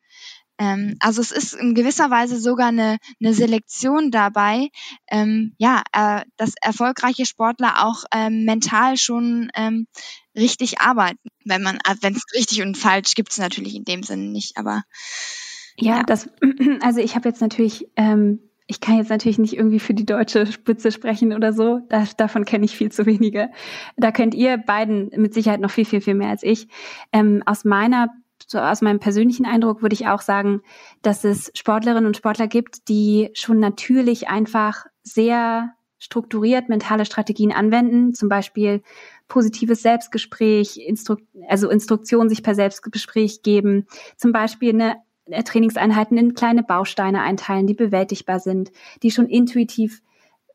[0.61, 4.69] Ähm, also es ist in gewisser Weise sogar eine, eine Selektion dabei,
[5.09, 9.87] ähm, ja, äh, dass erfolgreiche Sportler auch ähm, mental schon ähm,
[10.35, 11.29] richtig arbeiten.
[11.45, 14.57] Wenn man, äh, wenn es richtig und falsch gibt es natürlich in dem Sinne nicht,
[14.57, 14.83] aber
[15.77, 16.03] ja, ja.
[16.03, 16.29] das,
[16.81, 18.39] also ich habe jetzt natürlich ähm,
[18.71, 21.81] ich kann jetzt natürlich nicht irgendwie für die deutsche Spitze sprechen oder so.
[21.89, 23.49] Da, davon kenne ich viel zu wenige.
[23.97, 26.69] Da könnt ihr beiden mit Sicherheit noch viel, viel, viel mehr als ich.
[27.11, 28.07] Ähm, aus meiner
[28.47, 30.61] so aus meinem persönlichen Eindruck würde ich auch sagen,
[31.01, 38.13] dass es Sportlerinnen und Sportler gibt, die schon natürlich einfach sehr strukturiert mentale Strategien anwenden,
[38.13, 38.81] zum Beispiel
[39.31, 41.15] positives Selbstgespräch, Instru
[41.47, 43.87] also Instruktionen sich per Selbstgespräch geben,
[44.17, 50.01] zum Beispiel eine äh, Trainingseinheiten in kleine Bausteine einteilen, die bewältigbar sind, die schon intuitiv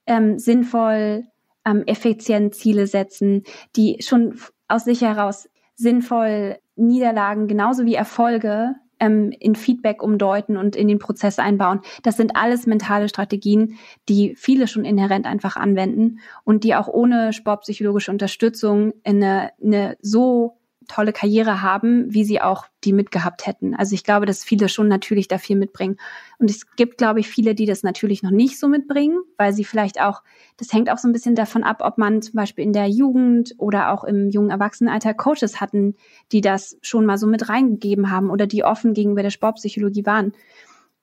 [0.04, 1.24] ähm, sinnvoll,
[1.64, 3.44] ähm, effizient Ziele setzen,
[3.76, 4.38] die schon
[4.68, 10.98] aus sich heraus sinnvoll Niederlagen genauso wie Erfolge ähm, in Feedback umdeuten und in den
[10.98, 11.80] Prozess einbauen.
[12.02, 13.78] Das sind alles mentale Strategien,
[14.08, 19.96] die viele schon inhärent einfach anwenden und die auch ohne sportpsychologische Unterstützung in eine, eine
[20.00, 20.56] so
[20.86, 23.74] tolle Karriere haben, wie sie auch die mitgehabt hätten.
[23.74, 25.96] Also ich glaube, dass viele schon natürlich da viel mitbringen.
[26.38, 29.64] Und es gibt, glaube ich, viele, die das natürlich noch nicht so mitbringen, weil sie
[29.64, 30.22] vielleicht auch,
[30.56, 33.54] das hängt auch so ein bisschen davon ab, ob man zum Beispiel in der Jugend
[33.58, 35.94] oder auch im jungen Erwachsenenalter Coaches hatten,
[36.32, 40.32] die das schon mal so mit reingegeben haben oder die offen gegenüber der Sportpsychologie waren.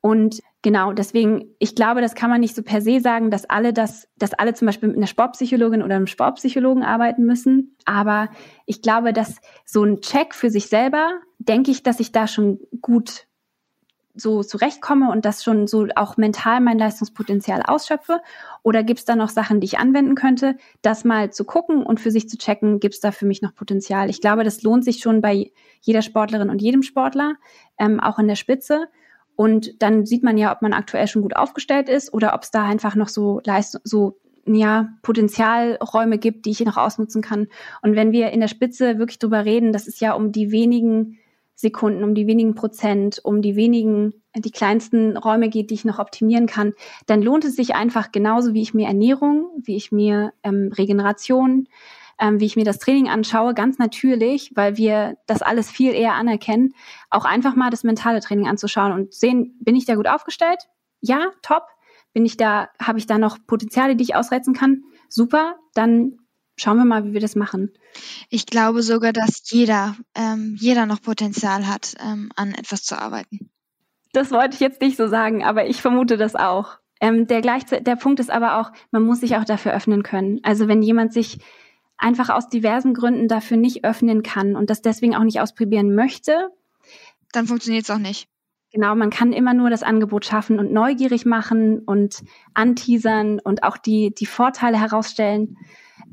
[0.02, 3.74] Und genau, deswegen, ich glaube, das kann man nicht so per se sagen, dass alle
[3.74, 7.78] das, dass alle zum Beispiel mit einer Sportpsychologin oder einem Sportpsychologen arbeiten müssen.
[7.86, 8.30] Aber
[8.66, 9.36] ich glaube, dass
[9.66, 13.28] so ein Check für sich selber, denke ich, dass ich da schon gut
[14.16, 18.22] so zurechtkomme und das schon so auch mental mein Leistungspotenzial ausschöpfe?
[18.62, 20.56] Oder gibt es da noch Sachen, die ich anwenden könnte?
[20.82, 23.56] Das mal zu gucken und für sich zu checken, gibt es da für mich noch
[23.56, 24.10] Potenzial?
[24.10, 27.36] Ich glaube, das lohnt sich schon bei jeder Sportlerin und jedem Sportler,
[27.80, 28.88] ähm, auch in der Spitze.
[29.36, 32.52] Und dann sieht man ja, ob man aktuell schon gut aufgestellt ist oder ob es
[32.52, 37.48] da einfach noch so Leistung, so ja, Potenzialräume gibt, die ich noch ausnutzen kann.
[37.82, 41.18] Und wenn wir in der Spitze wirklich drüber reden, das ist ja um die wenigen
[41.56, 46.00] Sekunden, um die wenigen Prozent, um die wenigen, die kleinsten Räume geht, die ich noch
[46.00, 46.74] optimieren kann,
[47.06, 51.68] dann lohnt es sich einfach genauso, wie ich mir Ernährung, wie ich mir ähm, Regeneration,
[52.20, 56.14] ähm, wie ich mir das Training anschaue, ganz natürlich, weil wir das alles viel eher
[56.14, 56.74] anerkennen,
[57.10, 60.60] auch einfach mal das mentale Training anzuschauen und sehen, bin ich da gut aufgestellt?
[61.02, 61.64] Ja, top.
[62.14, 64.84] Bin ich da, habe ich da noch Potenziale, die ich ausreizen kann?
[65.10, 66.20] Super, dann
[66.56, 67.72] schauen wir mal, wie wir das machen.
[68.30, 73.50] Ich glaube sogar, dass jeder, ähm, jeder noch Potenzial hat, ähm, an etwas zu arbeiten.
[74.14, 76.78] Das wollte ich jetzt nicht so sagen, aber ich vermute das auch.
[77.02, 80.40] Ähm, der, gleich, der Punkt ist aber auch, man muss sich auch dafür öffnen können.
[80.44, 81.40] Also wenn jemand sich
[81.98, 86.50] einfach aus diversen Gründen dafür nicht öffnen kann und das deswegen auch nicht ausprobieren möchte,
[87.32, 88.28] dann funktioniert es auch nicht.
[88.72, 92.24] Genau, man kann immer nur das Angebot schaffen und neugierig machen und
[92.56, 95.58] anteasern und auch die, die Vorteile herausstellen.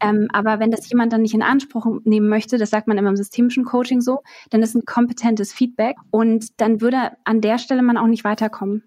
[0.03, 3.09] Ähm, aber wenn das jemand dann nicht in Anspruch nehmen möchte, das sagt man immer
[3.09, 7.83] im systemischen Coaching so, dann ist ein kompetentes Feedback und dann würde an der Stelle
[7.83, 8.85] man auch nicht weiterkommen.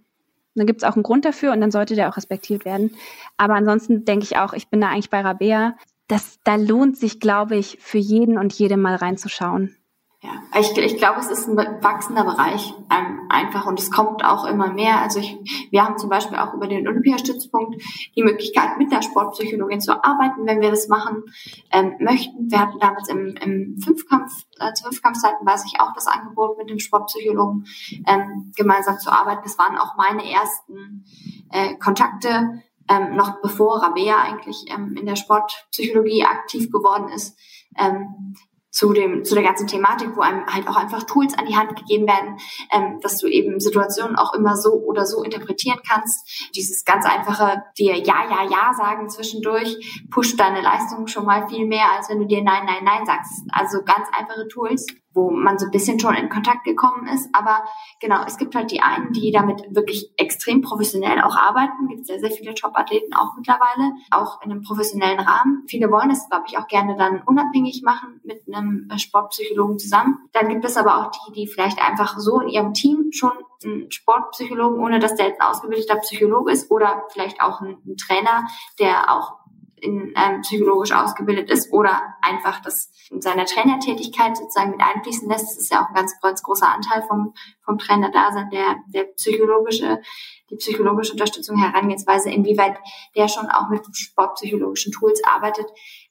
[0.55, 2.91] Dann gibt es auch einen Grund dafür und dann sollte der auch respektiert werden.
[3.37, 5.75] Aber ansonsten denke ich auch, ich bin da eigentlich bei Rabea
[6.07, 9.77] das, da lohnt sich, glaube ich, für jeden und jede mal reinzuschauen.
[10.23, 14.45] Ja, ich, ich glaube, es ist ein wachsender Bereich ähm, einfach und es kommt auch
[14.45, 15.01] immer mehr.
[15.01, 15.37] Also ich,
[15.69, 17.81] wir haben zum Beispiel auch über den Olympiastützpunkt
[18.15, 21.23] die Möglichkeit, mit der Sportpsychologin zu arbeiten, wenn wir das machen
[21.71, 22.49] ähm, möchten.
[22.49, 26.69] Wir hatten damals im, im Fünfkampf, äh, zu Fünfkampfzeiten weiß ich auch das Angebot, mit
[26.69, 27.65] dem Sportpsychologen
[28.07, 29.41] ähm, gemeinsam zu arbeiten.
[29.43, 31.03] Das waren auch meine ersten
[31.51, 37.37] äh, Kontakte ähm, noch bevor Rabea eigentlich ähm, in der Sportpsychologie aktiv geworden ist,
[37.77, 38.35] ähm,
[38.73, 41.75] zu dem zu der ganzen Thematik, wo einem halt auch einfach Tools an die Hand
[41.75, 42.37] gegeben werden,
[42.71, 46.49] ähm, dass du eben Situationen auch immer so oder so interpretieren kannst.
[46.55, 51.67] Dieses ganz einfache dir ja ja ja sagen zwischendurch pusht deine Leistung schon mal viel
[51.67, 53.43] mehr, als wenn du dir nein nein nein sagst.
[53.51, 57.29] Also ganz einfache Tools, wo man so ein bisschen schon in Kontakt gekommen ist.
[57.33, 57.63] Aber
[57.99, 61.83] genau, es gibt halt die einen, die damit wirklich extrem professionell auch arbeiten.
[61.83, 65.63] Es gibt sehr, sehr viele Top-Athleten auch mittlerweile, auch in einem professionellen Rahmen.
[65.67, 70.19] Viele wollen das, glaube ich, auch gerne dann unabhängig machen mit einem Sportpsychologen zusammen.
[70.33, 73.31] Dann gibt es aber auch die, die vielleicht einfach so in ihrem Team schon
[73.63, 77.97] einen Sportpsychologen, ohne dass der jetzt ein ausgebildeter Psychologe ist oder vielleicht auch ein, ein
[77.97, 78.47] Trainer,
[78.79, 79.42] der auch
[79.83, 85.45] in, ähm, psychologisch ausgebildet ist oder einfach das in seiner Trainertätigkeit sozusagen mit einfließen lässt.
[85.45, 87.33] Das ist ja auch ein ganz, ganz großer Anteil vom,
[87.63, 90.01] vom Trainer da sein, der, der psychologische,
[90.49, 92.77] die psychologische Unterstützung Herangehensweise, inwieweit
[93.15, 95.65] der schon auch mit sportpsychologischen Tools arbeitet.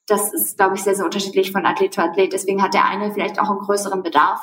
[0.07, 2.33] Das ist, glaube ich, sehr, sehr unterschiedlich von Athlet zu Athlet.
[2.33, 4.41] Deswegen hat der eine vielleicht auch einen größeren Bedarf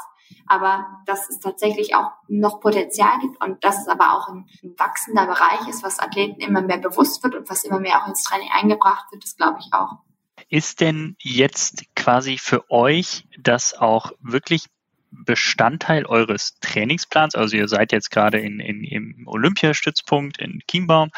[0.47, 4.73] aber dass es tatsächlich auch noch Potenzial gibt und dass es aber auch ein, ein
[4.77, 8.23] wachsender Bereich ist, was Athleten immer mehr bewusst wird und was immer mehr auch ins
[8.23, 9.99] Training eingebracht wird, das glaube ich auch.
[10.47, 14.65] Ist denn jetzt quasi für euch das auch wirklich
[15.11, 17.35] Bestandteil eures Trainingsplans?
[17.35, 21.11] Also ihr seid jetzt gerade in, in, im Olympiastützpunkt in Chiembaum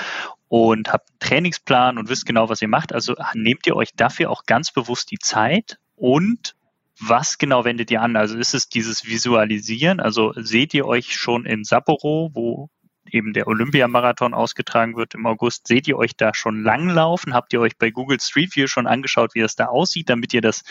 [0.48, 2.94] und habt einen Trainingsplan und wisst genau, was ihr macht.
[2.94, 6.56] Also nehmt ihr euch dafür auch ganz bewusst die Zeit und
[7.02, 8.15] was genau wendet ihr an?
[8.15, 9.99] Also ist es dieses Visualisieren?
[9.99, 12.69] Also seht ihr euch schon in Sapporo, wo
[13.10, 15.68] eben der Olympiamarathon ausgetragen wird im August.
[15.68, 17.34] Seht ihr euch da schon langlaufen?
[17.34, 20.41] Habt ihr euch bei Google Street View schon angeschaut, wie das da aussieht, damit ihr
[20.41, 20.64] das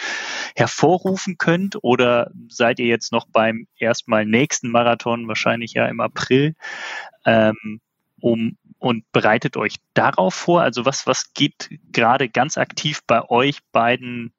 [0.56, 1.76] hervorrufen könnt?
[1.82, 6.54] Oder seid ihr jetzt noch beim erstmal nächsten Marathon, wahrscheinlich ja im April,
[7.24, 7.80] ähm,
[8.20, 10.62] um und bereitet euch darauf vor?
[10.62, 14.32] Also was, was geht gerade ganz aktiv bei euch beiden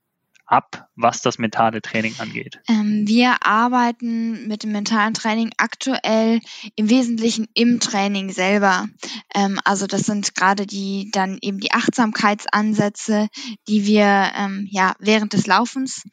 [0.52, 2.60] ab, was das mentale Training angeht?
[2.68, 6.41] Ähm, wir arbeiten mit dem mentalen Training aktuell
[6.76, 8.88] im Wesentlichen im Training selber.
[9.34, 13.30] Ähm, also das sind gerade die dann eben die Achtsamkeitsansätze,
[13.68, 16.03] die wir ähm, ja während des Laufens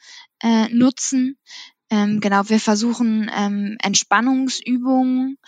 [0.40, 1.36] äh, nutzen.
[1.90, 5.38] Ähm, genau, wir versuchen ähm, Entspannungsübungen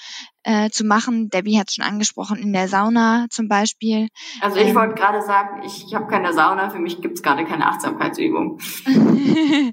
[0.43, 1.29] äh, zu machen.
[1.29, 4.09] Debbie hat schon angesprochen, in der Sauna zum Beispiel.
[4.41, 7.45] Also ich ähm, wollte gerade sagen, ich, ich habe keine Sauna, für mich gibt's gerade
[7.45, 8.59] keine Achtsamkeitsübung.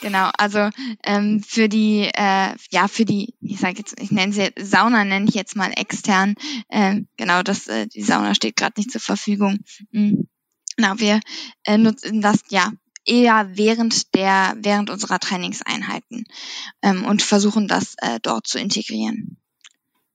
[0.00, 0.70] genau, also
[1.04, 5.26] ähm, für die, äh, ja, für die, ich sage jetzt, ich nenne sie Sauna, nenne
[5.28, 6.34] ich jetzt mal extern.
[6.68, 9.58] Äh, genau, das, äh, die Sauna steht gerade nicht zur Verfügung.
[9.90, 10.28] Mhm.
[10.76, 11.20] Genau, wir
[11.64, 12.70] äh, nutzen das ja
[13.06, 16.24] eher während der, während unserer Trainingseinheiten
[16.82, 19.38] ähm, und versuchen das äh, dort zu integrieren.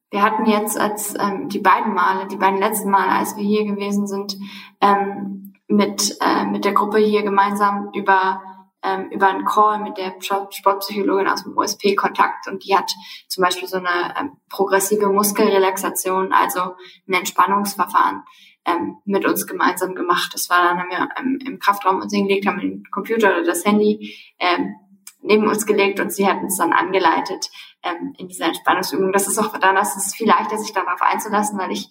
[0.09, 3.65] Wir hatten jetzt als ähm, die beiden Male, die beiden letzten Male, als wir hier
[3.65, 4.37] gewesen sind,
[4.81, 8.41] ähm, mit, äh, mit der Gruppe hier gemeinsam über
[8.83, 12.91] ähm, über einen Call mit der Sportpsychologin aus dem USP Kontakt und die hat
[13.27, 16.75] zum Beispiel so eine ähm, progressive Muskelrelaxation, also
[17.07, 18.23] ein Entspannungsverfahren
[18.65, 20.31] ähm, mit uns gemeinsam gemacht.
[20.33, 23.65] Das war dann, haben wir ähm, im Kraftraum uns hingelegt, haben den Computer oder das
[23.65, 24.75] Handy ähm,
[25.21, 27.49] neben uns gelegt und sie hat uns dann angeleitet
[27.83, 29.11] ähm, in dieser Entspannungsübung.
[29.11, 31.89] Das ist auch dann, das ist viel leichter, sich darauf einzulassen, weil ich,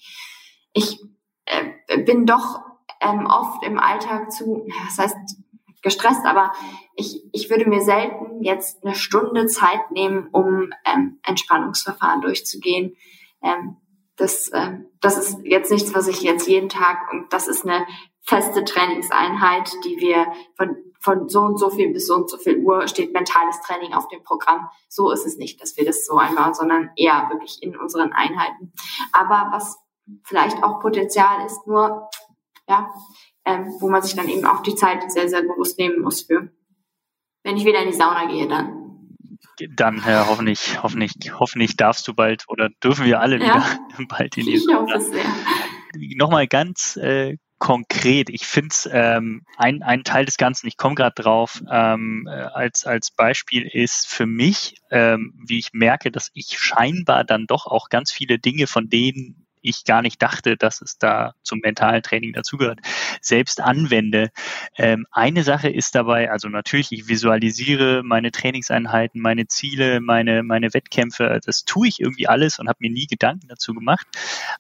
[0.73, 1.01] ich
[1.45, 2.61] äh, bin doch
[3.01, 5.17] ähm, oft im Alltag zu, das heißt
[5.83, 6.53] gestresst, aber
[6.95, 12.97] ich, ich würde mir selten jetzt eine Stunde Zeit nehmen, um ähm, Entspannungsverfahren durchzugehen.
[13.43, 13.77] Ähm,
[14.21, 17.87] das, ähm, das ist jetzt nichts, was ich jetzt jeden Tag und das ist eine
[18.21, 20.27] feste Trainingseinheit, die wir
[20.57, 23.95] von, von so und so viel bis so und so viel Uhr steht mentales Training
[23.95, 24.69] auf dem Programm.
[24.89, 28.73] So ist es nicht, dass wir das so einbauen, sondern eher wirklich in unseren Einheiten.
[29.13, 29.79] Aber was
[30.25, 32.11] vielleicht auch Potenzial ist, nur,
[32.69, 32.91] ja,
[33.47, 36.51] ähm, wo man sich dann eben auch die Zeit sehr, sehr bewusst nehmen muss für.
[37.43, 38.80] Wenn ich wieder in die Sauna gehe, dann
[39.75, 44.37] dann äh, hoffentlich, hoffentlich, hoffentlich darfst du bald oder dürfen wir alle ja, wieder bald
[44.37, 45.25] in die Ich hoffe sehr.
[46.17, 50.95] Nochmal ganz äh, konkret, ich finde es ähm, ein, ein Teil des Ganzen, ich komme
[50.95, 56.31] gerade drauf, ähm, äh, als, als Beispiel ist für mich, ähm, wie ich merke, dass
[56.33, 60.81] ich scheinbar dann doch auch ganz viele Dinge von denen ich gar nicht dachte, dass
[60.81, 62.81] es da zum mentalen Training dazugehört,
[63.21, 64.31] selbst anwende.
[64.77, 70.73] Ähm, eine Sache ist dabei, also natürlich, ich visualisiere meine Trainingseinheiten, meine Ziele, meine, meine
[70.75, 74.07] Wettkämpfe, das tue ich irgendwie alles und habe mir nie Gedanken dazu gemacht.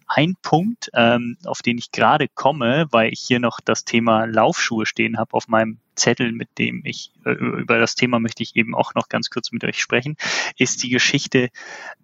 [0.06, 4.86] Ein Punkt, ähm, auf den ich gerade komme, weil ich hier noch das Thema Laufschuhe
[4.86, 8.74] stehen habe auf meinem Zettel, mit dem ich äh, über das Thema möchte ich eben
[8.74, 10.16] auch noch ganz kurz mit euch sprechen,
[10.56, 11.50] ist die Geschichte,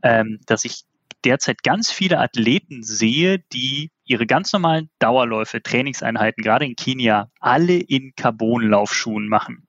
[0.02, 0.84] ähm, dass ich
[1.26, 7.74] derzeit ganz viele Athleten sehe, die ihre ganz normalen Dauerläufe, Trainingseinheiten, gerade in Kenia, alle
[7.74, 9.66] in Carbonlaufschuhen machen.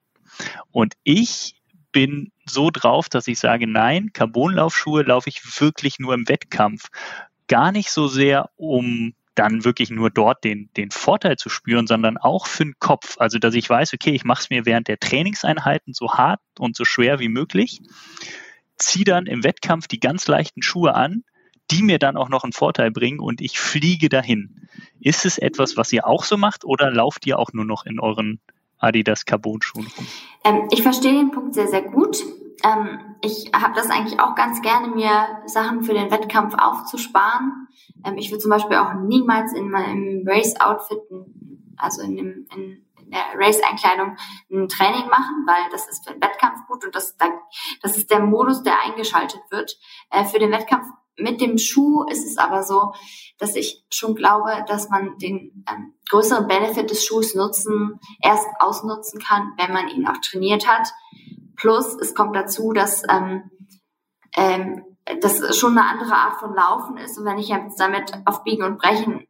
[0.72, 1.56] Und ich
[1.92, 6.90] bin so drauf, dass ich sage, nein, Carbonlaufschuhe laufe ich wirklich nur im Wettkampf.
[7.48, 12.18] Gar nicht so sehr, um dann wirklich nur dort den, den Vorteil zu spüren, sondern
[12.18, 13.16] auch für den Kopf.
[13.20, 16.76] Also, dass ich weiß, okay, ich mache es mir während der Trainingseinheiten so hart und
[16.76, 17.82] so schwer wie möglich,
[18.78, 21.24] ziehe dann im Wettkampf die ganz leichten Schuhe an,
[21.72, 24.68] die mir dann auch noch einen Vorteil bringen und ich fliege dahin.
[25.00, 28.00] Ist es etwas, was ihr auch so macht oder lauft ihr auch nur noch in
[28.00, 28.40] euren
[28.78, 30.08] Adidas Carbon Schuhen rum?
[30.44, 32.18] Ähm, ich verstehe den Punkt sehr, sehr gut.
[32.64, 35.12] Ähm, ich habe das eigentlich auch ganz gerne, mir
[35.46, 37.68] Sachen für den Wettkampf aufzusparen.
[38.06, 41.00] Ähm, ich würde zum Beispiel auch niemals in meinem Race-Outfit,
[41.78, 44.16] also in, dem, in, in der Race-Einkleidung,
[44.52, 47.16] ein Training machen, weil das ist für den Wettkampf gut und das,
[47.82, 49.78] das ist der Modus, der eingeschaltet wird.
[50.10, 50.88] Äh, für den Wettkampf
[51.18, 52.94] mit dem Schuh ist es aber so,
[53.38, 59.20] dass ich schon glaube, dass man den ähm, größeren Benefit des Schuhs nutzen, erst ausnutzen
[59.20, 60.88] kann, wenn man ihn auch trainiert hat.
[61.56, 63.50] Plus, es kommt dazu, dass ähm,
[64.36, 64.84] ähm,
[65.22, 67.18] das schon eine andere Art von Laufen ist.
[67.18, 69.27] Und wenn ich jetzt damit auf Biegen und Brechen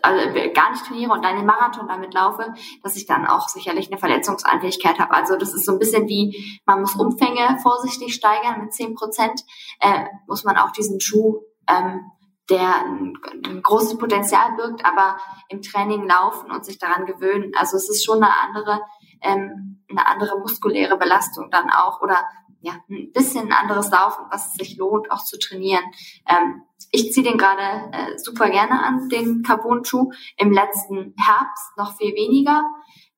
[0.00, 3.88] also gar nicht trainiere und dann den Marathon damit laufe, dass ich dann auch sicherlich
[3.90, 5.12] eine Verletzungsanfälligkeit habe.
[5.14, 9.42] Also das ist so ein bisschen wie, man muss Umfänge vorsichtig steigern mit zehn Prozent,
[9.80, 12.10] äh, muss man auch diesen Schuh, ähm,
[12.50, 13.14] der ein,
[13.46, 15.16] ein großes Potenzial birgt, aber
[15.48, 17.52] im Training laufen und sich daran gewöhnen.
[17.56, 18.80] Also es ist schon eine andere,
[19.20, 22.24] ähm, eine andere muskuläre Belastung dann auch oder
[22.62, 25.84] ja, ein bisschen anderes Laufen, was sich lohnt, auch zu trainieren.
[26.28, 30.12] Ähm, ich ziehe den gerade äh, super gerne an, den Carbon-Schuh.
[30.36, 32.62] Im letzten Herbst noch viel weniger,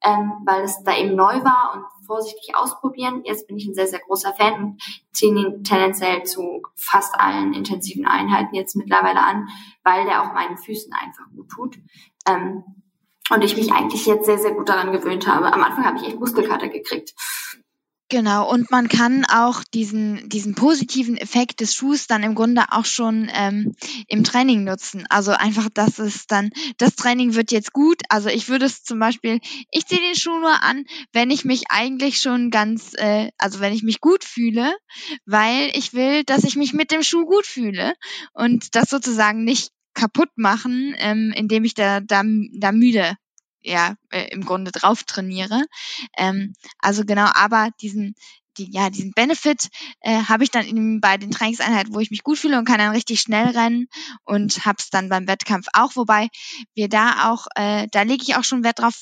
[0.03, 3.23] ähm, weil es da eben neu war und vorsichtig ausprobieren.
[3.25, 7.53] Jetzt bin ich ein sehr, sehr großer Fan und ziehe ihn tendenziell zu fast allen
[7.53, 9.49] intensiven Einheiten jetzt mittlerweile an,
[9.83, 11.77] weil der auch meinen Füßen einfach gut tut.
[12.27, 12.65] Ähm,
[13.31, 15.53] und ich mich eigentlich jetzt sehr, sehr gut daran gewöhnt habe.
[15.53, 17.15] Am Anfang habe ich echt Muskelkater gekriegt.
[18.15, 22.85] Genau, und man kann auch diesen, diesen positiven Effekt des Schuhs dann im Grunde auch
[22.85, 23.75] schon ähm,
[24.07, 25.05] im Training nutzen.
[25.11, 28.03] Also einfach, dass es dann, das Training wird jetzt gut.
[28.11, 29.41] Also ich würde es zum Beispiel,
[29.73, 33.73] ich ziehe den Schuh nur an, wenn ich mich eigentlich schon ganz, äh, also wenn
[33.73, 34.77] ich mich gut fühle,
[35.27, 37.95] weil ich will, dass ich mich mit dem Schuh gut fühle
[38.33, 42.23] und das sozusagen nicht kaputt machen, ähm, indem ich da, da,
[42.61, 43.17] da müde
[43.65, 45.65] ja äh, im Grunde drauf trainiere.
[46.17, 48.15] Ähm, also genau, aber diesen
[48.59, 49.69] die, ja, diesen Benefit
[50.01, 52.79] äh, habe ich dann in, bei den Trainingseinheiten, wo ich mich gut fühle und kann
[52.79, 53.89] dann richtig schnell rennen
[54.25, 56.29] und hab's dann beim Wettkampf auch, wobei
[56.75, 58.95] wir da auch, äh, da lege ich auch schon Wert drauf,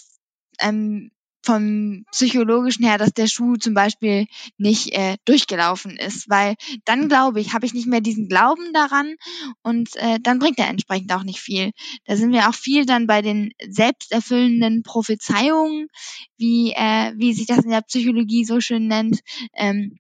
[0.61, 1.11] ähm,
[1.43, 4.27] vom psychologischen her, dass der Schuh zum Beispiel
[4.59, 6.55] nicht äh, durchgelaufen ist, weil
[6.85, 9.17] dann glaube ich, habe ich nicht mehr diesen Glauben daran
[9.63, 11.73] und äh, dann bringt er entsprechend auch nicht viel.
[12.05, 15.89] Da sind wir auch viel dann bei den selbsterfüllenden Prophezeiungen,
[16.37, 19.21] wie äh, wie sich das in der Psychologie so schön nennt.
[19.55, 19.99] Ähm,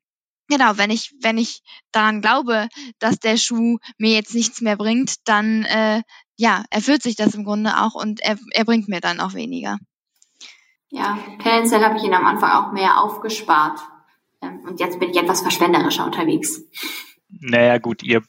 [0.48, 1.62] Genau, wenn ich, wenn ich
[1.93, 6.02] daran glaube, dass der Schuh mir jetzt nichts mehr bringt, dann äh,
[6.36, 9.78] ja, erfüllt sich das im Grunde auch und er, er bringt mir dann auch weniger.
[10.93, 13.81] Ja, tendenziell habe ich ihn am Anfang auch mehr aufgespart.
[14.43, 16.62] Ähm, und jetzt bin ich etwas verschwenderischer unterwegs.
[17.31, 18.20] Naja, gut, ihr,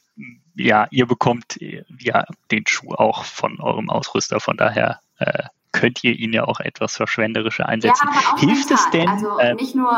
[0.56, 5.42] ja, ihr bekommt ja den Schuh auch von eurem Ausrüster, von daher äh,
[5.72, 8.08] könnt ihr ihn ja auch etwas verschwenderischer einsetzen.
[8.10, 8.76] Ja, Hilft mental.
[8.76, 9.08] es denn?
[9.08, 9.94] Also äh, nicht nur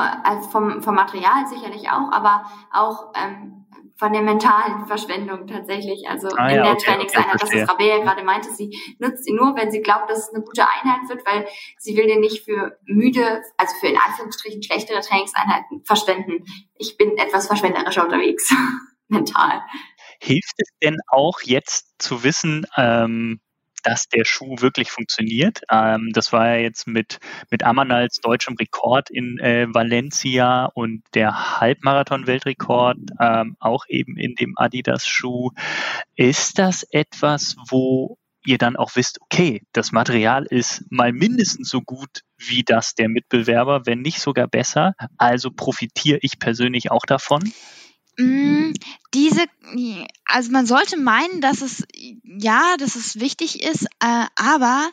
[0.50, 3.65] vom, vom Material sicherlich auch, aber auch ähm,
[3.98, 6.08] von der mentalen Verschwendung tatsächlich.
[6.08, 9.24] Also ah, in ja, der okay, Trainingseinheit, okay, das ist Rabea gerade meinte, sie nutzt
[9.24, 11.46] sie nur, wenn sie glaubt, dass es eine gute Einheit wird, weil
[11.78, 16.44] sie will den nicht für müde, also für in Anführungsstrichen schlechtere Trainingseinheiten verschwenden.
[16.74, 18.54] Ich bin etwas verschwenderischer unterwegs,
[19.08, 19.62] mental.
[20.20, 23.40] Hilft es denn auch jetzt zu wissen, ähm,
[23.86, 25.60] dass der Schuh wirklich funktioniert.
[25.70, 31.60] Ähm, das war ja jetzt mit, mit Amanals deutschem Rekord in äh, Valencia und der
[31.60, 35.50] Halbmarathon-Weltrekord ähm, auch eben in dem Adidas-Schuh.
[36.16, 41.80] Ist das etwas, wo ihr dann auch wisst, okay, das Material ist mal mindestens so
[41.80, 44.94] gut wie das der Mitbewerber, wenn nicht sogar besser.
[45.16, 47.52] Also profitiere ich persönlich auch davon?
[48.18, 48.72] Mm,
[49.14, 49.44] diese,
[50.24, 51.84] also man sollte meinen, dass es,
[52.24, 54.90] ja, dass es wichtig ist, äh, aber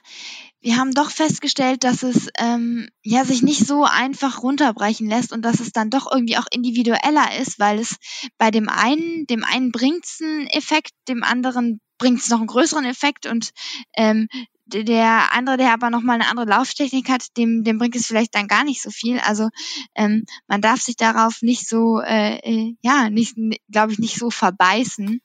[0.64, 5.42] wir haben doch festgestellt, dass es ähm, ja sich nicht so einfach runterbrechen lässt und
[5.44, 7.98] dass es dann doch irgendwie auch individueller ist, weil es
[8.38, 12.48] bei dem einen, dem einen bringt es einen Effekt, dem anderen bringt es noch einen
[12.48, 13.52] größeren Effekt und
[13.96, 14.28] ähm,
[14.66, 18.48] der andere, der aber nochmal eine andere Lauftechnik hat, dem, dem bringt es vielleicht dann
[18.48, 19.20] gar nicht so viel.
[19.20, 19.50] Also
[19.96, 23.36] ähm, man darf sich darauf nicht so, äh, äh ja, nicht,
[23.70, 25.22] glaube ich, nicht so verbeißen,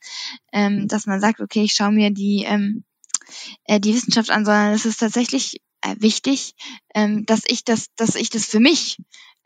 [0.53, 2.85] ähm, dass man sagt, okay, ich schaue mir die, ähm,
[3.65, 6.55] äh, die Wissenschaft an, sondern es ist tatsächlich äh, wichtig,
[6.95, 8.99] ähm, dass ich das, dass ich das für mich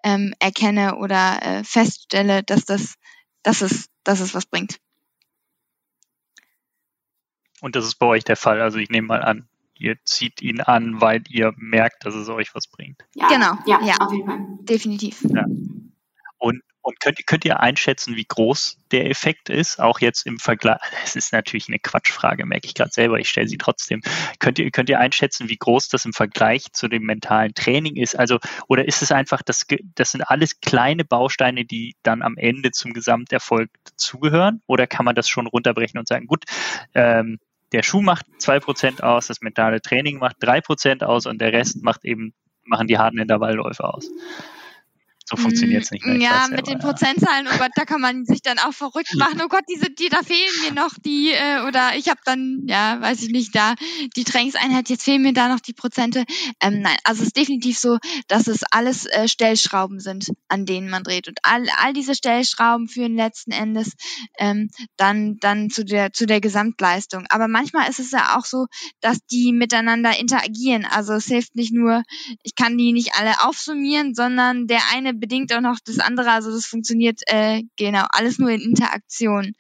[0.04, 2.94] ähm, erkenne oder äh, feststelle, dass das,
[3.42, 4.78] dass es, dass es was bringt.
[7.60, 8.60] Und das ist bei euch der Fall.
[8.60, 9.48] Also ich nehme mal an,
[9.82, 13.02] ihr zieht ihn an, weil ihr merkt, dass es euch was bringt.
[13.14, 14.40] Ja, genau, ja, ja auf jeden Fall.
[14.62, 15.24] definitiv.
[15.28, 15.44] Ja.
[16.38, 19.80] Und, und könnt, könnt ihr einschätzen, wie groß der Effekt ist?
[19.80, 23.46] Auch jetzt im Vergleich, es ist natürlich eine Quatschfrage, merke ich gerade selber, ich stelle
[23.48, 24.02] sie trotzdem.
[24.38, 28.18] Könnt ihr, könnt ihr einschätzen, wie groß das im Vergleich zu dem mentalen Training ist?
[28.18, 28.38] Also,
[28.68, 32.92] oder ist es einfach, das, das sind alles kleine Bausteine, die dann am Ende zum
[32.92, 34.62] Gesamterfolg zugehören?
[34.66, 36.44] Oder kann man das schon runterbrechen und sagen, gut,
[36.94, 37.38] ähm,
[37.72, 41.52] der Schuh macht zwei Prozent aus, das mentale Training macht drei Prozent aus und der
[41.52, 42.34] Rest macht eben,
[42.64, 44.08] machen die harten Intervallläufe aus.
[45.32, 46.18] So funktioniert es nicht mehr.
[46.18, 49.40] Ja, mit den Prozentzahlen, oh Gott, da kann man sich dann auch verrückt machen.
[49.42, 53.00] Oh Gott, diese, die, da fehlen mir noch die, äh, oder ich habe dann, ja,
[53.00, 53.74] weiß ich nicht, da
[54.16, 56.24] die Trainingseinheit, jetzt fehlen mir da noch die Prozente.
[56.60, 57.98] Ähm, nein, also es ist definitiv so,
[58.28, 61.28] dass es alles äh, Stellschrauben sind, an denen man dreht.
[61.28, 63.94] Und all, all diese Stellschrauben führen letzten Endes
[64.38, 67.24] ähm, dann, dann zu der, zu der Gesamtleistung.
[67.30, 68.66] Aber manchmal ist es ja auch so,
[69.00, 70.84] dass die miteinander interagieren.
[70.84, 72.02] Also es hilft nicht nur,
[72.42, 76.32] ich kann die nicht alle aufsummieren, sondern der eine bedingt auch noch das andere.
[76.32, 79.54] Also das funktioniert äh, genau alles nur in Interaktion.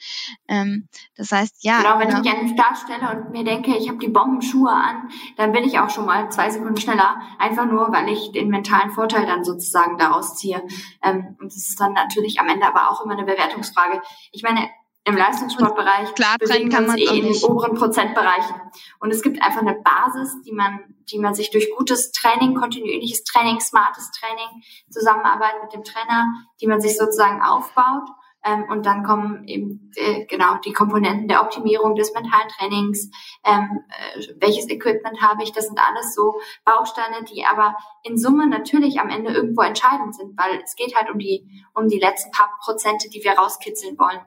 [0.48, 1.80] Ähm, das heißt, ja.
[1.80, 2.18] Genau, wenn genau.
[2.18, 5.52] ich mich an den Start stelle und mir denke, ich habe die Bombenschuhe an, dann
[5.52, 9.24] bin ich auch schon mal zwei Sekunden schneller, einfach nur, weil ich den mentalen Vorteil
[9.24, 10.62] dann sozusagen daraus ziehe.
[11.02, 14.02] Ähm, und das ist dann natürlich am Ende aber auch immer eine Bewertungsfrage.
[14.32, 14.68] Ich meine,
[15.04, 18.54] im Leistungssportbereich Klar, bewegen kann man eh in den oberen Prozentbereichen.
[19.00, 23.24] Und es gibt einfach eine Basis, die man, die man sich durch gutes Training, kontinuierliches
[23.24, 26.26] Training, smartes Training, Zusammenarbeit mit dem Trainer,
[26.60, 28.08] die man sich sozusagen aufbaut.
[28.44, 33.08] Ähm, und dann kommen eben äh, genau die Komponenten der Optimierung des mentalen Trainings,
[33.44, 38.48] ähm, äh, welches Equipment habe ich, das sind alles so Bausteine, die aber in Summe
[38.48, 42.32] natürlich am Ende irgendwo entscheidend sind, weil es geht halt um die, um die letzten
[42.32, 44.20] paar Prozente, die wir rauskitzeln wollen.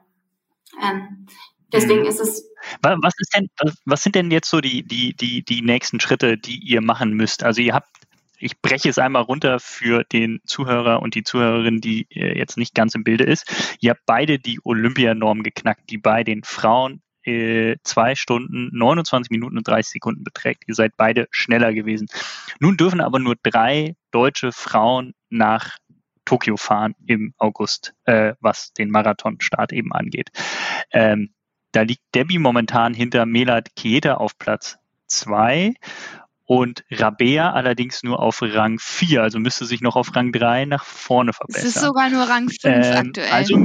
[0.80, 1.26] Ähm,
[1.72, 2.06] deswegen mhm.
[2.08, 2.48] ist es.
[2.82, 3.48] Was ist denn,
[3.84, 7.44] was sind denn jetzt so die, die, die, die nächsten Schritte, die ihr machen müsst?
[7.44, 7.88] Also ihr habt
[8.38, 12.74] ich breche es einmal runter für den Zuhörer und die Zuhörerin, die äh, jetzt nicht
[12.74, 13.76] ganz im Bilde ist.
[13.80, 19.58] Ihr habt beide die Olympianorm geknackt, die bei den Frauen äh, zwei Stunden, 29 Minuten
[19.58, 20.64] und 30 Sekunden beträgt.
[20.66, 22.08] Ihr seid beide schneller gewesen.
[22.60, 25.78] Nun dürfen aber nur drei deutsche Frauen nach
[26.24, 30.30] Tokio fahren im August, äh, was den Marathonstart eben angeht.
[30.92, 31.30] Ähm,
[31.76, 35.74] da liegt Debbie momentan hinter Melat Kieta auf Platz zwei
[36.46, 40.84] und Rabea allerdings nur auf Rang 4, also müsste sich noch auf Rang 3 nach
[40.84, 41.68] vorne verbessern.
[41.68, 43.30] Es ist sogar nur Rang 5 ähm, aktuell.
[43.30, 43.56] Also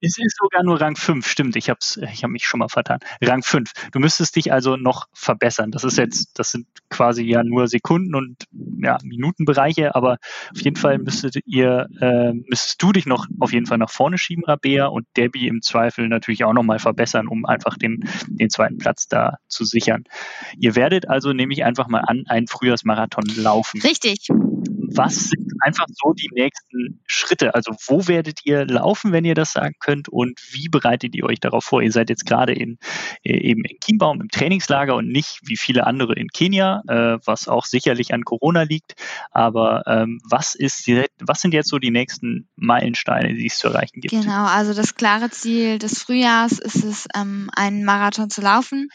[0.00, 1.56] es ist sogar nur Rang 5, stimmt.
[1.56, 1.78] Ich habe
[2.10, 3.00] ich hab mich schon mal vertan.
[3.22, 3.70] Rang 5.
[3.92, 5.70] Du müsstest dich also noch verbessern.
[5.70, 8.44] Das ist jetzt, das sind quasi ja nur Sekunden und
[8.80, 10.18] ja, Minutenbereiche, aber
[10.52, 14.18] auf jeden Fall müsstet ihr, äh, müsstest du dich noch auf jeden Fall nach vorne
[14.18, 18.78] schieben, Rabea, und Debbie im Zweifel natürlich auch nochmal verbessern, um einfach den, den zweiten
[18.78, 20.04] Platz da zu sichern.
[20.58, 23.80] Ihr werdet also, nehme ich einfach mal an, einen Frühjahrsmarathon laufen.
[23.82, 24.28] Richtig
[24.94, 27.54] was sind einfach so die nächsten Schritte?
[27.54, 31.40] Also wo werdet ihr laufen, wenn ihr das sagen könnt und wie bereitet ihr euch
[31.40, 31.82] darauf vor?
[31.82, 32.78] Ihr seid jetzt gerade in,
[33.22, 37.48] äh, eben in Chiembaum im Trainingslager und nicht wie viele andere in Kenia, äh, was
[37.48, 38.94] auch sicherlich an Corona liegt.
[39.30, 40.88] Aber ähm, was ist,
[41.20, 44.12] was sind jetzt so die nächsten Meilensteine, die es zu erreichen gibt?
[44.12, 48.88] Genau, also das klare Ziel des Frühjahrs ist es, ähm, einen Marathon zu laufen.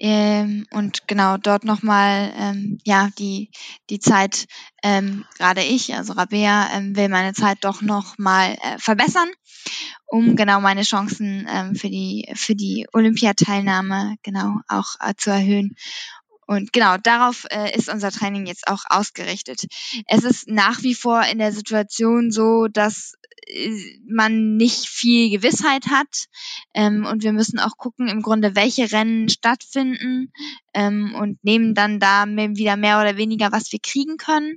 [0.00, 3.50] Ähm, und genau dort nochmal ähm, ja die
[3.90, 4.46] die Zeit
[4.84, 9.28] ähm, gerade ich also Rabea ähm, will meine Zeit doch noch mal äh, verbessern
[10.06, 15.74] um genau meine Chancen ähm, für die für die Olympiateilnahme genau auch äh, zu erhöhen
[16.48, 19.66] und genau darauf äh, ist unser Training jetzt auch ausgerichtet.
[20.06, 23.12] Es ist nach wie vor in der Situation so, dass
[23.48, 26.24] äh, man nicht viel Gewissheit hat.
[26.72, 30.32] Ähm, und wir müssen auch gucken, im Grunde, welche Rennen stattfinden
[30.72, 34.56] ähm, und nehmen dann da wieder mehr oder weniger, was wir kriegen können.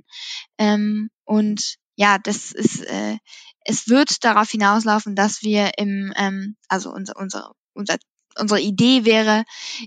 [0.56, 3.18] Ähm, und ja, das ist, äh,
[3.66, 7.98] es wird darauf hinauslaufen, dass wir im, ähm, also unser, unser, unser
[8.38, 9.44] unsere Idee wäre,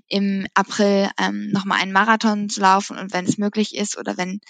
[0.08, 4.42] im April ähm, nochmal einen Marathon zu laufen und wenn es möglich ist oder wenn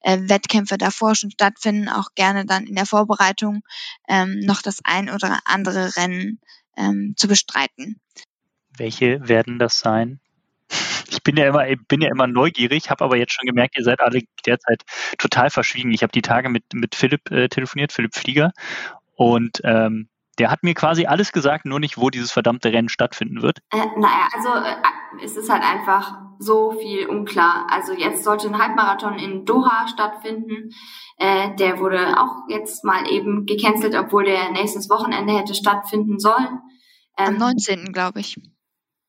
[0.00, 3.62] äh, Wettkämpfe davor schon stattfinden, auch gerne dann in der Vorbereitung
[4.08, 6.40] ähm, noch das ein oder andere Rennen
[6.76, 8.00] ähm, zu bestreiten.
[8.76, 10.20] Welche werden das sein?
[11.10, 14.00] Ich bin ja immer, bin ja immer neugierig, habe aber jetzt schon gemerkt, ihr seid
[14.00, 14.82] alle derzeit
[15.18, 15.92] total verschwiegen.
[15.92, 18.52] Ich habe die Tage mit, mit Philipp äh, telefoniert, Philipp Flieger,
[19.14, 23.42] und ähm, der hat mir quasi alles gesagt, nur nicht, wo dieses verdammte Rennen stattfinden
[23.42, 23.58] wird.
[23.70, 27.66] Äh, naja, also äh, es ist halt einfach so viel unklar.
[27.70, 30.70] Also jetzt sollte ein Halbmarathon in Doha stattfinden.
[31.18, 36.60] Äh, der wurde auch jetzt mal eben gecancelt, obwohl der nächstes Wochenende hätte stattfinden sollen.
[37.18, 37.92] Ähm, Am 19.
[37.92, 38.36] glaube ich.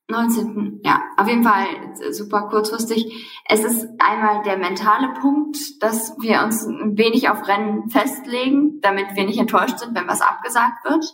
[0.08, 0.80] 19.
[0.84, 1.66] Ja, auf jeden Fall
[2.10, 3.26] super kurzfristig.
[3.46, 9.14] Es ist einmal der mentale Punkt, dass wir uns ein wenig auf Rennen festlegen, damit
[9.14, 11.04] wir nicht enttäuscht sind, wenn was abgesagt wird.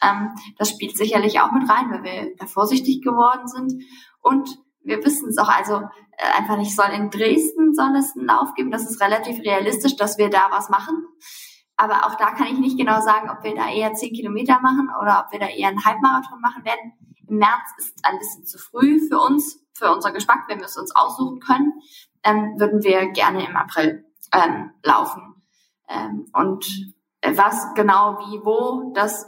[0.00, 3.82] Ähm, das spielt sicherlich auch mit rein, weil wir da vorsichtig geworden sind.
[4.22, 4.48] Und
[4.82, 5.82] wir wissen es auch, also
[6.16, 8.70] äh, einfach nicht, soll in Dresden soll es einen Lauf geben.
[8.70, 11.04] Das ist relativ realistisch, dass wir da was machen.
[11.76, 14.88] Aber auch da kann ich nicht genau sagen, ob wir da eher zehn Kilometer machen
[15.00, 16.92] oder ob wir da eher einen Halbmarathon machen werden
[17.28, 20.76] im März ist ein bisschen zu früh für uns, für unser Geschmack, wenn wir es
[20.76, 21.72] uns aussuchen können,
[22.24, 25.42] ähm, würden wir gerne im April ähm, laufen.
[25.88, 26.66] Ähm, und
[27.22, 29.26] was genau, wie, wo, das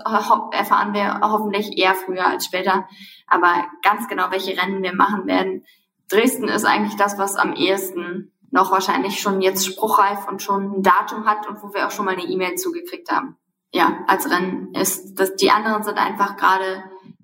[0.52, 2.86] erfahren wir hoffentlich eher früher als später.
[3.26, 5.64] Aber ganz genau, welche Rennen wir machen werden.
[6.08, 10.82] Dresden ist eigentlich das, was am ehesten noch wahrscheinlich schon jetzt spruchreif und schon ein
[10.82, 13.36] Datum hat und wo wir auch schon mal eine E-Mail zugekriegt haben.
[13.72, 16.82] Ja, als Rennen ist das, die anderen sind einfach gerade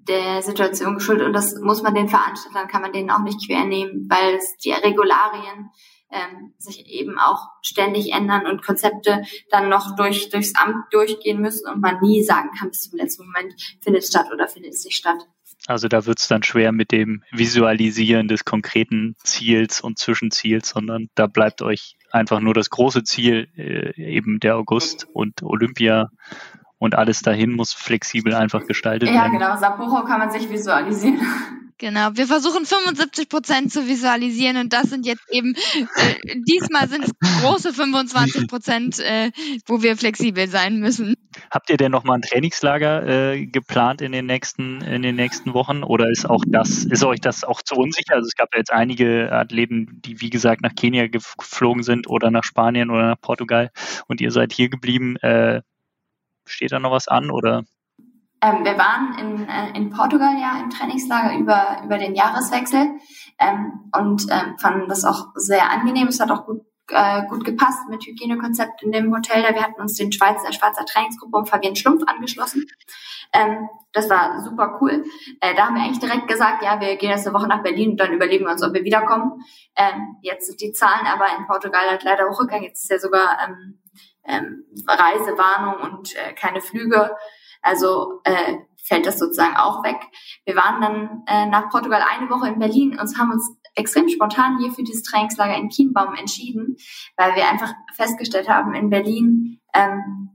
[0.09, 3.65] der Situation geschuldet und das muss man den Veranstaltern, kann man denen auch nicht quer
[3.65, 5.71] nehmen, weil die Regularien
[6.11, 11.69] ähm, sich eben auch ständig ändern und Konzepte dann noch durch, durchs Amt durchgehen müssen
[11.69, 14.85] und man nie sagen kann, bis zum letzten Moment findet es statt oder findet es
[14.85, 15.27] nicht statt.
[15.67, 21.09] Also da wird es dann schwer mit dem Visualisieren des konkreten Ziels und Zwischenziels, sondern
[21.15, 26.11] da bleibt euch einfach nur das große Ziel, äh, eben der August und Olympia
[26.79, 29.35] und alles dahin muss flexibel einfach gestaltet ja, werden.
[29.35, 29.61] Ja, genau.
[29.61, 31.21] Sapporo kann man sich visualisieren.
[31.79, 37.05] Genau, wir versuchen 75 Prozent zu visualisieren und das sind jetzt eben, äh, diesmal sind
[37.05, 37.13] es
[37.43, 39.31] große 25 Prozent, äh,
[39.67, 41.17] wo wir flexibel sein müssen.
[41.51, 45.83] Habt ihr denn nochmal ein Trainingslager äh, geplant in den nächsten, in den nächsten Wochen
[45.83, 48.15] oder ist auch das, ist euch das auch zu unsicher?
[48.15, 52.31] Also es gab ja jetzt einige Athleten, die wie gesagt nach Kenia geflogen sind oder
[52.31, 53.71] nach Spanien oder nach Portugal
[54.07, 55.17] und ihr seid hier geblieben.
[56.47, 57.65] Steht da noch was an oder?
[58.43, 62.99] Ähm, wir waren in, äh, in Portugal ja im Trainingslager über, über den Jahreswechsel
[63.39, 66.09] ähm, und ähm, fanden das auch sehr angenehm.
[66.09, 66.61] Es hat auch gut,
[66.91, 69.43] äh, gut gepasst mit Hygienekonzept in dem Hotel.
[69.43, 72.67] Da wir hatten uns den Schweizer, Schweizer Trainingsgruppe um Fabian Schlumpf angeschlossen.
[73.33, 75.05] Ähm, das war super cool.
[75.41, 77.93] Äh, da haben wir eigentlich direkt gesagt, ja, wir gehen jetzt eine Woche nach Berlin
[77.93, 79.43] und dann überlegen wir uns, ob wir wiederkommen.
[79.77, 82.65] Ähm, jetzt sind die Zahlen aber in Portugal halt leider hochgegangen.
[82.65, 83.81] Jetzt ist ja sogar ähm,
[84.27, 87.17] ähm, Reisewarnung und äh, keine Flüge.
[87.63, 90.01] Also äh, fällt das sozusagen auch weg.
[90.45, 94.59] Wir waren dann äh, nach Portugal eine Woche in Berlin und haben uns extrem spontan
[94.59, 96.77] hier für dieses Trainingslager in Kienbaum entschieden,
[97.17, 100.31] weil wir einfach festgestellt haben in Berlin, ähm,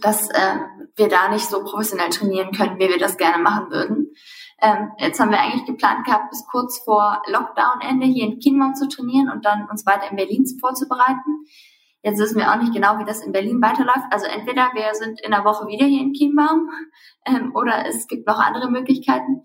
[0.00, 0.58] dass äh,
[0.96, 4.12] wir da nicht so professionell trainieren können, wie wir das gerne machen würden.
[4.60, 8.88] Ähm, jetzt haben wir eigentlich geplant gehabt, bis kurz vor Lockdown-Ende hier in Kienbaum zu
[8.88, 11.46] trainieren und dann uns weiter in Berlin vorzubereiten.
[12.04, 14.04] Jetzt wissen wir auch nicht genau, wie das in Berlin weiterläuft.
[14.10, 16.68] Also entweder wir sind in der Woche wieder hier in Chiembaum
[17.24, 19.42] ähm, oder es gibt noch andere Möglichkeiten.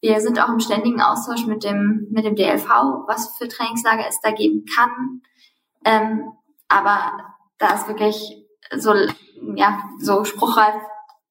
[0.00, 2.68] Wir sind auch im ständigen Austausch mit dem, mit dem DLV,
[3.08, 5.22] was für Trainingslager es da geben kann.
[5.84, 6.32] Ähm,
[6.68, 8.46] aber da ist wirklich
[8.76, 8.94] so,
[9.56, 10.80] ja, so spruchreif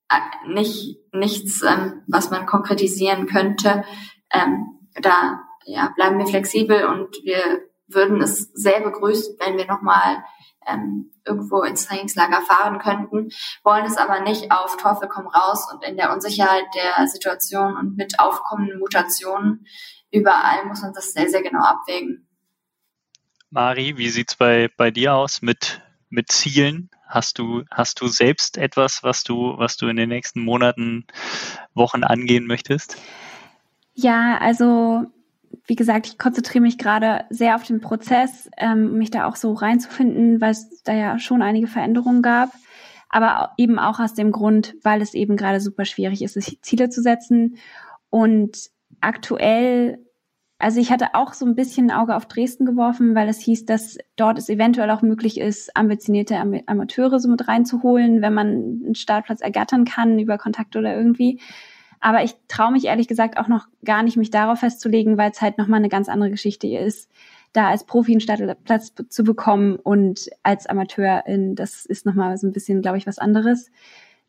[0.10, 3.85] äh, nicht, nichts, ähm, was man konkretisieren könnte.
[4.34, 4.65] Ähm,
[5.02, 10.26] da ja, bleiben wir flexibel und wir würden es sehr begrüßen, wenn wir nochmal
[10.68, 13.30] ähm, irgendwo ins Trainingslager fahren könnten,
[13.64, 17.98] wollen es aber nicht auf Teufel komm raus und in der Unsicherheit der Situation und
[17.98, 19.65] mit aufkommenden Mutationen
[20.11, 22.27] überall muss man das sehr, sehr genau abwägen.
[23.49, 26.89] Mari, wie sieht's bei, bei dir aus mit, mit Zielen?
[27.07, 31.06] Hast du, hast du selbst etwas, was du, was du in den nächsten Monaten,
[31.73, 32.98] Wochen angehen möchtest?
[33.94, 35.06] Ja, also
[35.66, 39.54] wie gesagt, ich konzentriere mich gerade sehr auf den Prozess, ähm, mich da auch so
[39.54, 42.50] reinzufinden, weil es da ja schon einige Veränderungen gab.
[43.10, 46.90] Aber eben auch aus dem Grund, weil es eben gerade super schwierig ist, sich Ziele
[46.90, 47.58] zu setzen.
[48.10, 48.70] Und
[49.02, 50.00] aktuell,
[50.60, 53.66] also ich hatte auch so ein bisschen ein Auge auf Dresden geworfen, weil es hieß,
[53.66, 58.96] dass dort es eventuell auch möglich ist, ambitionierte Amateure so mit reinzuholen, wenn man einen
[58.96, 61.40] Startplatz ergattern kann über Kontakte oder irgendwie.
[61.99, 65.41] Aber ich traue mich ehrlich gesagt auch noch gar nicht, mich darauf festzulegen, weil es
[65.41, 67.10] halt nochmal eine ganz andere Geschichte ist,
[67.53, 72.53] da als Profi einen Startplatz zu bekommen und als Amateurin, das ist nochmal so ein
[72.53, 73.72] bisschen, glaube ich, was anderes.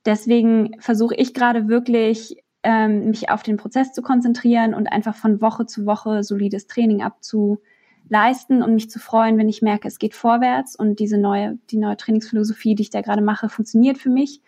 [0.07, 5.40] Deswegen versuche ich gerade wirklich, ähm, mich auf den Prozess zu konzentrieren und einfach von
[5.40, 10.15] Woche zu Woche solides Training abzuleisten und mich zu freuen, wenn ich merke, es geht
[10.15, 14.40] vorwärts und diese neue, die neue Trainingsphilosophie, die ich da gerade mache, funktioniert für mich.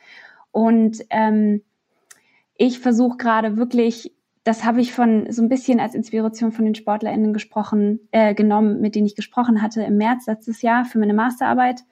[0.52, 1.62] Und ähm,
[2.60, 4.12] ich versuche gerade wirklich,
[4.44, 8.82] das habe ich von so ein bisschen als Inspiration von den SportlerInnen gesprochen, äh, genommen,
[8.82, 11.84] mit denen ich gesprochen hatte im März letztes Jahr für meine Masterarbeit.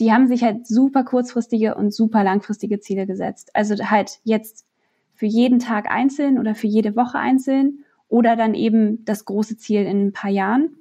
[0.00, 3.54] Die haben sich halt super kurzfristige und super langfristige Ziele gesetzt.
[3.54, 4.66] Also halt jetzt
[5.14, 9.82] für jeden Tag einzeln oder für jede Woche einzeln oder dann eben das große Ziel
[9.82, 10.74] in ein paar Jahren.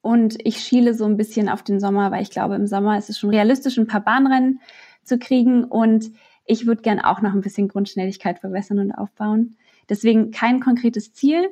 [0.00, 3.10] Und ich schiele so ein bisschen auf den Sommer, weil ich glaube, im Sommer ist
[3.10, 4.60] es schon realistisch, ein paar Bahnrennen
[5.04, 5.64] zu kriegen.
[5.64, 6.12] Und
[6.52, 9.56] ich würde gern auch noch ein bisschen Grundschnelligkeit verbessern und aufbauen.
[9.88, 11.48] Deswegen kein konkretes Ziel.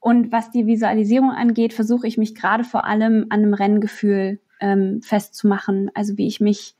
[0.00, 5.02] Und was die Visualisierung angeht, versuche ich mich gerade vor allem an einem Renngefühl ähm,
[5.02, 5.90] festzumachen.
[5.94, 6.76] Also wie ich mich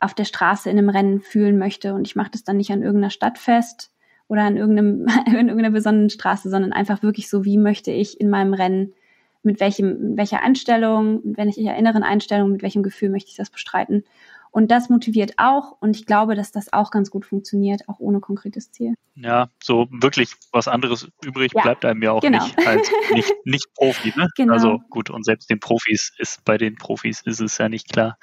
[0.00, 1.94] auf der Straße in einem Rennen fühlen möchte.
[1.94, 3.92] Und ich mache das dann nicht an irgendeiner Stadt fest
[4.28, 8.30] oder an irgendeinem, in irgendeiner besonderen Straße, sondern einfach wirklich so, wie möchte ich in
[8.30, 8.94] meinem Rennen,
[9.42, 14.04] mit welchem, welcher Einstellung, mit welcher inneren Einstellung, mit welchem Gefühl möchte ich das bestreiten.
[14.52, 15.78] Und das motiviert auch.
[15.80, 18.94] Und ich glaube, dass das auch ganz gut funktioniert, auch ohne konkretes Ziel.
[19.14, 22.44] Ja, so wirklich was anderes übrig ja, bleibt einem ja auch genau.
[22.44, 24.12] nicht als nicht, nicht Profi.
[24.14, 24.28] Ne?
[24.36, 24.52] Genau.
[24.52, 28.18] Also gut, und selbst den Profis ist, bei den Profis ist es ja nicht klar.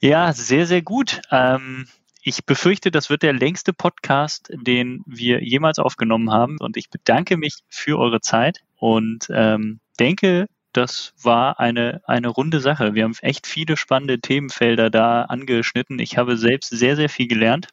[0.00, 1.22] Ja, sehr, sehr gut.
[1.30, 1.86] Ähm,
[2.22, 6.56] ich befürchte, das wird der längste Podcast, den wir jemals aufgenommen haben.
[6.58, 12.60] Und ich bedanke mich für eure Zeit und ähm, denke, das war eine, eine runde
[12.60, 12.94] Sache.
[12.94, 15.98] Wir haben echt viele spannende Themenfelder da angeschnitten.
[16.00, 17.68] Ich habe selbst sehr, sehr viel gelernt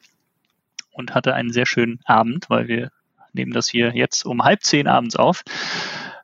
[0.92, 2.90] und hatte einen sehr schönen Abend, weil wir
[3.32, 5.42] nehmen das hier jetzt um halb zehn abends auf.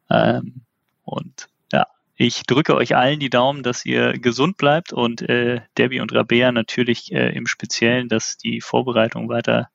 [0.08, 0.62] Ähm,
[1.04, 6.00] und ja, ich drücke euch allen die Daumen, dass ihr gesund bleibt und äh, Debbie
[6.00, 9.68] und Rabea natürlich äh, im Speziellen, dass die Vorbereitung weiter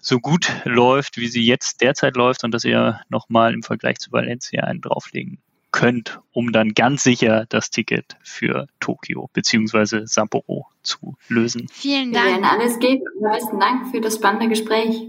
[0.00, 4.12] so gut läuft, wie sie jetzt derzeit läuft und dass ihr nochmal im Vergleich zu
[4.12, 10.06] Valencia einen drauflegen könnt, um dann ganz sicher das Ticket für Tokio bzw.
[10.06, 11.68] Sapporo zu lösen.
[11.70, 12.26] Vielen Dank.
[12.26, 13.04] Wir werden alles geben.
[13.20, 15.08] Besten Dank für das spannende Gespräch.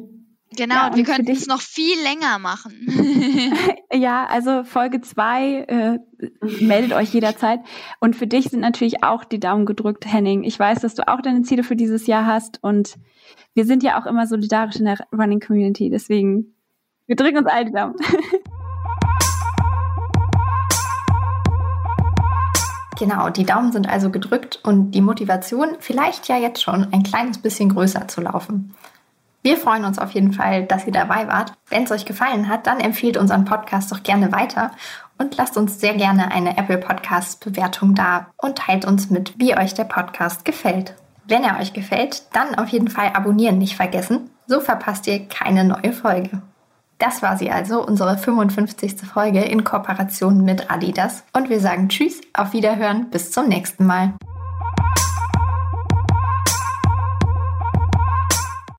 [0.56, 2.74] Genau, ja, wir könnten es noch viel länger machen.
[3.94, 6.00] ja, also Folge zwei äh,
[6.60, 7.60] meldet euch jederzeit.
[8.00, 10.44] Und für dich sind natürlich auch die Daumen gedrückt, Henning.
[10.44, 12.96] Ich weiß, dass du auch deine Ziele für dieses Jahr hast und
[13.54, 15.90] wir sind ja auch immer solidarisch in der Running Community.
[15.90, 16.56] Deswegen,
[17.06, 17.96] wir drücken uns alle die Daumen.
[23.00, 27.38] Genau, die Daumen sind also gedrückt und die Motivation vielleicht ja jetzt schon ein kleines
[27.38, 28.76] bisschen größer zu laufen.
[29.42, 31.54] Wir freuen uns auf jeden Fall, dass ihr dabei wart.
[31.70, 34.72] Wenn es euch gefallen hat, dann empfiehlt unseren Podcast doch gerne weiter
[35.18, 39.58] und lasst uns sehr gerne eine Apple Podcast Bewertung da und teilt uns mit, wie
[39.58, 40.94] euch der Podcast gefällt.
[41.26, 44.30] Wenn er euch gefällt, dann auf jeden Fall abonnieren nicht vergessen.
[44.46, 46.42] So verpasst ihr keine neue Folge.
[47.00, 48.98] Das war sie also, unsere 55.
[49.02, 51.24] Folge in Kooperation mit Adidas.
[51.32, 54.14] Und wir sagen Tschüss, auf Wiederhören, bis zum nächsten Mal.